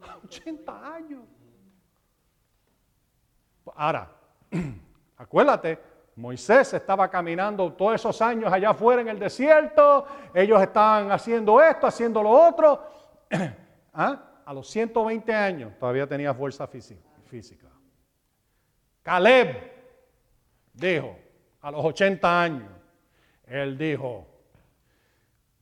[0.25, 1.21] 80 años.
[3.75, 4.11] Ahora,
[5.17, 5.79] acuérdate,
[6.17, 11.87] Moisés estaba caminando todos esos años allá afuera en el desierto, ellos estaban haciendo esto,
[11.87, 12.83] haciendo lo otro.
[13.95, 14.43] ¿Ah?
[14.45, 17.10] A los 120 años todavía tenía fuerza física.
[19.03, 19.73] Caleb
[20.73, 21.17] dijo,
[21.63, 22.71] a los 80 años,
[23.47, 24.27] él dijo,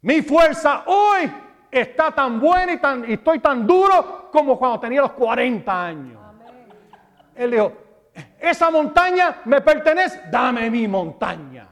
[0.03, 1.31] mi fuerza hoy
[1.71, 6.21] está tan buena y, tan, estoy tan duro como cuando tenía los 40 años.
[7.35, 7.73] Él dijo,
[8.39, 11.69] esa montaña me pertenece, dame mi montaña.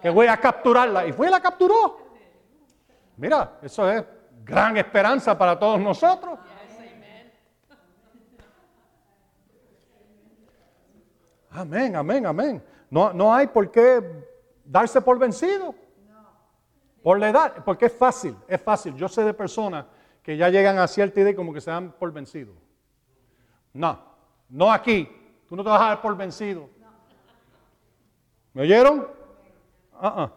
[0.00, 1.06] Que voy a capturarla.
[1.06, 1.98] Y fue y la capturó.
[3.16, 4.02] Mira, eso es
[4.42, 6.38] gran esperanza para todos nosotros.
[11.50, 12.62] Amén, amén, amén.
[12.88, 14.02] No, no hay por qué
[14.64, 15.74] darse por vencido.
[17.02, 18.94] Por la edad, porque es fácil, es fácil.
[18.94, 19.86] Yo sé de personas
[20.22, 22.52] que ya llegan a cierta edad y como que se dan por vencido.
[23.72, 23.98] No,
[24.48, 25.08] no aquí.
[25.48, 26.68] Tú no te vas a dar por vencido.
[28.52, 29.08] ¿Me oyeron?
[30.00, 30.28] Uh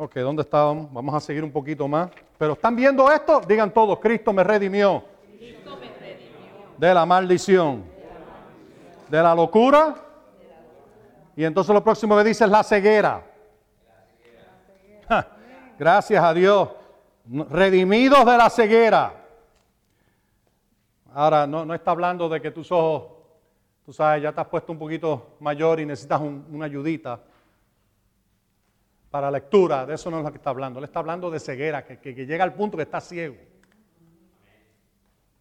[0.00, 0.92] Ok, ¿dónde estábamos?
[0.92, 2.08] Vamos a seguir un poquito más.
[2.38, 3.40] Pero ¿están viendo esto?
[3.40, 5.04] Digan todos, Cristo me redimió.
[5.36, 6.38] Cristo me redimió.
[6.76, 7.84] De la maldición.
[9.08, 9.96] De la locura.
[11.38, 13.24] Y entonces lo próximo que dice es la ceguera.
[15.78, 16.68] Gracias a Dios.
[17.28, 19.14] Redimidos de la ceguera.
[21.14, 23.12] Ahora, no, está hablando de que tus ojos,
[23.86, 27.20] tú sabes, ya te has puesto un poquito mayor y necesitas una ayudita
[29.08, 29.86] para lectura.
[29.86, 30.80] De eso no es lo que está hablando.
[30.80, 33.36] Él está hablando de ceguera, que, que llega al punto que está ciego.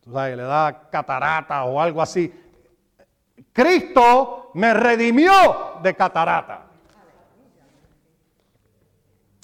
[0.01, 2.31] Tú sabes, le da catarata o algo así.
[3.53, 5.31] Cristo me redimió
[5.81, 6.67] de catarata.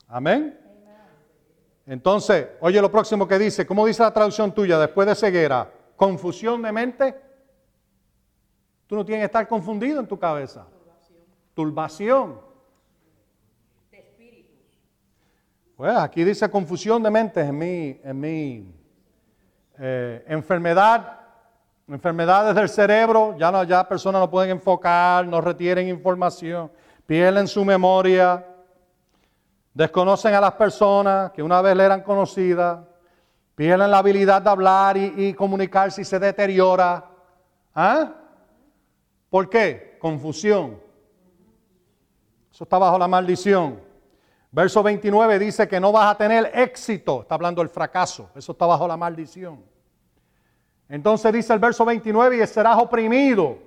[0.08, 0.60] Amén.
[1.86, 5.70] Entonces, oye lo próximo que dice, ¿cómo dice la traducción tuya después de ceguera?
[5.96, 7.16] Confusión de mente.
[8.88, 10.68] Tú no tienes que estar confundido en tu cabeza.
[11.54, 12.40] Turbación.
[13.92, 14.80] De espíritus.
[15.76, 18.74] Pues aquí dice confusión de mente en mi, en mi
[19.80, 21.22] eh, enfermedad,
[21.88, 26.72] enfermedades del cerebro, ya, no, ya personas no pueden enfocar, no retienen información,
[27.06, 28.46] pierden su memoria
[29.74, 32.80] Desconocen a las personas que una vez le eran conocidas,
[33.56, 37.04] pierden la habilidad de hablar y, comunicarse y se deteriora.
[37.74, 38.14] ¿Ah?
[39.30, 39.98] ¿Por qué?
[40.00, 40.80] Confusión.
[42.52, 43.82] Eso está bajo la maldición.
[44.52, 47.22] Verso 29 dice que no vas a tener éxito.
[47.24, 48.30] Está hablando del fracaso.
[48.36, 49.64] Eso está bajo la maldición.
[50.94, 53.58] Entonces dice el verso 29 y serás oprimido.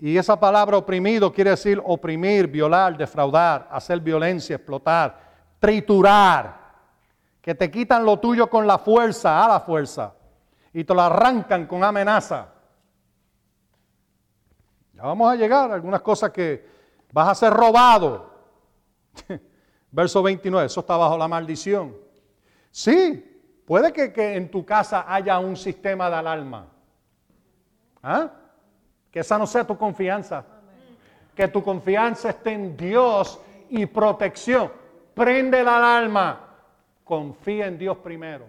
[0.00, 5.16] Y esa palabra oprimido quiere decir oprimir, violar, defraudar, hacer violencia, explotar,
[5.60, 6.60] triturar.
[7.40, 10.12] Que te quitan lo tuyo con la fuerza, a la fuerza.
[10.72, 12.48] Y te lo arrancan con amenaza.
[14.94, 16.66] Ya vamos a llegar a algunas cosas que
[17.12, 18.28] vas a ser robado.
[19.92, 21.96] Verso 29, eso está bajo la maldición.
[22.72, 23.31] Sí,
[23.64, 26.66] puede que, en tu casa haya un sistema de alarma.
[28.02, 28.30] ¿Ah?
[29.10, 30.44] Que esa no sea tu confianza.
[31.34, 33.40] Que tu confianza esté en Dios
[33.70, 34.70] y protección.
[35.14, 36.48] Prende la alarma.
[37.04, 38.46] Confía en Dios primero.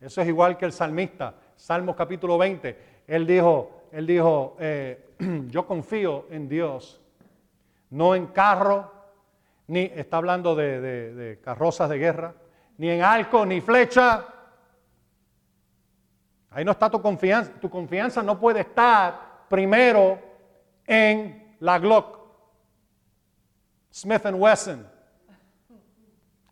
[0.00, 1.34] Eso es igual que el salmista.
[1.56, 3.02] Salmos capítulo 20.
[3.06, 5.14] Él dijo, él dijo, eh,
[5.48, 7.00] yo confío en Dios,
[7.90, 8.92] no en carro,
[9.66, 12.34] ni está hablando de, carrozas de guerra,
[12.78, 14.24] ni en arco, ni flecha.
[16.50, 17.52] Ahí no está tu confianza.
[17.60, 20.18] Tu confianza no puede estar primero
[20.86, 22.18] en la Glock,
[23.92, 24.86] Smith Wesson.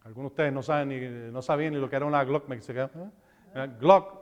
[0.04, 2.90] Algunos de ustedes no, saben ni, no sabían ni lo que era una Glock mexicana.
[3.54, 3.68] ¿eh?
[3.80, 4.14] Glock,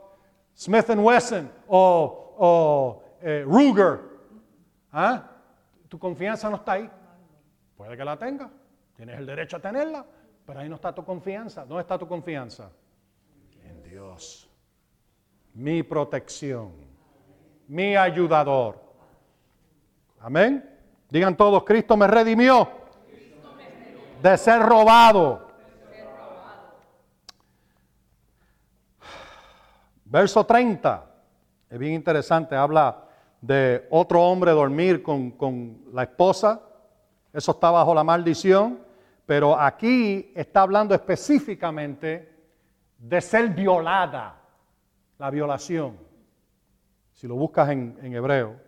[0.55, 3.99] Smith Wesson o, eh, Ruger.
[4.91, 5.23] ¿Ah?
[5.89, 6.89] Tu confianza no está ahí.
[7.75, 8.49] Puede que la tenga.
[8.95, 10.05] Tienes el derecho a tenerla,
[10.45, 11.65] pero ahí no está tu confianza.
[11.65, 12.69] ¿Dónde está tu confianza?
[13.63, 14.47] En Dios.
[15.53, 16.73] Mi protección.
[17.67, 18.79] Mi ayudador.
[20.19, 20.69] Amén.
[21.09, 22.69] Digan todos, Cristo me redimió
[24.21, 25.45] de ser robado.
[30.05, 31.05] Verso 30.
[31.69, 32.55] Es bien interesante.
[32.55, 33.03] Habla
[33.41, 36.61] de otro hombre dormir con, con la esposa.
[37.33, 38.84] Eso está bajo la maldición.
[39.25, 42.31] Pero aquí está hablando específicamente
[42.97, 44.39] de ser violada,
[45.17, 45.97] la violación.
[47.13, 48.59] Si lo buscas en, hebreo,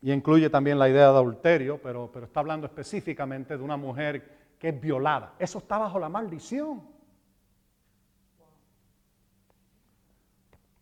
[0.00, 4.68] y incluye también la idea de adulterio, pero, está hablando específicamente de una mujer que
[4.68, 5.34] es violada.
[5.38, 6.82] Eso está bajo la maldición.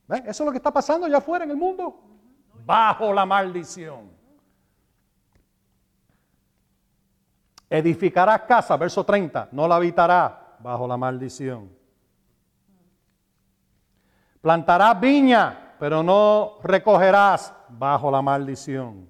[0.07, 0.21] ¿Ves?
[0.21, 1.99] Eso es lo que está pasando allá afuera en el mundo.
[2.65, 4.16] Bajo la maldición.
[7.69, 11.71] Edificarás casa, verso 30, no la habitará bajo la maldición.
[14.41, 19.09] Plantarás viña, pero no recogerás bajo la maldición.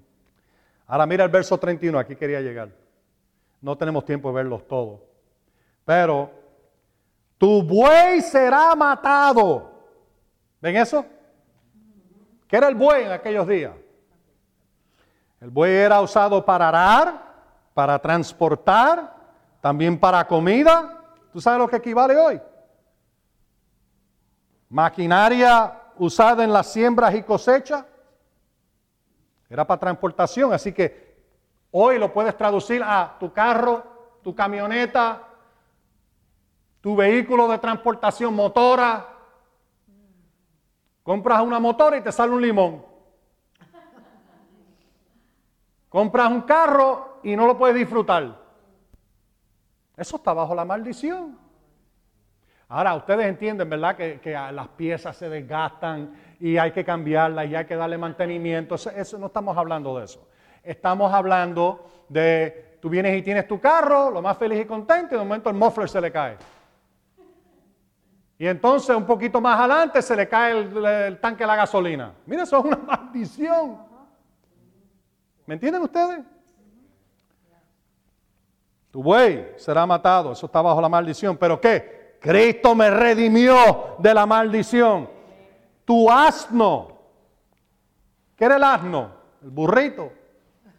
[0.87, 2.69] Ahora mira el verso 31, aquí quería llegar.
[3.61, 5.01] No tenemos tiempo de verlos todos.
[5.85, 6.31] Pero
[7.37, 9.71] tu buey será matado.
[10.59, 11.05] ¿Ven eso?
[12.47, 13.73] ¿Qué era el buey en aquellos días?
[15.39, 17.26] El buey era usado para arar,
[17.77, 19.13] para transportar,
[19.61, 20.99] también para comida.
[21.31, 22.41] ¿Tú sabes lo que equivale hoy?
[24.67, 27.85] Maquinaria usada en las siembras y cosechas.
[29.47, 31.21] Era para transportación, así que
[31.69, 33.83] hoy lo puedes traducir a tu carro,
[34.23, 35.27] tu camioneta,
[36.81, 39.07] tu vehículo de transportación motora.
[41.03, 42.83] Compras una motora y te sale un limón.
[45.89, 48.35] Compras un carro y no lo puedes disfrutar.
[49.95, 51.37] Eso está bajo la maldición.
[52.69, 53.95] Ahora, ustedes entienden, ¿verdad?
[53.95, 58.75] Que, las piezas se desgastan y hay que cambiarlas y hay que darle mantenimiento.
[58.75, 60.27] Eso, no estamos hablando de eso.
[60.61, 65.17] Estamos hablando de, tú vienes y tienes tu carro, lo más feliz y contento, y
[65.17, 66.37] de momento el muffler se le cae.
[68.37, 72.13] Y entonces un poquito más adelante se le cae el, el tanque de la gasolina.
[72.25, 73.79] Mira, eso es una maldición.
[75.45, 76.19] ¿Me entienden ustedes?
[78.91, 81.37] Tu buey será matado, eso está bajo la maldición.
[81.37, 82.17] ¿Pero qué?
[82.19, 85.09] Cristo me redimió de la maldición.
[85.85, 86.97] Tu asno,
[88.35, 89.11] ¿qué era el asno?
[89.41, 90.11] El burrito.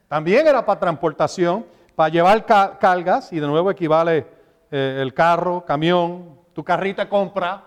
[0.09, 4.27] También era para transportación, para llevar cargas, y de nuevo equivale
[4.71, 7.65] eh, el carro, camión, tu carrita compra,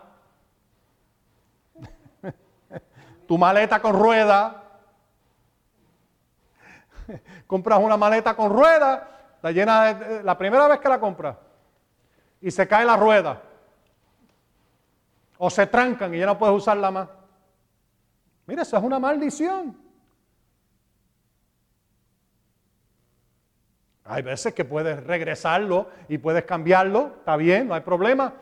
[3.28, 4.64] tu maleta con rueda,
[7.48, 9.02] compras una maleta con ruedas,
[9.42, 11.36] la llena de, la primera vez que la compras
[12.42, 13.42] y se cae la rueda.
[15.38, 17.10] O se trancan y ya no puedes usarla más.
[18.46, 19.78] Mira, eso es una maldición.
[24.04, 28.34] Hay veces que puedes regresarlo y puedes cambiarlo, está bien, no hay problema.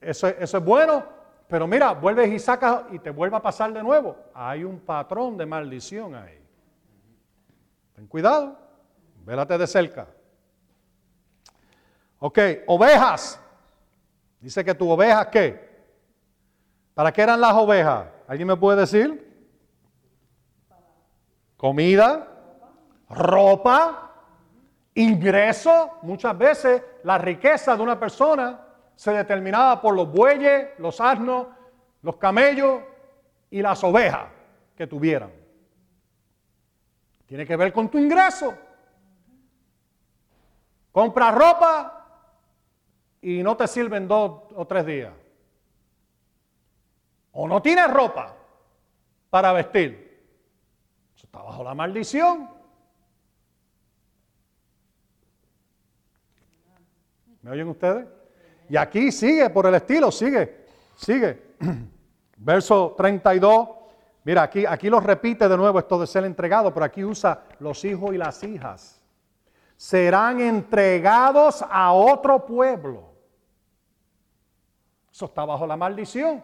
[0.00, 1.04] Eso, eso es bueno,
[1.48, 4.16] pero mira, vuelves y sacas y te vuelve a pasar de nuevo.
[4.32, 6.38] Hay un patrón de maldición ahí.
[7.94, 8.56] Ten cuidado,
[9.24, 10.06] vélate de cerca.
[12.24, 12.38] Ok,
[12.68, 13.40] ovejas.
[14.38, 15.68] Dice que tu oveja, ¿qué?
[16.94, 18.06] ¿Para qué eran las ovejas?
[18.28, 19.50] ¿Alguien me puede decir?
[21.56, 22.28] Comida,
[23.10, 24.12] ropa,
[24.94, 25.98] ingreso.
[26.02, 31.48] Muchas veces la riqueza de una persona se determinaba por los bueyes, los asnos,
[32.02, 32.82] los camellos
[33.50, 34.28] y las ovejas
[34.76, 35.32] que tuvieran.
[37.26, 38.54] Tiene que ver con tu ingreso.
[40.92, 41.98] Compra ropa
[43.22, 45.12] y no te sirven dos o tres días.
[47.30, 48.34] O no tienes ropa
[49.30, 50.26] para vestir.
[51.16, 52.50] Eso está bajo la maldición.
[57.40, 58.06] ¿Me oyen ustedes?
[58.68, 60.66] Y aquí sigue por el estilo, sigue,
[60.96, 61.54] sigue.
[62.36, 63.68] Verso 32.
[64.24, 67.84] Mira, aquí, aquí lo repite de nuevo esto de ser entregado, pero aquí usa los
[67.84, 69.00] hijos y las hijas.
[69.76, 73.11] Serán entregados a otro pueblo.
[75.12, 76.42] Eso está bajo la maldición.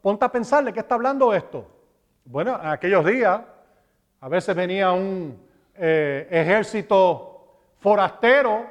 [0.00, 1.66] Ponte a pensar de qué está hablando esto.
[2.24, 3.40] Bueno, en aquellos días
[4.20, 5.38] a veces venía un
[5.74, 8.66] eh, ejército forastero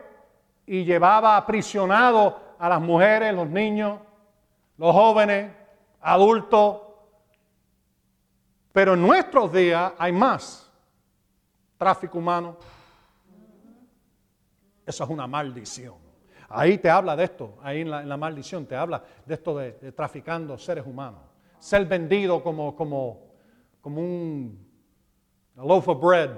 [0.65, 3.99] y llevaba aprisionados a las mujeres, los niños,
[4.77, 5.51] los jóvenes,
[6.01, 6.81] adultos.
[8.71, 10.69] Pero en nuestros días hay más
[11.77, 12.57] tráfico humano.
[14.85, 16.06] Eso es una maldición.
[16.49, 20.57] Ahí te habla de esto, ahí en la, maldición te habla de esto de, traficando
[20.57, 21.19] seres humanos.
[21.59, 23.19] Ser vendido como, como,
[23.81, 24.65] como un
[25.55, 26.31] loaf of bread,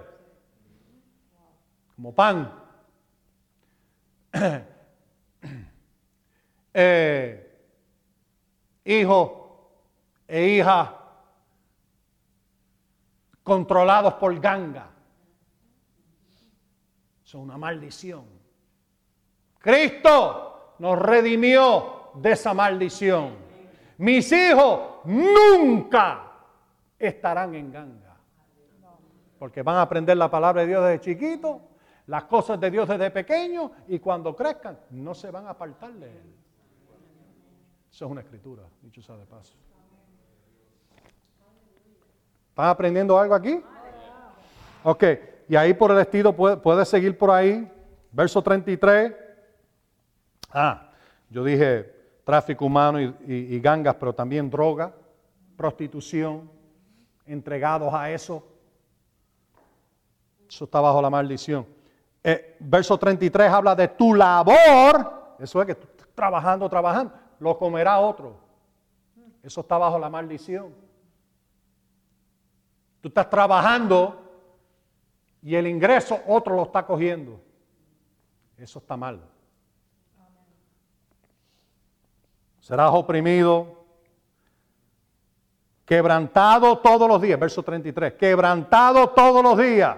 [1.95, 2.52] como pan.
[6.73, 7.61] eh,
[8.86, 9.72] hijo
[10.27, 10.95] e hija
[13.44, 14.90] controlados por ganga.
[17.23, 18.39] Son una maldición.
[19.60, 23.36] Cristo nos redimió de esa maldición.
[23.98, 26.31] Mis hijos nunca
[26.98, 28.18] estarán en ganga.
[29.38, 31.61] Porque van a aprender la palabra de Dios desde chiquito,
[32.07, 36.07] las cosas de Dios desde pequeño y cuando crezcan no se van a apartar de
[36.07, 36.36] Él.
[37.91, 39.56] Eso es una escritura, dicho sea de paso.
[42.49, 43.61] ¿Están aprendiendo algo aquí?
[44.84, 45.03] Ok,
[45.48, 47.69] y ahí por el estilo puede, seguir por ahí.
[48.11, 49.14] Verso 33.
[50.51, 50.89] Ah,
[51.30, 54.93] yo dije tráfico humano y, gangas, pero también droga,
[55.57, 56.49] prostitución,
[57.26, 58.45] entregados a eso.
[60.47, 61.65] Eso está bajo la maldición.
[62.23, 65.35] Eh, verso 33 habla de tu labor.
[65.39, 67.13] Eso es que tú trabajando, trabajando.
[67.39, 68.35] Lo comerá otro.
[69.41, 70.73] Eso está bajo la maldición.
[73.01, 74.21] Tú estás trabajando
[75.41, 77.39] y el ingreso otro lo está cogiendo.
[78.57, 79.21] Eso está mal.
[82.69, 83.83] Serás oprimido,
[85.85, 89.97] quebrantado todos los días, verso 33, quebrantado todos los días.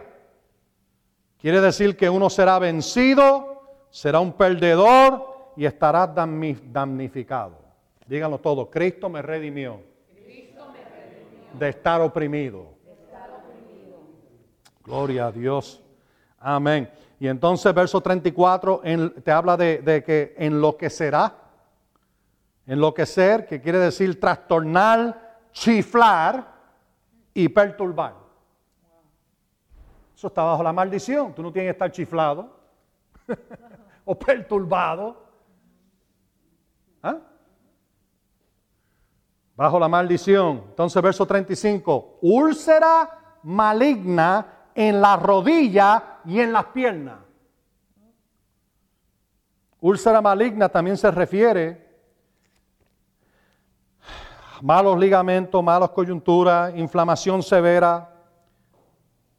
[1.37, 7.57] Quiere decir que uno será vencido, será un perdedor y estará damnificado.
[8.07, 9.81] Díganlo todo, Cristo me redimió,
[11.59, 12.69] De, estar oprimido.
[14.81, 15.83] Gloria a Dios.
[16.39, 16.89] Amén.
[17.19, 18.81] Y entonces verso 34
[19.21, 21.40] te habla de, de que enloquecerá
[22.71, 26.53] Enloquecer, que quiere decir trastornar, chiflar
[27.33, 28.15] y perturbar.
[30.15, 31.35] Eso está bajo la maldición.
[31.35, 32.49] Tú no tienes que estar chiflado
[34.05, 35.21] o perturbado.
[37.03, 37.17] ¿Ah?
[39.57, 40.63] Bajo la maldición.
[40.69, 42.19] Entonces, verso 35.
[42.21, 47.19] Úlcera maligna en la rodilla y en las piernas.
[49.81, 51.90] Úlcera maligna también se refiere
[54.61, 58.09] malos ligamentos, malas coyunturas, inflamación severa.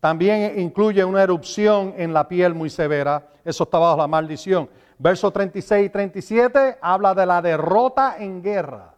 [0.00, 3.28] También incluye una erupción en la piel muy severa.
[3.44, 4.68] Eso está bajo la maldición.
[4.98, 8.94] Verso 36 y 37 habla de la derrota en guerra,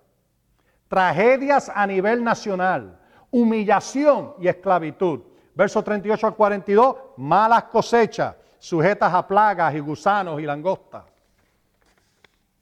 [0.88, 2.98] tragedias a nivel nacional,
[3.30, 5.20] humillación y esclavitud.
[5.54, 11.04] Verso 38 al 42, malas cosechas, sujetas a plagas y gusanos y langostas.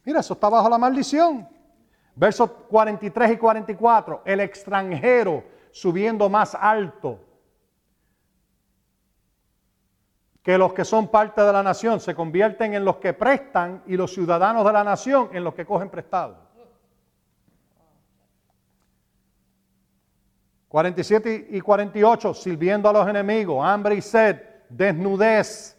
[0.05, 1.49] Mira, eso está bajo la maldición.
[2.15, 7.19] Versos 43 y 44, el extranjero subiendo más alto
[10.43, 13.97] que los que son parte de la nación, se convierten en los que prestan y
[13.97, 16.37] los ciudadanos de la nación en los que cogen prestado.
[20.69, 25.79] 47 y 48, sirviendo a los enemigos, hambre y sed, desnudez,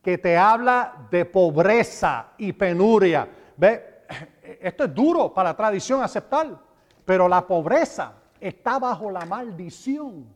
[0.00, 3.28] que te habla de pobreza y penuria.
[3.56, 3.91] ¿Ve?
[4.60, 6.58] Esto es duro para la tradición aceptar,
[7.04, 10.26] pero la pobreza está bajo la maldición.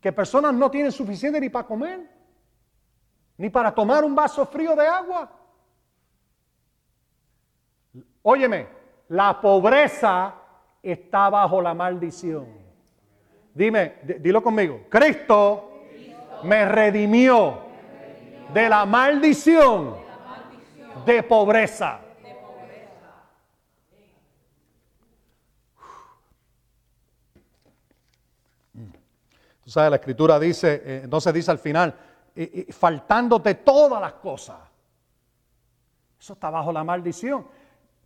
[0.00, 2.08] Que personas no tienen suficiente ni para comer,
[3.36, 5.30] ni para tomar un vaso frío de agua.
[8.22, 8.68] Óyeme,
[9.08, 10.34] la pobreza
[10.82, 12.46] está bajo la maldición.
[13.54, 14.82] Dime, dilo conmigo.
[14.88, 15.70] Cristo,
[16.44, 17.58] me redimió
[18.52, 19.96] de la maldición
[21.04, 22.00] de pobreza.
[29.70, 31.94] Tú sabes, la escritura dice, eh, entonces dice al final,
[32.70, 34.58] faltándote todas las cosas.
[36.18, 37.46] Eso está bajo la maldición.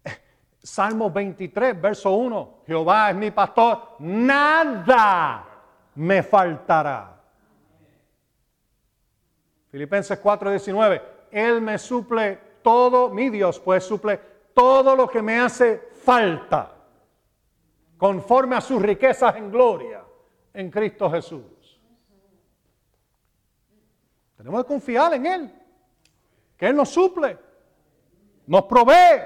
[0.63, 2.65] Salmo 23, verso 1.
[2.67, 5.47] Jehová es mi pastor, nada
[5.95, 7.19] me faltará.
[9.71, 11.03] Filipenses 4, 19.
[11.31, 14.21] Él me suple todo, mi Dios pues suple
[14.53, 16.75] todo lo que me hace falta,
[17.97, 20.03] conforme a sus riquezas en gloria
[20.53, 21.54] en Cristo Jesús.
[24.45, 25.55] Tenemos que confiar en Él,
[26.59, 27.39] que Él nos suple,
[28.47, 29.23] nos provee.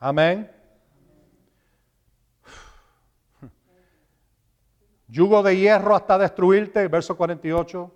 [0.00, 0.50] Amén.
[5.06, 7.92] Yugo de hierro hasta destruirte, verso 48.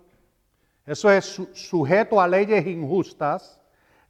[0.85, 3.59] Eso es sujeto a leyes injustas,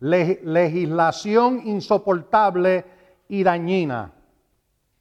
[0.01, 2.85] legislación insoportable
[3.27, 4.13] y dañina.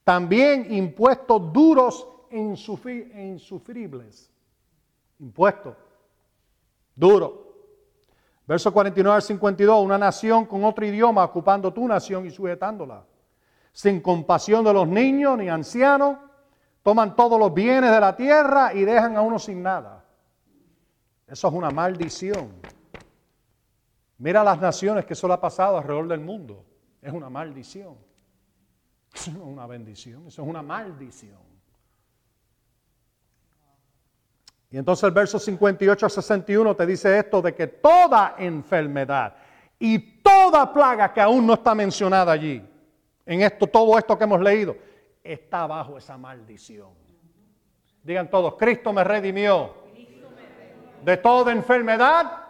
[0.03, 4.31] También impuestos duros e insufribles.
[5.19, 5.77] Impuestos
[7.01, 7.33] duros.
[8.47, 13.05] Verso 49 al 52, una nación con otro idioma ocupando tu nación y sujetándola.
[13.73, 16.19] Sin compasión de los niños ni ancianos,
[16.83, 20.05] toman todos los bienes de la tierra y dejan a uno sin nada.
[21.27, 22.53] Eso es una maldición.
[24.19, 26.65] Mira las naciones que eso le ha pasado alrededor del mundo.
[27.01, 27.97] Es una maldición.
[29.15, 31.50] Eso no es una bendición, eso es una maldición.
[34.71, 39.35] Y entonces el verso 58 a 61 te dice esto de que toda enfermedad
[39.79, 42.63] y toda plaga que aún no está mencionada allí,
[43.27, 44.77] en esto, todo esto que hemos leído,
[45.25, 46.91] está bajo esa maldición.
[48.03, 49.75] Digan todos, Cristo me redimió
[51.05, 52.45] de toda enfermedad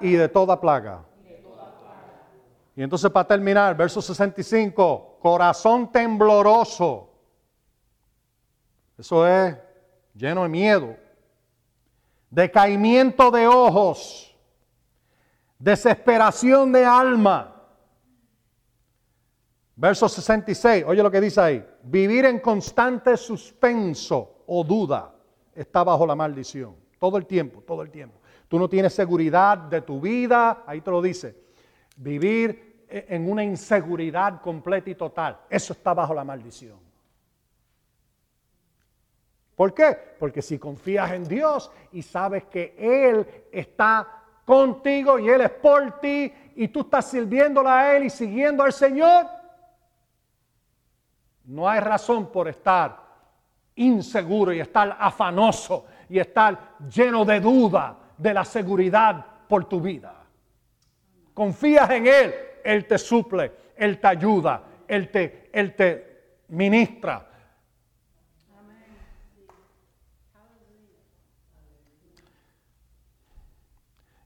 [0.00, 1.04] y de toda plaga.
[2.74, 7.10] Y entonces para terminar, verso 65, corazón tembloroso.
[8.98, 9.56] Eso es
[10.14, 10.96] lleno de miedo,
[12.30, 14.36] decaimiento de ojos,
[15.58, 17.56] desesperación de alma.
[19.76, 25.14] Verso 66, oye lo que dice ahí, vivir en constante suspenso o duda
[25.54, 28.20] está bajo la maldición, todo el tiempo, todo el tiempo.
[28.48, 31.36] Tú no tienes seguridad de tu vida, ahí te lo dice,
[31.96, 36.89] vivir e, en una inseguridad completa y total, eso está bajo la maldición.
[39.60, 39.94] ¿Por qué?
[40.18, 44.08] Porque si confías en Dios y sabes que Él está
[44.46, 48.72] contigo y Él es por ti y tú estás sirviéndole a Él y siguiendo al
[48.72, 49.26] Señor,
[51.44, 53.04] no hay razón por estar
[53.74, 60.24] inseguro y estar afanoso y estar lleno de duda de la seguridad por tu vida.
[61.34, 62.34] Confías en Él,
[62.64, 67.26] Él te suple, Él te ayuda, Él te, Él te ministra,
[68.60, 68.64] Eh,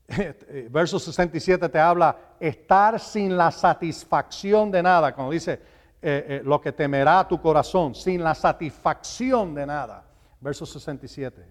[0.70, 5.60] verso 67 te habla estar sin la satisfacción de nada, cuando dice
[6.06, 10.04] eh, eh, lo que temerá tu corazón, sin la satisfacción de nada.
[10.38, 11.42] Verso 67.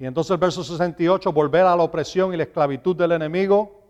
[0.00, 3.80] Y entonces el verso 68, volver a la opresión y la esclavitud del enemigo,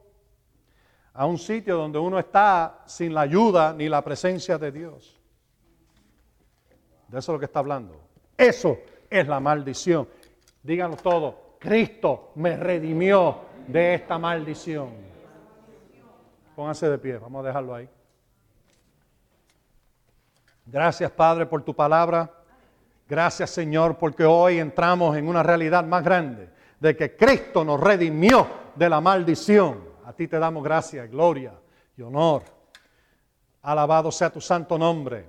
[1.14, 5.18] a un sitio donde uno está sin la ayuda ni la presencia de Dios.
[7.08, 7.98] De eso es lo que está hablando.
[8.36, 8.76] Eso
[9.08, 10.06] es la maldición.
[10.62, 11.56] Díganlo todo.
[11.58, 14.90] Cristo me redimió de esta maldición.
[16.54, 17.88] Pónganse de pie, vamos a dejarlo ahí.
[20.66, 22.30] Gracias Padre por tu palabra.
[23.08, 28.46] Gracias Señor porque hoy entramos en una realidad más grande de que Cristo nos redimió
[28.74, 29.80] de la maldición.
[30.04, 31.52] A ti te damos gracias, gloria
[31.96, 32.42] y honor.
[33.62, 35.26] Alabado sea tu santo nombre.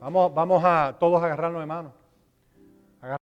[0.00, 1.97] Vamos, vamos a todos agarrarnos de mano.